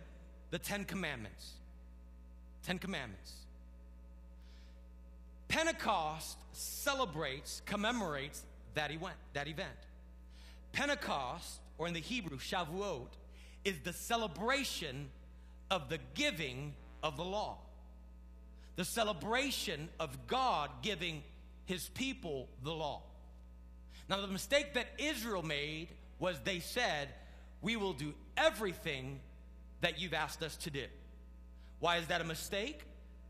the 0.50 0.58
Ten 0.58 0.86
Commandments. 0.86 1.59
Ten 2.64 2.78
Commandments. 2.78 3.32
Pentecost 5.48 6.38
celebrates, 6.52 7.62
commemorates 7.66 8.44
that 8.74 8.90
event. 8.90 9.16
That 9.32 9.48
event. 9.48 9.68
Pentecost 10.72 11.60
or 11.78 11.88
in 11.88 11.94
the 11.94 12.00
Hebrew, 12.00 12.38
Shavuot, 12.38 13.08
is 13.64 13.80
the 13.80 13.92
celebration 13.92 15.08
of 15.70 15.88
the 15.88 15.98
giving 16.14 16.74
of 17.02 17.16
the 17.16 17.24
law. 17.24 17.58
The 18.76 18.84
celebration 18.84 19.88
of 19.98 20.26
God 20.26 20.70
giving 20.82 21.22
his 21.66 21.88
people 21.88 22.48
the 22.62 22.72
law. 22.72 23.02
Now, 24.08 24.20
the 24.20 24.26
mistake 24.26 24.74
that 24.74 24.86
Israel 24.98 25.42
made 25.42 25.88
was 26.18 26.38
they 26.44 26.60
said, 26.60 27.08
We 27.62 27.76
will 27.76 27.92
do 27.92 28.14
everything 28.36 29.20
that 29.80 30.00
you've 30.00 30.14
asked 30.14 30.42
us 30.42 30.56
to 30.58 30.70
do. 30.70 30.84
Why 31.80 31.96
is 31.96 32.06
that 32.06 32.20
a 32.20 32.24
mistake? 32.24 32.82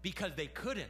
Because 0.03 0.33
they 0.37 0.47
couldn't. 0.47 0.87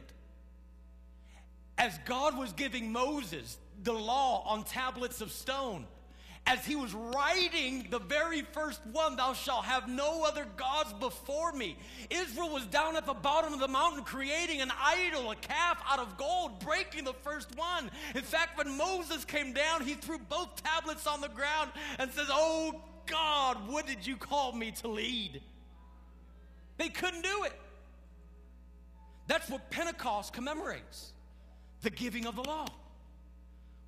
As 1.77 1.97
God 2.05 2.37
was 2.37 2.53
giving 2.53 2.91
Moses 2.91 3.57
the 3.83 3.93
law 3.93 4.43
on 4.45 4.63
tablets 4.63 5.21
of 5.21 5.31
stone, 5.31 5.85
as 6.47 6.65
he 6.65 6.75
was 6.75 6.93
writing 6.93 7.87
the 7.91 7.99
very 7.99 8.41
first 8.41 8.81
one, 8.91 9.15
Thou 9.15 9.33
shalt 9.33 9.65
have 9.65 9.87
no 9.87 10.23
other 10.23 10.45
gods 10.57 10.91
before 10.93 11.51
me. 11.53 11.77
Israel 12.09 12.49
was 12.49 12.65
down 12.65 12.97
at 12.97 13.05
the 13.05 13.13
bottom 13.13 13.53
of 13.53 13.59
the 13.59 13.67
mountain 13.67 14.03
creating 14.03 14.59
an 14.59 14.71
idol, 14.83 15.29
a 15.29 15.35
calf 15.35 15.77
out 15.87 15.99
of 15.99 16.17
gold, 16.17 16.59
breaking 16.59 17.03
the 17.03 17.13
first 17.13 17.55
one. 17.55 17.91
In 18.15 18.23
fact, 18.23 18.57
when 18.57 18.75
Moses 18.75 19.23
came 19.23 19.53
down, 19.53 19.85
he 19.85 19.93
threw 19.93 20.17
both 20.17 20.63
tablets 20.63 21.05
on 21.05 21.21
the 21.21 21.29
ground 21.29 21.71
and 21.99 22.11
says, 22.11 22.27
Oh 22.29 22.81
God, 23.05 23.57
what 23.67 23.85
did 23.85 24.05
you 24.05 24.17
call 24.17 24.51
me 24.51 24.71
to 24.81 24.87
lead? 24.87 25.41
They 26.77 26.89
couldn't 26.89 27.23
do 27.23 27.43
it. 27.43 27.53
That's 29.27 29.49
what 29.49 29.69
Pentecost 29.71 30.33
commemorates 30.33 31.13
the 31.81 31.89
giving 31.89 32.25
of 32.25 32.35
the 32.35 32.43
law. 32.43 32.67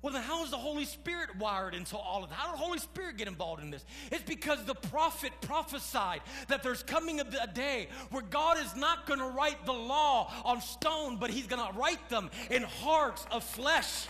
Well, 0.04 0.12
then, 0.12 0.22
how 0.22 0.44
is 0.44 0.50
the 0.50 0.58
Holy 0.58 0.84
Spirit 0.84 1.34
wired 1.38 1.74
into 1.74 1.96
all 1.96 2.22
of 2.22 2.28
that? 2.28 2.36
How 2.36 2.50
did 2.50 2.60
the 2.60 2.62
Holy 2.62 2.78
Spirit 2.78 3.16
get 3.16 3.26
involved 3.26 3.62
in 3.62 3.70
this? 3.70 3.86
It's 4.12 4.22
because 4.22 4.62
the 4.64 4.74
prophet 4.74 5.32
prophesied 5.40 6.20
that 6.48 6.62
there's 6.62 6.82
coming 6.82 7.20
a, 7.20 7.46
day 7.54 7.88
where 8.10 8.20
God 8.20 8.58
is 8.58 8.76
not 8.76 9.06
going 9.06 9.20
to 9.20 9.28
write 9.28 9.64
the 9.64 9.72
law 9.72 10.30
on 10.44 10.60
stone, 10.60 11.16
but 11.16 11.30
He's 11.30 11.46
going 11.46 11.66
to 11.66 11.78
write 11.78 12.06
them 12.10 12.28
in 12.50 12.64
hearts 12.64 13.24
of 13.30 13.44
flesh. 13.44 14.08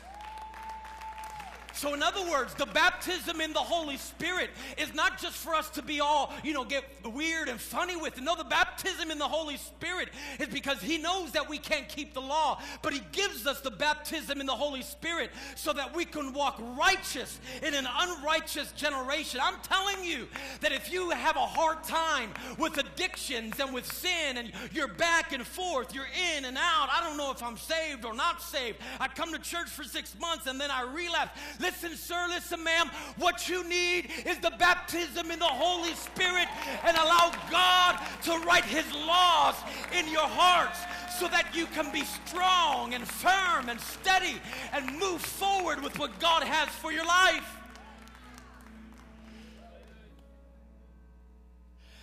So, 1.74 1.92
in 1.92 2.02
other 2.04 2.22
words, 2.30 2.54
the 2.54 2.66
baptism 2.66 3.40
in 3.40 3.52
the 3.52 3.58
Holy 3.58 3.96
Spirit 3.96 4.50
is 4.78 4.94
not 4.94 5.20
just 5.20 5.36
for 5.36 5.54
us 5.54 5.68
to 5.70 5.82
be 5.82 6.00
all, 6.00 6.32
you 6.44 6.52
know, 6.52 6.64
get 6.64 6.84
weird 7.04 7.48
and 7.48 7.60
funny 7.60 7.96
with. 7.96 8.20
No, 8.20 8.36
the 8.36 8.44
baptism 8.44 9.10
in 9.10 9.18
the 9.18 9.26
Holy 9.26 9.56
Spirit 9.56 10.08
is 10.38 10.46
because 10.48 10.80
He 10.80 10.98
knows 10.98 11.32
that 11.32 11.48
we 11.48 11.58
can't 11.58 11.88
keep 11.88 12.14
the 12.14 12.20
law, 12.20 12.60
but 12.80 12.92
He 12.92 13.02
gives 13.10 13.44
us 13.46 13.60
the 13.60 13.72
baptism 13.72 14.40
in 14.40 14.46
the 14.46 14.52
Holy 14.52 14.82
Spirit 14.82 15.32
so 15.56 15.72
that 15.72 15.94
we 15.96 16.04
can 16.04 16.32
walk 16.32 16.60
righteous 16.78 17.40
in 17.60 17.74
an 17.74 17.88
unrighteous 17.92 18.70
generation. 18.72 19.40
I'm 19.42 19.58
telling 19.64 20.04
you 20.04 20.28
that 20.60 20.70
if 20.70 20.92
you 20.92 21.10
have 21.10 21.36
a 21.36 21.40
hard 21.40 21.82
time 21.82 22.30
with 22.56 22.78
addictions 22.78 23.58
and 23.58 23.74
with 23.74 23.90
sin 23.92 24.36
and 24.36 24.52
you're 24.72 24.94
back 24.94 25.32
and 25.32 25.44
forth, 25.44 25.92
you're 25.92 26.06
in 26.36 26.44
and 26.44 26.56
out, 26.56 26.88
I 26.92 27.04
don't 27.04 27.16
know 27.16 27.32
if 27.32 27.42
I'm 27.42 27.56
saved 27.56 28.04
or 28.04 28.14
not 28.14 28.40
saved. 28.40 28.78
I 29.00 29.08
come 29.08 29.32
to 29.32 29.40
church 29.40 29.68
for 29.68 29.82
six 29.82 30.16
months 30.20 30.46
and 30.46 30.60
then 30.60 30.70
I 30.70 30.82
relapse. 30.82 31.36
Listen, 31.64 31.96
sir, 31.96 32.26
listen, 32.28 32.62
ma'am. 32.62 32.90
What 33.16 33.48
you 33.48 33.66
need 33.66 34.10
is 34.26 34.36
the 34.36 34.52
baptism 34.58 35.30
in 35.30 35.38
the 35.38 35.46
Holy 35.46 35.94
Spirit 35.94 36.46
and 36.84 36.94
allow 36.94 37.32
God 37.50 37.98
to 38.24 38.38
write 38.46 38.66
His 38.66 38.84
laws 38.92 39.54
in 39.98 40.06
your 40.12 40.28
hearts 40.28 40.78
so 41.18 41.26
that 41.28 41.54
you 41.54 41.64
can 41.64 41.90
be 41.90 42.02
strong 42.04 42.92
and 42.92 43.08
firm 43.08 43.70
and 43.70 43.80
steady 43.80 44.34
and 44.74 44.98
move 44.98 45.22
forward 45.22 45.82
with 45.82 45.98
what 45.98 46.20
God 46.20 46.42
has 46.42 46.68
for 46.68 46.92
your 46.92 47.06
life. 47.06 47.56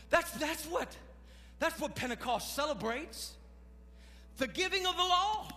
That's, 0.09 0.31
that's 0.31 0.65
what 0.65 0.87
that's 1.59 1.79
what 1.79 1.93
Pentecost 1.93 2.55
celebrates. 2.55 3.33
The 4.37 4.47
giving 4.47 4.87
of 4.87 4.97
the 4.97 5.03
law. 5.03 5.47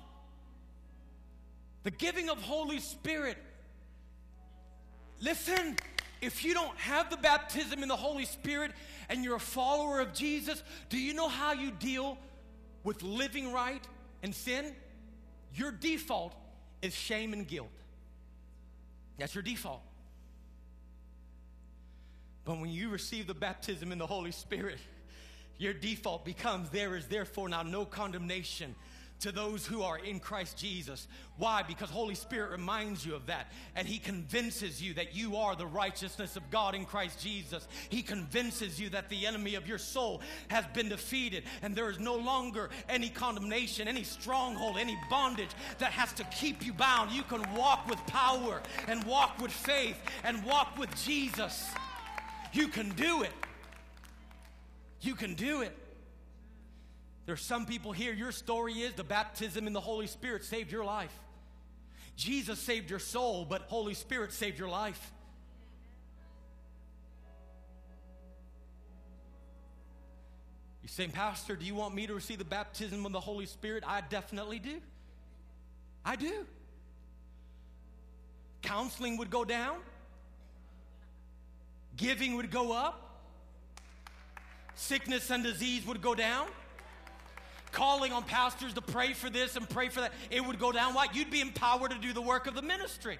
The 1.85 1.91
giving 1.91 2.29
of 2.29 2.43
Holy 2.43 2.81
Spirit 2.81 3.39
Listen, 5.21 5.77
if 6.21 6.45
you 6.45 6.55
don't 6.55 6.77
have 6.79 7.11
the 7.11 7.17
baptism 7.17 7.83
in 7.83 7.89
the 7.89 7.97
Holy 7.97 8.25
Spirit 8.25 8.73
and 9.09 9.23
you're 9.23 9.37
a 9.37 9.41
follower 9.41 10.01
of 10.01 10.13
Jesus, 10.13 10.63
do 10.89 10.99
you 10.99 11.15
know 11.15 11.29
how 11.29 11.53
you 11.53 11.71
deal 11.71 12.19
with 12.83 13.03
living 13.03 13.53
right 13.53 13.87
and 14.23 14.35
sin? 14.35 14.75
Your 15.55 15.71
default 15.71 16.35
is 16.83 16.95
shame 16.95 17.33
and 17.33 17.47
guilt. 17.47 17.69
That's 19.19 19.35
your 19.35 19.43
default. 19.43 19.83
But 22.45 22.61
when 22.61 22.71
you 22.71 22.91
receive 22.91 23.27
the 23.27 23.35
baptism 23.35 23.93
in 23.93 23.99
the 23.99 24.07
Holy 24.07 24.33
Spirit, 24.33 24.79
your 25.59 25.73
default 25.73 26.25
becomes 26.25 26.69
there 26.71 26.97
is 26.97 27.07
therefore 27.07 27.49
now 27.49 27.63
no 27.63 27.85
condemnation 27.85 28.75
to 29.21 29.33
those 29.33 29.67
who 29.67 29.83
are 29.83 29.99
in 29.99 30.21
Christ 30.21 30.59
Jesus. 30.59 31.09
Why? 31.37 31.63
Because 31.63 31.89
Holy 31.89 32.15
Spirit 32.15 32.51
reminds 32.51 33.07
you 33.07 33.15
of 33.15 33.27
that 33.27 33.51
and 33.75 33.89
he 33.89 33.99
convinces 33.99 34.83
you 34.83 34.95
that 34.95 35.17
you 35.17 35.37
are 35.37 35.57
the 35.57 35.67
righteousness 35.67 36.37
of 36.37 36.51
God 36.51 36.75
in 36.75 36.85
Christ 36.85 37.23
Jesus. 37.23 37.67
He 37.89 38.03
convinces 38.03 38.81
you 38.81 38.91
that 38.91 39.09
the 39.09 39.27
enemy 39.27 39.55
of 39.55 39.67
your 39.67 39.79
soul 39.79 40.21
has 40.49 40.65
been 40.75 40.89
defeated 40.89 41.45
and 41.63 41.75
there 41.75 41.89
is 41.89 41.99
no 41.99 42.17
longer 42.17 42.71
any 42.89 43.09
condemnation, 43.09 43.89
any 43.89 44.05
stronghold, 44.05 44.77
any 44.79 44.99
bondage 45.09 45.51
that 45.79 45.93
has 45.93 46.13
to 46.15 46.25
keep 46.25 46.65
you 46.65 46.73
bound. 46.73 47.11
You 47.11 47.23
can 47.23 47.43
walk 47.55 47.89
with 47.89 47.99
power 48.07 48.63
and 48.89 49.03
walk 49.05 49.41
with 49.41 49.53
faith 49.53 49.97
and 50.25 50.45
walk 50.45 50.79
with 50.79 50.95
Jesus. 51.03 51.71
You 52.53 52.69
can 52.69 52.91
do 52.91 53.23
it. 53.23 53.33
You 55.01 55.15
can 55.15 55.35
do 55.35 55.63
it. 55.63 55.77
There's 57.27 57.41
some 57.41 57.65
people 57.65 57.93
here, 57.93 58.13
your 58.13 58.33
story 58.33 58.75
is 58.75 58.95
the 58.95 59.05
baptism 59.05 59.67
in 59.67 59.73
the 59.73 59.81
Holy 59.81 60.07
Spirit 60.07 60.45
saved 60.45 60.71
your 60.71 60.85
life. 60.85 61.13
Jesus 62.17 62.59
saved 62.59 62.91
your 62.91 62.99
soul, 62.99 63.47
but 63.49 63.63
Holy 63.63 63.95
Spirit 63.95 64.33
saved 64.33 64.59
your 64.59 64.69
life. 64.69 65.13
You 70.83 70.89
say, 70.89 71.09
Pastor, 71.09 71.57
do 71.57 71.65
you 71.65 71.75
want 71.75 71.95
me 71.95 72.07
to 72.07 72.15
receive 72.15 72.39
the 72.39 72.45
baptism 72.45 73.07
of 73.07 73.13
the 73.13 73.21
Holy 73.21 73.47
Spirit? 73.47 73.85
I 73.87 74.03
definitely 74.03 74.59
do. 74.59 74.81
I 76.05 76.17
do. 76.17 76.45
Counseling 78.61 79.17
would 79.17 79.31
go 79.31 79.47
down, 79.47 79.79
giving 81.97 82.37
would 82.37 82.51
go 82.51 82.73
up, 82.73 83.23
sickness 84.75 85.31
and 85.31 85.43
disease 85.43 85.87
would 85.87 86.03
go 86.03 86.15
down 86.15 86.49
calling 87.75 88.13
on 88.13 88.23
pastors 88.23 88.73
to 88.75 88.81
pray 88.81 89.13
for 89.13 89.29
this 89.29 89.57
and 89.57 89.69
pray 89.69 89.89
for 89.89 90.01
that, 90.01 90.13
it 90.31 90.45
would 90.45 90.59
go 90.59 90.73
down. 90.73 90.95
Why? 90.95 91.09
You'd 91.13 91.31
be 91.31 91.41
empowered 91.41 91.91
to 91.91 91.99
do 91.99 92.13
the 92.13 92.23
work 92.23 92.47
of 92.47 92.55
the 92.55 92.63
ministry. 92.63 93.19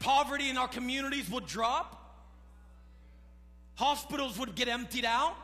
Poverty 0.00 0.50
in 0.50 0.58
our 0.58 0.66
communities 0.66 1.30
would 1.30 1.46
drop. 1.46 1.98
Hospitals 3.76 4.38
would 4.38 4.54
get 4.54 4.66
emptied 4.66 5.04
out. 5.04 5.36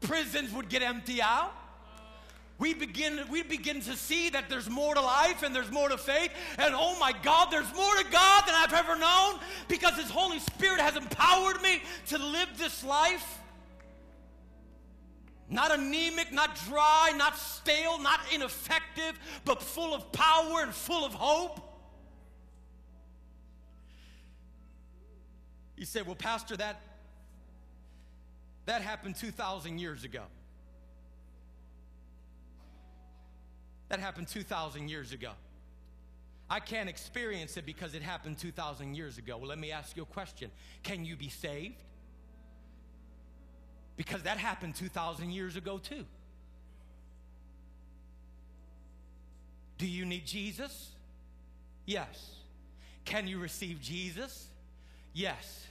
Prisons 0.00 0.52
would 0.52 0.68
get 0.68 0.82
emptied 0.82 1.20
out. 1.20 1.52
We 2.58 2.72
begin, 2.72 3.20
we 3.30 3.42
begin 3.42 3.80
to 3.82 3.94
see 3.94 4.30
that 4.30 4.48
there's 4.48 4.70
more 4.70 4.94
to 4.94 5.00
life 5.00 5.42
and 5.42 5.54
there's 5.54 5.70
more 5.70 5.88
to 5.88 5.98
faith. 5.98 6.30
And 6.58 6.74
oh 6.76 6.96
my 6.98 7.12
God, 7.22 7.48
there's 7.50 7.72
more 7.74 7.94
to 7.96 8.04
God 8.10 8.44
than 8.46 8.54
I've 8.54 8.72
ever 8.72 8.96
known 8.96 9.40
because 9.68 9.96
His 9.96 10.10
Holy 10.10 10.38
Spirit 10.38 10.80
has 10.80 10.96
empowered 10.96 11.60
me 11.62 11.82
to 12.08 12.18
live 12.18 12.48
this 12.56 12.84
life. 12.84 13.40
Not 15.48 15.72
anemic, 15.72 16.32
not 16.32 16.56
dry, 16.66 17.12
not 17.16 17.36
stale, 17.36 17.98
not 17.98 18.20
ineffective, 18.32 19.18
but 19.44 19.62
full 19.62 19.94
of 19.94 20.10
power 20.12 20.62
and 20.62 20.74
full 20.74 21.04
of 21.04 21.12
hope. 21.12 21.60
You 25.76 25.84
say, 25.84 26.02
well, 26.02 26.14
Pastor, 26.14 26.56
that, 26.56 26.80
that 28.66 28.80
happened 28.80 29.16
2,000 29.16 29.78
years 29.78 30.04
ago. 30.04 30.22
That 33.88 34.00
happened 34.00 34.28
2,000 34.28 34.88
years 34.88 35.12
ago. 35.12 35.32
I 36.48 36.60
can't 36.60 36.88
experience 36.88 37.56
it 37.56 37.66
because 37.66 37.94
it 37.94 38.02
happened 38.02 38.38
2,000 38.38 38.94
years 38.94 39.18
ago. 39.18 39.36
Well, 39.36 39.48
let 39.48 39.58
me 39.58 39.72
ask 39.72 39.96
you 39.96 40.02
a 40.02 40.06
question 40.06 40.50
Can 40.82 41.04
you 41.04 41.16
be 41.16 41.28
saved? 41.28 41.82
Because 43.96 44.22
that 44.22 44.38
happened 44.38 44.74
2,000 44.74 45.30
years 45.30 45.56
ago, 45.56 45.78
too. 45.78 46.04
Do 49.78 49.86
you 49.86 50.04
need 50.04 50.26
Jesus? 50.26 50.90
Yes. 51.86 52.36
Can 53.04 53.26
you 53.26 53.38
receive 53.38 53.80
Jesus? 53.80 54.48
Yes. 55.12 55.66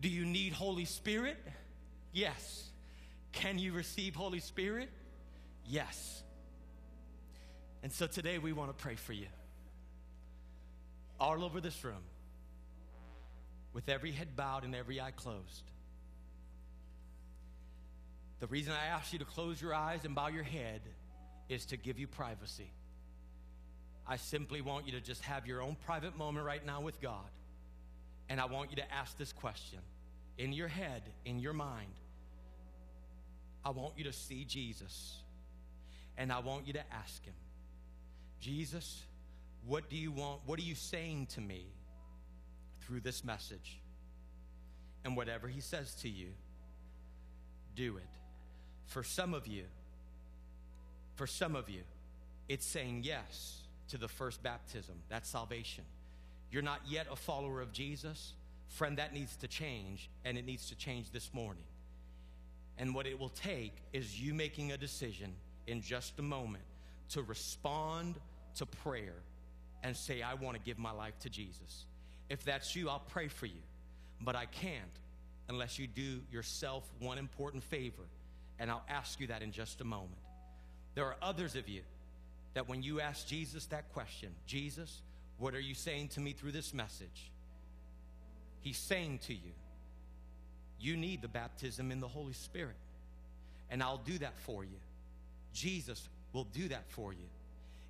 Do 0.00 0.08
you 0.08 0.24
need 0.24 0.52
Holy 0.52 0.84
Spirit? 0.84 1.38
Yes. 2.12 2.68
Can 3.32 3.58
you 3.58 3.72
receive 3.72 4.14
Holy 4.14 4.40
Spirit? 4.40 4.88
Yes. 5.66 6.22
And 7.82 7.92
so 7.92 8.06
today 8.06 8.38
we 8.38 8.52
want 8.52 8.76
to 8.76 8.82
pray 8.82 8.96
for 8.96 9.12
you. 9.12 9.26
All 11.18 11.44
over 11.44 11.60
this 11.60 11.82
room, 11.84 12.02
with 13.72 13.88
every 13.88 14.12
head 14.12 14.36
bowed 14.36 14.64
and 14.64 14.74
every 14.74 15.00
eye 15.00 15.12
closed. 15.12 15.62
The 18.40 18.46
reason 18.46 18.72
I 18.72 18.86
ask 18.86 19.12
you 19.12 19.18
to 19.18 19.24
close 19.24 19.60
your 19.60 19.74
eyes 19.74 20.04
and 20.04 20.14
bow 20.14 20.28
your 20.28 20.44
head 20.44 20.82
is 21.48 21.66
to 21.66 21.76
give 21.76 21.98
you 21.98 22.06
privacy. 22.06 22.70
I 24.06 24.16
simply 24.16 24.60
want 24.60 24.86
you 24.86 24.92
to 24.92 25.00
just 25.00 25.22
have 25.22 25.46
your 25.46 25.62
own 25.62 25.76
private 25.86 26.16
moment 26.16 26.46
right 26.46 26.64
now 26.64 26.80
with 26.80 27.00
God. 27.00 27.30
And 28.28 28.40
I 28.40 28.44
want 28.44 28.70
you 28.70 28.76
to 28.76 28.92
ask 28.92 29.16
this 29.16 29.32
question 29.32 29.78
in 30.38 30.52
your 30.52 30.68
head, 30.68 31.02
in 31.24 31.38
your 31.38 31.52
mind. 31.52 31.94
I 33.64 33.70
want 33.70 33.94
you 33.96 34.04
to 34.04 34.12
see 34.12 34.44
Jesus. 34.44 35.22
And 36.18 36.32
I 36.32 36.38
want 36.40 36.66
you 36.66 36.72
to 36.74 36.92
ask 36.92 37.24
him, 37.24 37.34
Jesus, 38.40 39.02
what 39.66 39.90
do 39.90 39.96
you 39.96 40.12
want? 40.12 40.40
What 40.46 40.58
are 40.58 40.62
you 40.62 40.74
saying 40.74 41.26
to 41.34 41.40
me 41.40 41.66
through 42.82 43.00
this 43.00 43.24
message? 43.24 43.80
And 45.04 45.16
whatever 45.16 45.48
he 45.48 45.60
says 45.60 45.94
to 46.02 46.08
you, 46.08 46.28
do 47.74 47.96
it. 47.96 48.08
For 48.86 49.02
some 49.02 49.34
of 49.34 49.46
you, 49.46 49.64
for 51.16 51.26
some 51.26 51.56
of 51.56 51.68
you, 51.68 51.82
it's 52.48 52.66
saying 52.66 53.02
yes 53.04 53.62
to 53.88 53.98
the 53.98 54.08
first 54.08 54.42
baptism. 54.42 54.94
That's 55.08 55.28
salvation. 55.28 55.84
You're 56.50 56.62
not 56.62 56.80
yet 56.86 57.06
a 57.10 57.16
follower 57.16 57.60
of 57.60 57.72
Jesus. 57.72 58.34
Friend, 58.68 58.98
that 58.98 59.12
needs 59.12 59.36
to 59.36 59.48
change, 59.48 60.08
and 60.24 60.36
it 60.36 60.44
needs 60.44 60.68
to 60.68 60.76
change 60.76 61.10
this 61.10 61.32
morning. 61.32 61.64
And 62.78 62.94
what 62.94 63.06
it 63.06 63.18
will 63.18 63.30
take 63.30 63.72
is 63.92 64.20
you 64.20 64.34
making 64.34 64.72
a 64.72 64.76
decision 64.76 65.32
in 65.66 65.82
just 65.82 66.18
a 66.18 66.22
moment 66.22 66.64
to 67.10 67.22
respond 67.22 68.16
to 68.56 68.66
prayer 68.66 69.14
and 69.82 69.96
say, 69.96 70.22
I 70.22 70.34
want 70.34 70.56
to 70.56 70.62
give 70.62 70.78
my 70.78 70.90
life 70.90 71.18
to 71.20 71.30
Jesus. 71.30 71.84
If 72.28 72.44
that's 72.44 72.74
you, 72.74 72.88
I'll 72.88 73.04
pray 73.08 73.28
for 73.28 73.46
you. 73.46 73.62
But 74.20 74.36
I 74.36 74.46
can't 74.46 74.82
unless 75.48 75.78
you 75.78 75.86
do 75.86 76.20
yourself 76.30 76.84
one 76.98 77.18
important 77.18 77.62
favor. 77.62 78.02
And 78.58 78.70
I'll 78.70 78.84
ask 78.88 79.20
you 79.20 79.26
that 79.28 79.42
in 79.42 79.52
just 79.52 79.80
a 79.80 79.84
moment. 79.84 80.18
There 80.94 81.04
are 81.04 81.16
others 81.20 81.56
of 81.56 81.68
you 81.68 81.82
that 82.54 82.68
when 82.68 82.82
you 82.82 83.00
ask 83.00 83.26
Jesus 83.26 83.66
that 83.66 83.92
question, 83.92 84.30
Jesus, 84.46 85.02
what 85.38 85.54
are 85.54 85.60
you 85.60 85.74
saying 85.74 86.08
to 86.08 86.20
me 86.20 86.32
through 86.32 86.52
this 86.52 86.72
message? 86.72 87.30
He's 88.60 88.78
saying 88.78 89.20
to 89.26 89.34
you, 89.34 89.52
you 90.80 90.96
need 90.96 91.22
the 91.22 91.28
baptism 91.28 91.90
in 91.90 92.00
the 92.00 92.08
Holy 92.08 92.32
Spirit. 92.32 92.76
And 93.70 93.82
I'll 93.82 93.98
do 93.98 94.18
that 94.18 94.38
for 94.38 94.64
you. 94.64 94.78
Jesus 95.52 96.08
will 96.32 96.44
do 96.44 96.68
that 96.68 96.84
for 96.88 97.12
you 97.12 97.26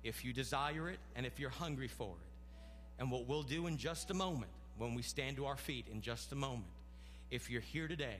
if 0.03 0.23
you 0.23 0.33
desire 0.33 0.89
it 0.89 0.99
and 1.15 1.25
if 1.25 1.39
you're 1.39 1.49
hungry 1.49 1.87
for 1.87 2.09
it. 2.09 2.99
And 2.99 3.11
what 3.11 3.27
we'll 3.27 3.43
do 3.43 3.67
in 3.67 3.77
just 3.77 4.09
a 4.09 4.13
moment, 4.13 4.51
when 4.77 4.95
we 4.95 5.01
stand 5.01 5.37
to 5.37 5.45
our 5.45 5.57
feet 5.57 5.85
in 5.91 6.01
just 6.01 6.31
a 6.31 6.35
moment, 6.35 6.71
if 7.29 7.49
you're 7.49 7.61
here 7.61 7.87
today 7.87 8.17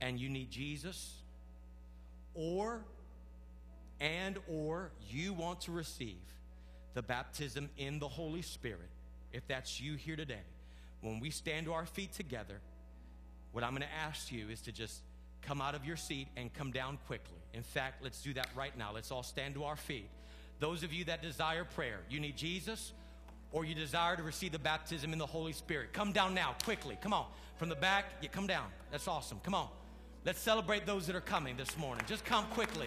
and 0.00 0.18
you 0.18 0.28
need 0.28 0.50
Jesus, 0.50 1.14
or 2.34 2.84
and 4.00 4.38
or 4.48 4.90
you 5.08 5.32
want 5.32 5.60
to 5.62 5.72
receive 5.72 6.18
the 6.94 7.02
baptism 7.02 7.70
in 7.78 7.98
the 7.98 8.08
Holy 8.08 8.42
Spirit, 8.42 8.90
if 9.32 9.46
that's 9.46 9.80
you 9.80 9.94
here 9.94 10.16
today, 10.16 10.42
when 11.00 11.20
we 11.20 11.30
stand 11.30 11.66
to 11.66 11.72
our 11.72 11.86
feet 11.86 12.12
together, 12.12 12.60
what 13.52 13.64
I'm 13.64 13.70
going 13.70 13.82
to 13.82 13.94
ask 14.06 14.32
you 14.32 14.48
is 14.48 14.60
to 14.62 14.72
just 14.72 15.02
come 15.42 15.60
out 15.60 15.74
of 15.74 15.84
your 15.84 15.96
seat 15.96 16.28
and 16.36 16.52
come 16.52 16.70
down 16.70 16.98
quickly. 17.06 17.38
In 17.54 17.62
fact, 17.62 18.02
let's 18.02 18.22
do 18.22 18.32
that 18.34 18.48
right 18.56 18.76
now. 18.76 18.92
Let's 18.92 19.10
all 19.10 19.22
stand 19.22 19.54
to 19.54 19.64
our 19.64 19.76
feet. 19.76 20.08
Those 20.60 20.82
of 20.82 20.92
you 20.92 21.04
that 21.06 21.22
desire 21.22 21.64
prayer, 21.64 21.98
you 22.08 22.20
need 22.20 22.36
Jesus 22.36 22.92
or 23.52 23.64
you 23.64 23.74
desire 23.74 24.16
to 24.16 24.22
receive 24.22 24.52
the 24.52 24.58
baptism 24.58 25.12
in 25.12 25.18
the 25.18 25.26
Holy 25.26 25.52
Spirit, 25.52 25.92
come 25.92 26.12
down 26.12 26.34
now 26.34 26.54
quickly. 26.64 26.96
Come 27.00 27.12
on. 27.12 27.26
From 27.56 27.68
the 27.68 27.76
back, 27.76 28.06
you 28.22 28.28
come 28.28 28.46
down. 28.46 28.66
That's 28.90 29.06
awesome. 29.06 29.38
Come 29.44 29.54
on. 29.54 29.68
Let's 30.24 30.38
celebrate 30.38 30.86
those 30.86 31.08
that 31.08 31.16
are 31.16 31.20
coming 31.20 31.56
this 31.56 31.76
morning. 31.76 32.04
Just 32.06 32.24
come 32.24 32.44
quickly. 32.46 32.86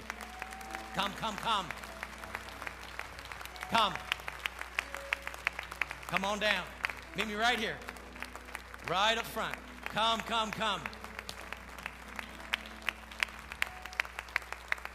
Come, 0.96 1.12
come, 1.20 1.36
come. 1.36 1.66
Come. 3.70 3.94
Come 6.08 6.24
on 6.24 6.40
down. 6.40 6.64
Meet 7.18 7.28
me 7.28 7.34
right 7.36 7.60
here. 7.60 7.76
Right 8.90 9.18
up 9.18 9.26
front. 9.26 9.56
Come, 9.90 10.22
come, 10.22 10.52
come. 10.52 10.82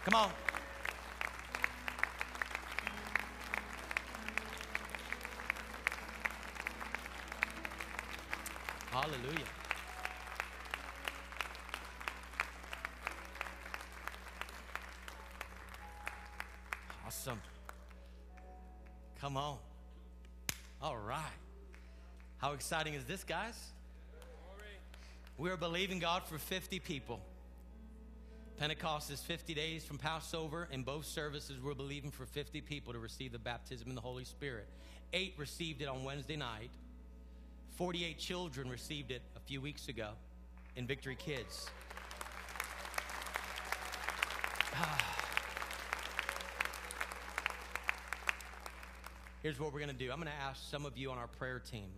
Come 0.06 0.14
on. 0.14 0.30
Hallelujah. 8.90 9.59
Come 19.20 19.36
on. 19.36 19.58
All 20.80 20.96
right. 20.96 21.20
How 22.38 22.52
exciting 22.52 22.94
is 22.94 23.04
this, 23.04 23.22
guys? 23.22 23.54
We're 25.36 25.58
believing 25.58 25.98
God 25.98 26.22
for 26.24 26.38
50 26.38 26.78
people. 26.80 27.20
Pentecost 28.58 29.10
is 29.10 29.20
50 29.20 29.52
days 29.52 29.84
from 29.84 29.98
Passover. 29.98 30.68
In 30.72 30.82
both 30.82 31.04
services, 31.04 31.60
we're 31.62 31.74
believing 31.74 32.10
for 32.10 32.24
50 32.24 32.62
people 32.62 32.94
to 32.94 32.98
receive 32.98 33.32
the 33.32 33.38
baptism 33.38 33.90
in 33.90 33.94
the 33.94 34.00
Holy 34.00 34.24
Spirit. 34.24 34.66
Eight 35.12 35.34
received 35.36 35.82
it 35.82 35.88
on 35.88 36.02
Wednesday 36.02 36.36
night. 36.36 36.70
48 37.76 38.18
children 38.18 38.70
received 38.70 39.10
it 39.10 39.20
a 39.36 39.40
few 39.40 39.60
weeks 39.60 39.88
ago 39.88 40.10
in 40.76 40.86
Victory 40.86 41.16
Kids. 41.16 41.68
Ah. 44.74 45.09
Here's 49.42 49.58
what 49.58 49.72
we're 49.72 49.80
going 49.80 49.90
to 49.90 49.96
do. 49.96 50.12
I'm 50.12 50.18
going 50.18 50.30
to 50.30 50.42
ask 50.42 50.70
some 50.70 50.84
of 50.84 50.98
you 50.98 51.10
on 51.10 51.16
our 51.16 51.26
prayer 51.26 51.58
team. 51.58 51.88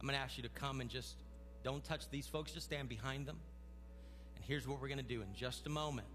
I'm 0.00 0.06
going 0.06 0.18
to 0.18 0.22
ask 0.22 0.38
you 0.38 0.42
to 0.44 0.48
come 0.48 0.80
and 0.80 0.88
just 0.88 1.14
don't 1.62 1.84
touch 1.84 2.08
these 2.10 2.26
folks, 2.26 2.52
just 2.52 2.66
stand 2.66 2.88
behind 2.88 3.26
them. 3.26 3.36
And 4.34 4.44
here's 4.44 4.66
what 4.66 4.80
we're 4.80 4.88
going 4.88 4.98
to 4.98 5.04
do 5.04 5.20
in 5.20 5.28
just 5.34 5.66
a 5.66 5.68
moment. 5.68 6.08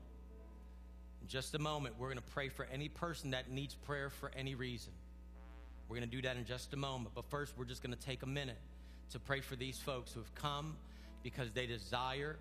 In 1.21 1.27
just 1.27 1.53
a 1.53 1.59
moment, 1.59 1.95
we're 1.99 2.07
going 2.07 2.17
to 2.17 2.33
pray 2.33 2.49
for 2.49 2.65
any 2.71 2.89
person 2.89 3.31
that 3.31 3.51
needs 3.51 3.75
prayer 3.75 4.09
for 4.09 4.31
any 4.35 4.55
reason. 4.55 4.91
We're 5.87 5.97
going 5.97 6.09
to 6.09 6.15
do 6.15 6.21
that 6.23 6.35
in 6.35 6.45
just 6.45 6.73
a 6.73 6.77
moment. 6.77 7.13
But 7.13 7.25
first, 7.29 7.53
we're 7.55 7.65
just 7.65 7.83
going 7.83 7.95
to 7.95 8.01
take 8.01 8.23
a 8.23 8.27
minute 8.27 8.59
to 9.11 9.19
pray 9.19 9.41
for 9.41 9.55
these 9.55 9.77
folks 9.77 10.11
who 10.13 10.19
have 10.19 10.33
come 10.33 10.77
because 11.21 11.51
they 11.51 11.67
desire 11.67 12.37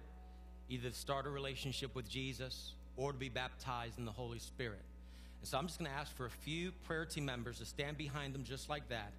either 0.70 0.88
to 0.88 0.94
start 0.94 1.26
a 1.26 1.30
relationship 1.30 1.94
with 1.94 2.08
Jesus 2.08 2.72
or 2.96 3.12
to 3.12 3.18
be 3.18 3.28
baptized 3.28 3.98
in 3.98 4.06
the 4.06 4.12
Holy 4.12 4.38
Spirit. 4.38 4.82
And 5.40 5.48
so 5.48 5.58
I'm 5.58 5.66
just 5.66 5.78
going 5.78 5.90
to 5.90 5.96
ask 5.96 6.14
for 6.16 6.26
a 6.26 6.30
few 6.30 6.72
prayer 6.86 7.04
team 7.04 7.24
members 7.24 7.58
to 7.58 7.64
stand 7.64 7.96
behind 7.96 8.34
them 8.34 8.44
just 8.44 8.68
like 8.68 8.88
that. 8.88 9.12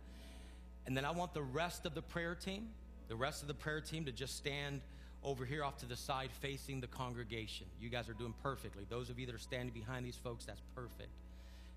And 0.85 0.95
then 0.95 1.05
I 1.05 1.11
want 1.11 1.33
the 1.33 1.41
rest 1.41 1.85
of 1.85 1.93
the 1.93 2.01
prayer 2.01 2.35
team, 2.35 2.69
the 3.07 3.15
rest 3.15 3.41
of 3.41 3.47
the 3.47 3.53
prayer 3.53 3.81
team 3.81 4.05
to 4.05 4.11
just 4.11 4.35
stand 4.35 4.81
over 5.23 5.45
here 5.45 5.63
off 5.63 5.77
to 5.77 5.85
the 5.85 5.95
side 5.95 6.29
facing 6.39 6.79
the 6.81 6.87
congregation. 6.87 7.67
You 7.79 7.89
guys 7.89 8.09
are 8.09 8.13
doing 8.13 8.33
perfectly. 8.41 8.85
Those 8.89 9.09
of 9.09 9.19
you 9.19 9.25
that 9.25 9.35
are 9.35 9.39
standing 9.39 9.73
behind 9.73 10.05
these 10.05 10.15
folks, 10.15 10.45
that's 10.45 10.61
perfect. 10.75 11.09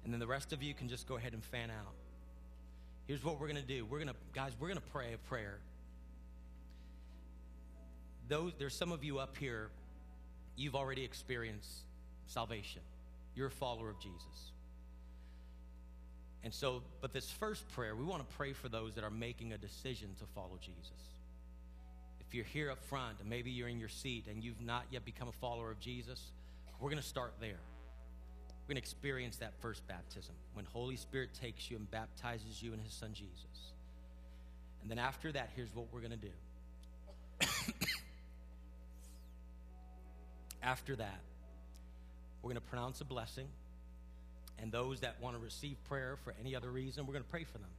And 0.05 0.13
then 0.13 0.21
the 0.21 0.27
rest 0.27 0.53
of 0.53 0.63
you 0.63 0.75
can 0.75 0.89
just 0.89 1.07
go 1.07 1.17
ahead 1.17 1.33
and 1.33 1.45
fan 1.45 1.71
out. 1.71 1.95
Here's 3.07 3.25
what 3.25 3.41
we're 3.41 3.49
going 3.49 3.61
to 3.61 3.63
do. 3.63 3.85
We're 3.85 3.99
going 3.99 4.09
to 4.09 4.15
guys, 4.33 4.53
we're 4.59 4.69
going 4.69 4.81
to 4.81 4.91
pray 4.93 5.13
a 5.13 5.19
prayer. 5.29 5.59
Those 8.29 8.53
there's 8.59 8.75
some 8.75 8.93
of 8.93 9.03
you 9.05 9.19
up 9.19 9.37
here 9.37 9.71
you've 10.57 10.77
already 10.77 11.05
experienced 11.05 11.71
salvation. 12.27 12.83
You're 13.35 13.49
a 13.49 13.51
follower 13.51 13.91
of 13.91 13.99
Jesus. 13.99 14.53
And 16.45 16.53
so, 16.53 16.83
but 17.01 17.13
this 17.13 17.31
first 17.31 17.69
prayer, 17.73 17.95
we 17.95 18.05
want 18.05 18.29
to 18.29 18.37
pray 18.37 18.53
for 18.53 18.69
those 18.69 18.95
that 18.97 19.05
are 19.05 19.11
making 19.11 19.53
a 19.53 19.59
decision 19.59 20.09
to 20.19 20.25
follow 20.35 20.59
Jesus. 20.61 20.91
If 22.21 22.35
you're 22.35 22.45
here 22.45 22.71
up 22.71 22.83
front 22.85 23.21
and 23.21 23.29
maybe 23.29 23.51
you're 23.51 23.69
in 23.69 23.79
your 23.79 23.89
seat 23.89 24.27
and 24.29 24.43
you've 24.43 24.61
not 24.61 24.85
yet 24.91 25.05
become 25.05 25.29
a 25.29 25.33
follower 25.33 25.71
of 25.71 25.79
Jesus, 25.79 26.33
we're 26.81 26.91
going 26.91 27.01
to 27.01 27.09
start 27.09 27.35
there. 27.41 27.61
We're 28.63 28.75
going 28.75 28.83
to 28.83 28.83
experience 28.83 29.37
that 29.37 29.53
first 29.61 29.87
baptism 29.87 30.35
when 30.55 30.65
Holy 30.65 30.97
Spirit 30.97 31.31
takes 31.41 31.71
you 31.71 31.77
and 31.77 31.91
baptizes 31.91 32.63
you 32.63 32.73
in 32.73 32.81
his 32.81 32.93
son 32.93 33.11
Jesus. 33.13 33.73
And 34.83 34.91
then 34.91 34.99
after 34.99 35.31
that, 35.33 35.51
here's 35.55 35.73
what 35.75 35.87
we're 35.93 36.01
going 36.01 36.13
to 36.13 36.17
do. 36.17 36.33
after 40.63 40.97
that, 40.97 41.21
we're 42.43 42.49
going 42.49 42.61
to 42.61 42.69
pronounce 42.69 43.01
a 43.01 43.05
blessing. 43.05 43.49
And 44.59 44.71
those 44.71 45.01
that 45.01 45.21
want 45.21 45.37
to 45.37 45.43
receive 45.43 45.77
prayer 45.89 46.17
for 46.23 46.35
any 46.41 46.55
other 46.55 46.71
reason, 46.71 47.07
we're 47.07 47.15
going 47.15 47.25
to 47.25 47.31
pray 47.31 47.45
for 47.45 47.59
them. 47.59 47.71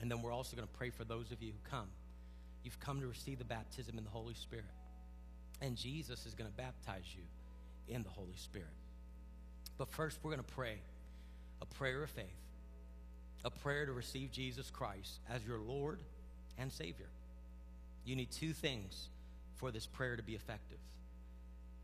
And 0.00 0.10
then 0.10 0.22
we're 0.22 0.32
also 0.32 0.56
going 0.56 0.68
to 0.68 0.74
pray 0.74 0.90
for 0.90 1.04
those 1.04 1.30
of 1.32 1.42
you 1.42 1.52
who 1.52 1.70
come. 1.70 1.88
You've 2.64 2.80
come 2.80 3.00
to 3.00 3.06
receive 3.06 3.38
the 3.38 3.44
baptism 3.44 3.98
in 3.98 4.04
the 4.04 4.10
Holy 4.10 4.34
Spirit. 4.34 4.64
And 5.60 5.76
Jesus 5.76 6.26
is 6.26 6.34
going 6.34 6.50
to 6.50 6.56
baptize 6.56 7.04
you 7.14 7.94
in 7.94 8.02
the 8.02 8.08
Holy 8.08 8.36
Spirit. 8.36 8.68
But 9.78 9.88
first, 9.88 10.18
we're 10.22 10.30
going 10.32 10.44
to 10.44 10.54
pray 10.54 10.78
a 11.60 11.66
prayer 11.66 12.02
of 12.02 12.10
faith, 12.10 12.26
a 13.44 13.50
prayer 13.50 13.86
to 13.86 13.92
receive 13.92 14.32
Jesus 14.32 14.70
Christ 14.70 15.20
as 15.30 15.44
your 15.44 15.58
Lord 15.58 16.00
and 16.58 16.72
Savior. 16.72 17.08
You 18.04 18.16
need 18.16 18.30
two 18.30 18.52
things 18.52 19.08
for 19.56 19.70
this 19.70 19.86
prayer 19.86 20.16
to 20.16 20.22
be 20.22 20.34
effective 20.34 20.78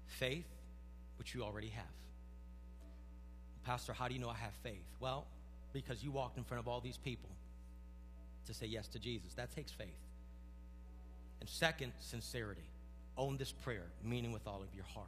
faith 0.07 0.47
which 1.18 1.34
you 1.34 1.42
already 1.42 1.68
have. 1.68 1.84
Pastor, 3.64 3.92
how 3.92 4.08
do 4.08 4.14
you 4.14 4.20
know 4.20 4.30
I 4.30 4.36
have 4.36 4.54
faith? 4.62 4.86
Well, 5.00 5.26
because 5.72 6.02
you 6.02 6.10
walked 6.10 6.38
in 6.38 6.44
front 6.44 6.60
of 6.60 6.68
all 6.68 6.80
these 6.80 6.96
people 6.96 7.28
to 8.46 8.54
say 8.54 8.66
yes 8.66 8.88
to 8.88 8.98
Jesus. 8.98 9.34
That 9.34 9.54
takes 9.54 9.72
faith. 9.72 9.88
And 11.40 11.48
second, 11.48 11.92
sincerity. 12.00 12.68
Own 13.16 13.36
this 13.36 13.52
prayer, 13.52 13.86
meaning 14.02 14.32
with 14.32 14.46
all 14.46 14.62
of 14.62 14.74
your 14.74 14.84
heart. 14.84 15.06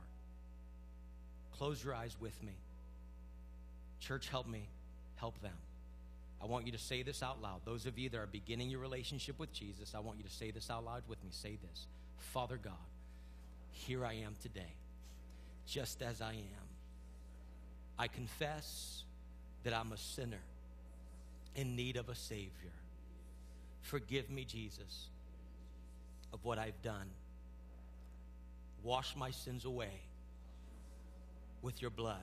Close 1.56 1.82
your 1.82 1.94
eyes 1.94 2.16
with 2.20 2.42
me. 2.42 2.52
Church, 4.00 4.28
help 4.28 4.46
me, 4.46 4.68
help 5.16 5.40
them. 5.42 5.56
I 6.42 6.46
want 6.46 6.66
you 6.66 6.72
to 6.72 6.78
say 6.78 7.02
this 7.02 7.22
out 7.22 7.40
loud. 7.42 7.60
Those 7.64 7.86
of 7.86 7.98
you 7.98 8.08
that 8.08 8.18
are 8.18 8.26
beginning 8.26 8.70
your 8.70 8.80
relationship 8.80 9.38
with 9.38 9.52
Jesus, 9.52 9.94
I 9.94 10.00
want 10.00 10.18
you 10.18 10.24
to 10.24 10.30
say 10.30 10.50
this 10.50 10.70
out 10.70 10.84
loud 10.84 11.02
with 11.06 11.22
me. 11.22 11.30
Say 11.32 11.58
this 11.62 11.86
Father 12.18 12.58
God, 12.62 12.72
here 13.72 14.04
I 14.04 14.14
am 14.14 14.34
today 14.42 14.74
just 15.66 16.02
as 16.02 16.20
I 16.20 16.32
am. 16.32 16.68
I 17.98 18.08
confess 18.08 19.04
that 19.64 19.74
I'm 19.74 19.92
a 19.92 19.96
sinner 19.96 20.40
in 21.54 21.76
need 21.76 21.96
of 21.96 22.08
a 22.08 22.14
Savior. 22.14 22.72
Forgive 23.82 24.30
me, 24.30 24.44
Jesus, 24.44 25.08
of 26.32 26.44
what 26.44 26.58
I've 26.58 26.80
done. 26.82 27.10
Wash 28.82 29.14
my 29.16 29.30
sins 29.30 29.64
away 29.64 30.00
with 31.62 31.82
your 31.82 31.90
blood. 31.90 32.16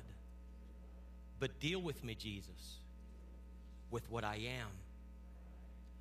But 1.39 1.59
deal 1.59 1.79
with 1.79 2.03
me, 2.03 2.15
Jesus, 2.15 2.79
with 3.91 4.09
what 4.09 4.23
I 4.23 4.35
am 4.35 4.69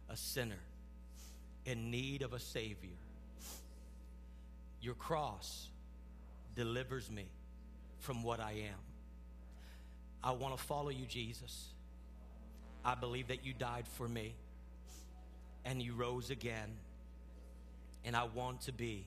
a 0.09 0.17
sinner 0.17 0.61
in 1.65 1.91
need 1.91 2.23
of 2.23 2.33
a 2.33 2.39
Savior. 2.39 2.91
Your 4.81 4.95
cross 4.95 5.69
delivers 6.57 7.11
me 7.11 7.27
from 7.99 8.23
what 8.23 8.41
I 8.41 8.53
am. 8.53 8.81
I 10.25 10.33
want 10.33 10.57
to 10.57 10.63
follow 10.63 10.89
you, 10.89 11.07
Jesus. 11.07 11.69
I 12.85 12.95
believe 12.95 13.29
that 13.29 13.45
you 13.45 13.53
died 13.53 13.87
for 13.87 14.09
me 14.09 14.35
and 15.65 15.81
you 15.81 15.95
rose 15.95 16.31
again. 16.31 16.79
And 18.05 18.17
I 18.17 18.25
want 18.25 18.63
to 18.63 18.73
be, 18.73 19.07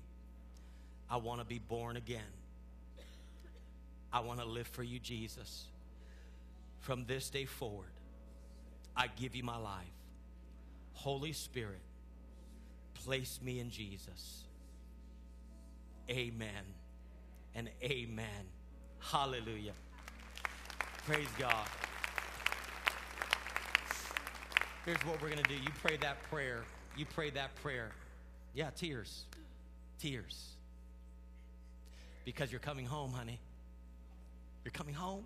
I 1.10 1.18
want 1.18 1.41
to 1.41 1.45
be 1.45 1.60
born 1.60 1.97
again. 1.97 2.22
I 4.12 4.22
want 4.22 4.39
to 4.39 4.45
live 4.45 4.68
for 4.68 4.84
you, 4.84 5.00
Jesus. 5.00 5.66
From 6.80 7.06
this 7.06 7.30
day 7.30 7.45
forward, 7.45 7.91
I 8.95 9.08
give 9.08 9.36
you 9.36 9.43
my 9.43 9.58
life. 9.58 9.86
Holy 10.93 11.32
Spirit, 11.32 11.82
place 13.06 13.39
me 13.41 13.60
in 13.60 13.70
Jesus. 13.70 14.43
Amen 16.10 16.78
and 17.56 17.70
amen. 17.84 18.45
Hallelujah. 19.00 19.74
Praise 21.06 21.28
God. 21.38 21.68
Here's 24.86 25.00
what 25.06 25.22
we're 25.22 25.30
going 25.30 25.43
to 25.43 25.50
do. 25.50 25.56
You 25.56 25.70
pray 25.82 25.97
that 25.97 26.22
prayer. 26.30 26.64
You 26.97 27.06
pray 27.06 27.30
that 27.32 27.56
prayer. 27.58 27.91
Yeah, 28.54 28.70
tears. 28.76 29.26
Tears. 30.00 30.56
Because 32.26 32.52
you're 32.52 32.60
coming 32.60 32.86
home, 32.86 33.12
honey. 33.12 33.39
You're 34.64 34.72
coming 34.72 34.93
home. 34.93 35.24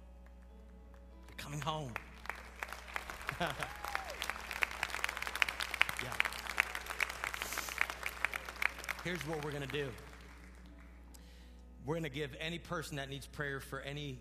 You're 1.30 1.38
coming 1.38 1.62
home. 1.62 1.92
yeah. 3.42 3.48
Here's 9.04 9.20
what 9.28 9.44
we're 9.44 9.52
going 9.52 9.68
to 9.68 9.74
do. 9.74 9.88
We're 11.86 11.96
going 11.96 12.04
to 12.04 12.10
give 12.10 12.36
any 12.40 12.60
person 12.60 12.98
that 12.98 13.10
needs 13.10 13.26
prayer 13.26 13.60
for 13.60 13.80
any 13.82 14.18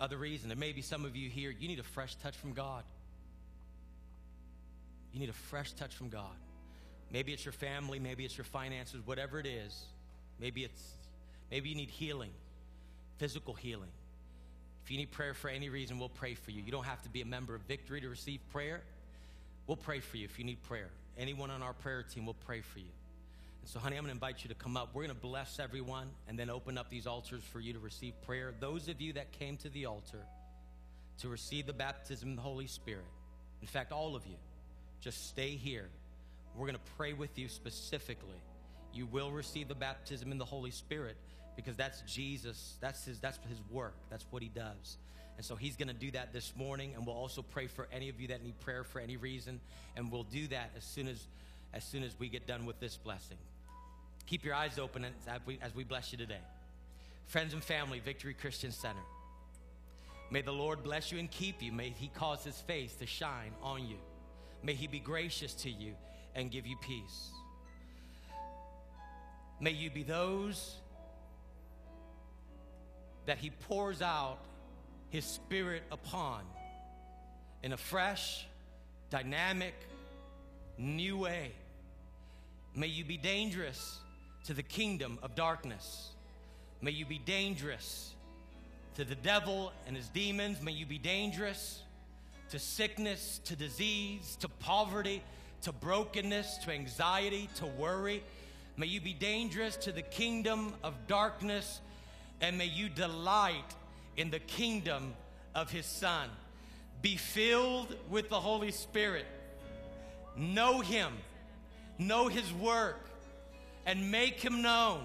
other 0.00 0.16
reason. 0.16 0.48
There 0.48 0.58
may 0.58 0.72
be 0.72 0.82
some 0.82 1.04
of 1.04 1.16
you 1.16 1.28
here, 1.28 1.54
you 1.58 1.68
need 1.68 1.78
a 1.78 1.84
fresh 1.84 2.14
touch 2.16 2.36
from 2.36 2.52
God. 2.52 2.84
You 5.12 5.20
need 5.20 5.30
a 5.30 5.34
fresh 5.34 5.72
touch 5.72 5.94
from 5.94 6.10
God. 6.10 6.36
Maybe 7.10 7.32
it's 7.32 7.44
your 7.44 7.52
family, 7.52 7.98
maybe 7.98 8.24
it's 8.24 8.36
your 8.36 8.44
finances, 8.44 9.00
whatever 9.04 9.40
it 9.40 9.46
is. 9.46 9.86
Maybe 10.38 10.64
it's 10.64 10.82
maybe 11.50 11.70
you 11.70 11.74
need 11.74 11.90
healing, 11.90 12.30
physical 13.16 13.54
healing. 13.54 13.88
If 14.84 14.90
you 14.90 14.98
need 14.98 15.10
prayer 15.10 15.34
for 15.34 15.48
any 15.48 15.68
reason, 15.68 15.98
we'll 15.98 16.08
pray 16.10 16.34
for 16.34 16.50
you. 16.50 16.62
You 16.62 16.70
don't 16.70 16.84
have 16.84 17.02
to 17.02 17.08
be 17.08 17.20
a 17.20 17.26
member 17.26 17.54
of 17.54 17.62
Victory 17.62 18.00
to 18.00 18.08
receive 18.08 18.40
prayer. 18.52 18.82
We'll 19.66 19.76
pray 19.76 20.00
for 20.00 20.16
you 20.16 20.24
if 20.24 20.38
you 20.38 20.44
need 20.44 20.62
prayer. 20.62 20.88
Anyone 21.18 21.50
on 21.50 21.62
our 21.62 21.72
prayer 21.72 22.02
team 22.02 22.26
will 22.26 22.36
pray 22.46 22.60
for 22.60 22.78
you. 22.78 22.90
So, 23.68 23.78
honey, 23.78 23.98
I'm 23.98 24.04
going 24.04 24.08
to 24.08 24.16
invite 24.16 24.44
you 24.44 24.48
to 24.48 24.54
come 24.54 24.78
up. 24.78 24.94
We're 24.94 25.02
going 25.02 25.14
to 25.14 25.20
bless 25.20 25.60
everyone 25.60 26.08
and 26.26 26.38
then 26.38 26.48
open 26.48 26.78
up 26.78 26.88
these 26.88 27.06
altars 27.06 27.42
for 27.52 27.60
you 27.60 27.74
to 27.74 27.78
receive 27.78 28.14
prayer. 28.22 28.54
Those 28.58 28.88
of 28.88 28.98
you 28.98 29.12
that 29.12 29.30
came 29.32 29.58
to 29.58 29.68
the 29.68 29.84
altar 29.84 30.22
to 31.18 31.28
receive 31.28 31.66
the 31.66 31.74
baptism 31.74 32.30
of 32.30 32.36
the 32.36 32.40
Holy 32.40 32.66
Spirit, 32.66 33.04
in 33.60 33.68
fact, 33.68 33.92
all 33.92 34.16
of 34.16 34.26
you, 34.26 34.36
just 35.02 35.28
stay 35.28 35.50
here. 35.50 35.90
We're 36.56 36.64
going 36.64 36.78
to 36.78 36.92
pray 36.96 37.12
with 37.12 37.38
you 37.38 37.50
specifically. 37.50 38.40
You 38.94 39.04
will 39.04 39.30
receive 39.30 39.68
the 39.68 39.74
baptism 39.74 40.32
in 40.32 40.38
the 40.38 40.46
Holy 40.46 40.70
Spirit 40.70 41.18
because 41.54 41.76
that's 41.76 42.00
Jesus. 42.10 42.78
That's 42.80 43.04
his 43.04 43.20
that's 43.20 43.38
his 43.50 43.60
work. 43.70 43.96
That's 44.08 44.24
what 44.30 44.40
he 44.40 44.48
does. 44.48 44.96
And 45.36 45.44
so 45.44 45.56
he's 45.56 45.76
going 45.76 45.88
to 45.88 45.94
do 45.94 46.10
that 46.12 46.32
this 46.32 46.54
morning 46.56 46.94
and 46.94 47.04
we'll 47.04 47.16
also 47.16 47.42
pray 47.42 47.66
for 47.66 47.86
any 47.92 48.08
of 48.08 48.18
you 48.18 48.28
that 48.28 48.42
need 48.42 48.58
prayer 48.60 48.82
for 48.82 48.98
any 48.98 49.18
reason 49.18 49.60
and 49.94 50.10
we'll 50.10 50.22
do 50.22 50.46
that 50.46 50.70
as 50.74 50.84
soon 50.84 51.06
as 51.06 51.22
as 51.74 51.84
soon 51.84 52.02
as 52.02 52.18
we 52.18 52.30
get 52.30 52.46
done 52.46 52.64
with 52.64 52.80
this 52.80 52.96
blessing. 52.96 53.36
Keep 54.28 54.44
your 54.44 54.54
eyes 54.54 54.78
open 54.78 55.06
as 55.06 55.40
we, 55.46 55.58
as 55.62 55.74
we 55.74 55.84
bless 55.84 56.12
you 56.12 56.18
today. 56.18 56.40
Friends 57.24 57.54
and 57.54 57.64
family, 57.64 57.98
Victory 57.98 58.34
Christian 58.34 58.72
Center. 58.72 59.00
May 60.30 60.42
the 60.42 60.52
Lord 60.52 60.82
bless 60.82 61.10
you 61.10 61.18
and 61.18 61.30
keep 61.30 61.62
you. 61.62 61.72
May 61.72 61.88
he 61.88 62.08
cause 62.08 62.44
his 62.44 62.60
face 62.60 62.92
to 62.96 63.06
shine 63.06 63.52
on 63.62 63.86
you. 63.86 63.96
May 64.62 64.74
he 64.74 64.86
be 64.86 64.98
gracious 64.98 65.54
to 65.54 65.70
you 65.70 65.94
and 66.34 66.50
give 66.50 66.66
you 66.66 66.76
peace. 66.76 67.30
May 69.60 69.70
you 69.70 69.90
be 69.90 70.02
those 70.02 70.76
that 73.24 73.38
he 73.38 73.48
pours 73.48 74.02
out 74.02 74.40
his 75.08 75.24
spirit 75.24 75.84
upon 75.90 76.42
in 77.62 77.72
a 77.72 77.78
fresh, 77.78 78.46
dynamic, 79.08 79.74
new 80.76 81.16
way. 81.16 81.52
May 82.74 82.88
you 82.88 83.06
be 83.06 83.16
dangerous 83.16 84.00
to 84.44 84.54
the 84.54 84.62
kingdom 84.62 85.18
of 85.22 85.34
darkness. 85.34 86.10
May 86.80 86.92
you 86.92 87.04
be 87.04 87.18
dangerous 87.18 88.14
to 88.94 89.04
the 89.04 89.14
devil 89.14 89.72
and 89.86 89.96
his 89.96 90.08
demons. 90.08 90.62
May 90.62 90.72
you 90.72 90.86
be 90.86 90.98
dangerous 90.98 91.82
to 92.50 92.58
sickness, 92.58 93.40
to 93.44 93.56
disease, 93.56 94.36
to 94.40 94.48
poverty, 94.48 95.22
to 95.62 95.72
brokenness, 95.72 96.58
to 96.58 96.70
anxiety, 96.70 97.48
to 97.56 97.66
worry. 97.66 98.22
May 98.76 98.86
you 98.86 99.00
be 99.00 99.12
dangerous 99.12 99.76
to 99.76 99.92
the 99.92 100.02
kingdom 100.02 100.72
of 100.82 100.94
darkness, 101.08 101.80
and 102.40 102.56
may 102.56 102.66
you 102.66 102.88
delight 102.88 103.74
in 104.16 104.30
the 104.30 104.38
kingdom 104.38 105.14
of 105.54 105.70
his 105.70 105.84
Son. 105.86 106.28
Be 107.02 107.16
filled 107.16 107.94
with 108.08 108.28
the 108.28 108.40
Holy 108.40 108.70
Spirit. 108.70 109.26
Know 110.36 110.80
him, 110.80 111.12
know 111.98 112.28
his 112.28 112.52
work, 112.52 113.07
and 113.88 114.10
make 114.10 114.38
him 114.38 114.60
known. 114.60 115.00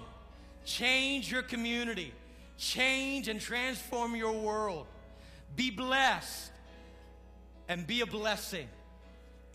Change 0.66 1.32
your 1.32 1.42
community, 1.42 2.12
change 2.58 3.28
and 3.28 3.40
transform 3.40 4.14
your 4.14 4.32
world. 4.32 4.86
Be 5.56 5.70
blessed 5.70 6.52
and 7.68 7.86
be 7.86 8.02
a 8.02 8.06
blessing 8.06 8.68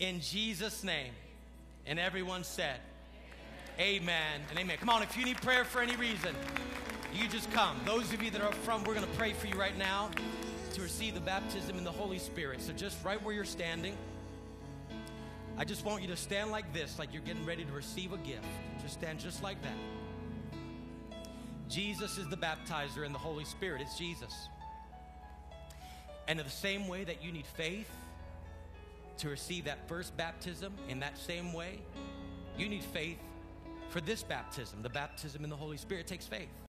in 0.00 0.20
Jesus' 0.20 0.82
name. 0.82 1.12
And 1.86 1.98
everyone 1.98 2.42
said, 2.42 2.80
Amen 3.78 4.40
and 4.50 4.58
amen. 4.58 4.76
Come 4.78 4.90
on, 4.90 5.02
if 5.02 5.16
you 5.16 5.24
need 5.24 5.40
prayer 5.40 5.64
for 5.64 5.80
any 5.80 5.96
reason, 5.96 6.34
you 7.14 7.28
just 7.28 7.50
come. 7.52 7.80
Those 7.86 8.12
of 8.12 8.20
you 8.22 8.30
that 8.32 8.42
are 8.42 8.48
up 8.48 8.54
front, 8.54 8.86
we're 8.86 8.94
going 8.94 9.06
to 9.06 9.16
pray 9.16 9.32
for 9.32 9.46
you 9.46 9.54
right 9.54 9.78
now 9.78 10.10
to 10.74 10.82
receive 10.82 11.14
the 11.14 11.20
baptism 11.20 11.78
in 11.78 11.84
the 11.84 11.92
Holy 11.92 12.18
Spirit. 12.18 12.60
So 12.60 12.72
just 12.72 13.02
right 13.04 13.22
where 13.22 13.34
you're 13.34 13.44
standing, 13.44 13.96
I 15.60 15.64
just 15.64 15.84
want 15.84 16.00
you 16.00 16.08
to 16.08 16.16
stand 16.16 16.50
like 16.50 16.72
this, 16.72 16.98
like 16.98 17.12
you're 17.12 17.20
getting 17.20 17.44
ready 17.44 17.66
to 17.66 17.72
receive 17.72 18.14
a 18.14 18.16
gift. 18.16 18.46
Just 18.80 18.94
stand 18.94 19.20
just 19.20 19.42
like 19.42 19.60
that. 19.60 19.74
Jesus 21.68 22.16
is 22.16 22.26
the 22.30 22.36
baptizer 22.38 23.04
and 23.04 23.14
the 23.14 23.18
Holy 23.18 23.44
Spirit. 23.44 23.82
It's 23.82 23.98
Jesus. 23.98 24.48
And 26.28 26.40
in 26.40 26.46
the 26.46 26.50
same 26.50 26.88
way 26.88 27.04
that 27.04 27.22
you 27.22 27.30
need 27.30 27.44
faith 27.44 27.90
to 29.18 29.28
receive 29.28 29.66
that 29.66 29.86
first 29.86 30.16
baptism, 30.16 30.72
in 30.88 30.98
that 31.00 31.18
same 31.18 31.52
way, 31.52 31.80
you 32.56 32.66
need 32.66 32.82
faith 32.82 33.18
for 33.90 34.00
this 34.00 34.22
baptism, 34.22 34.80
the 34.80 34.88
baptism 34.88 35.44
in 35.44 35.50
the 35.50 35.56
Holy 35.56 35.76
Spirit. 35.76 36.06
Takes 36.06 36.26
faith. 36.26 36.48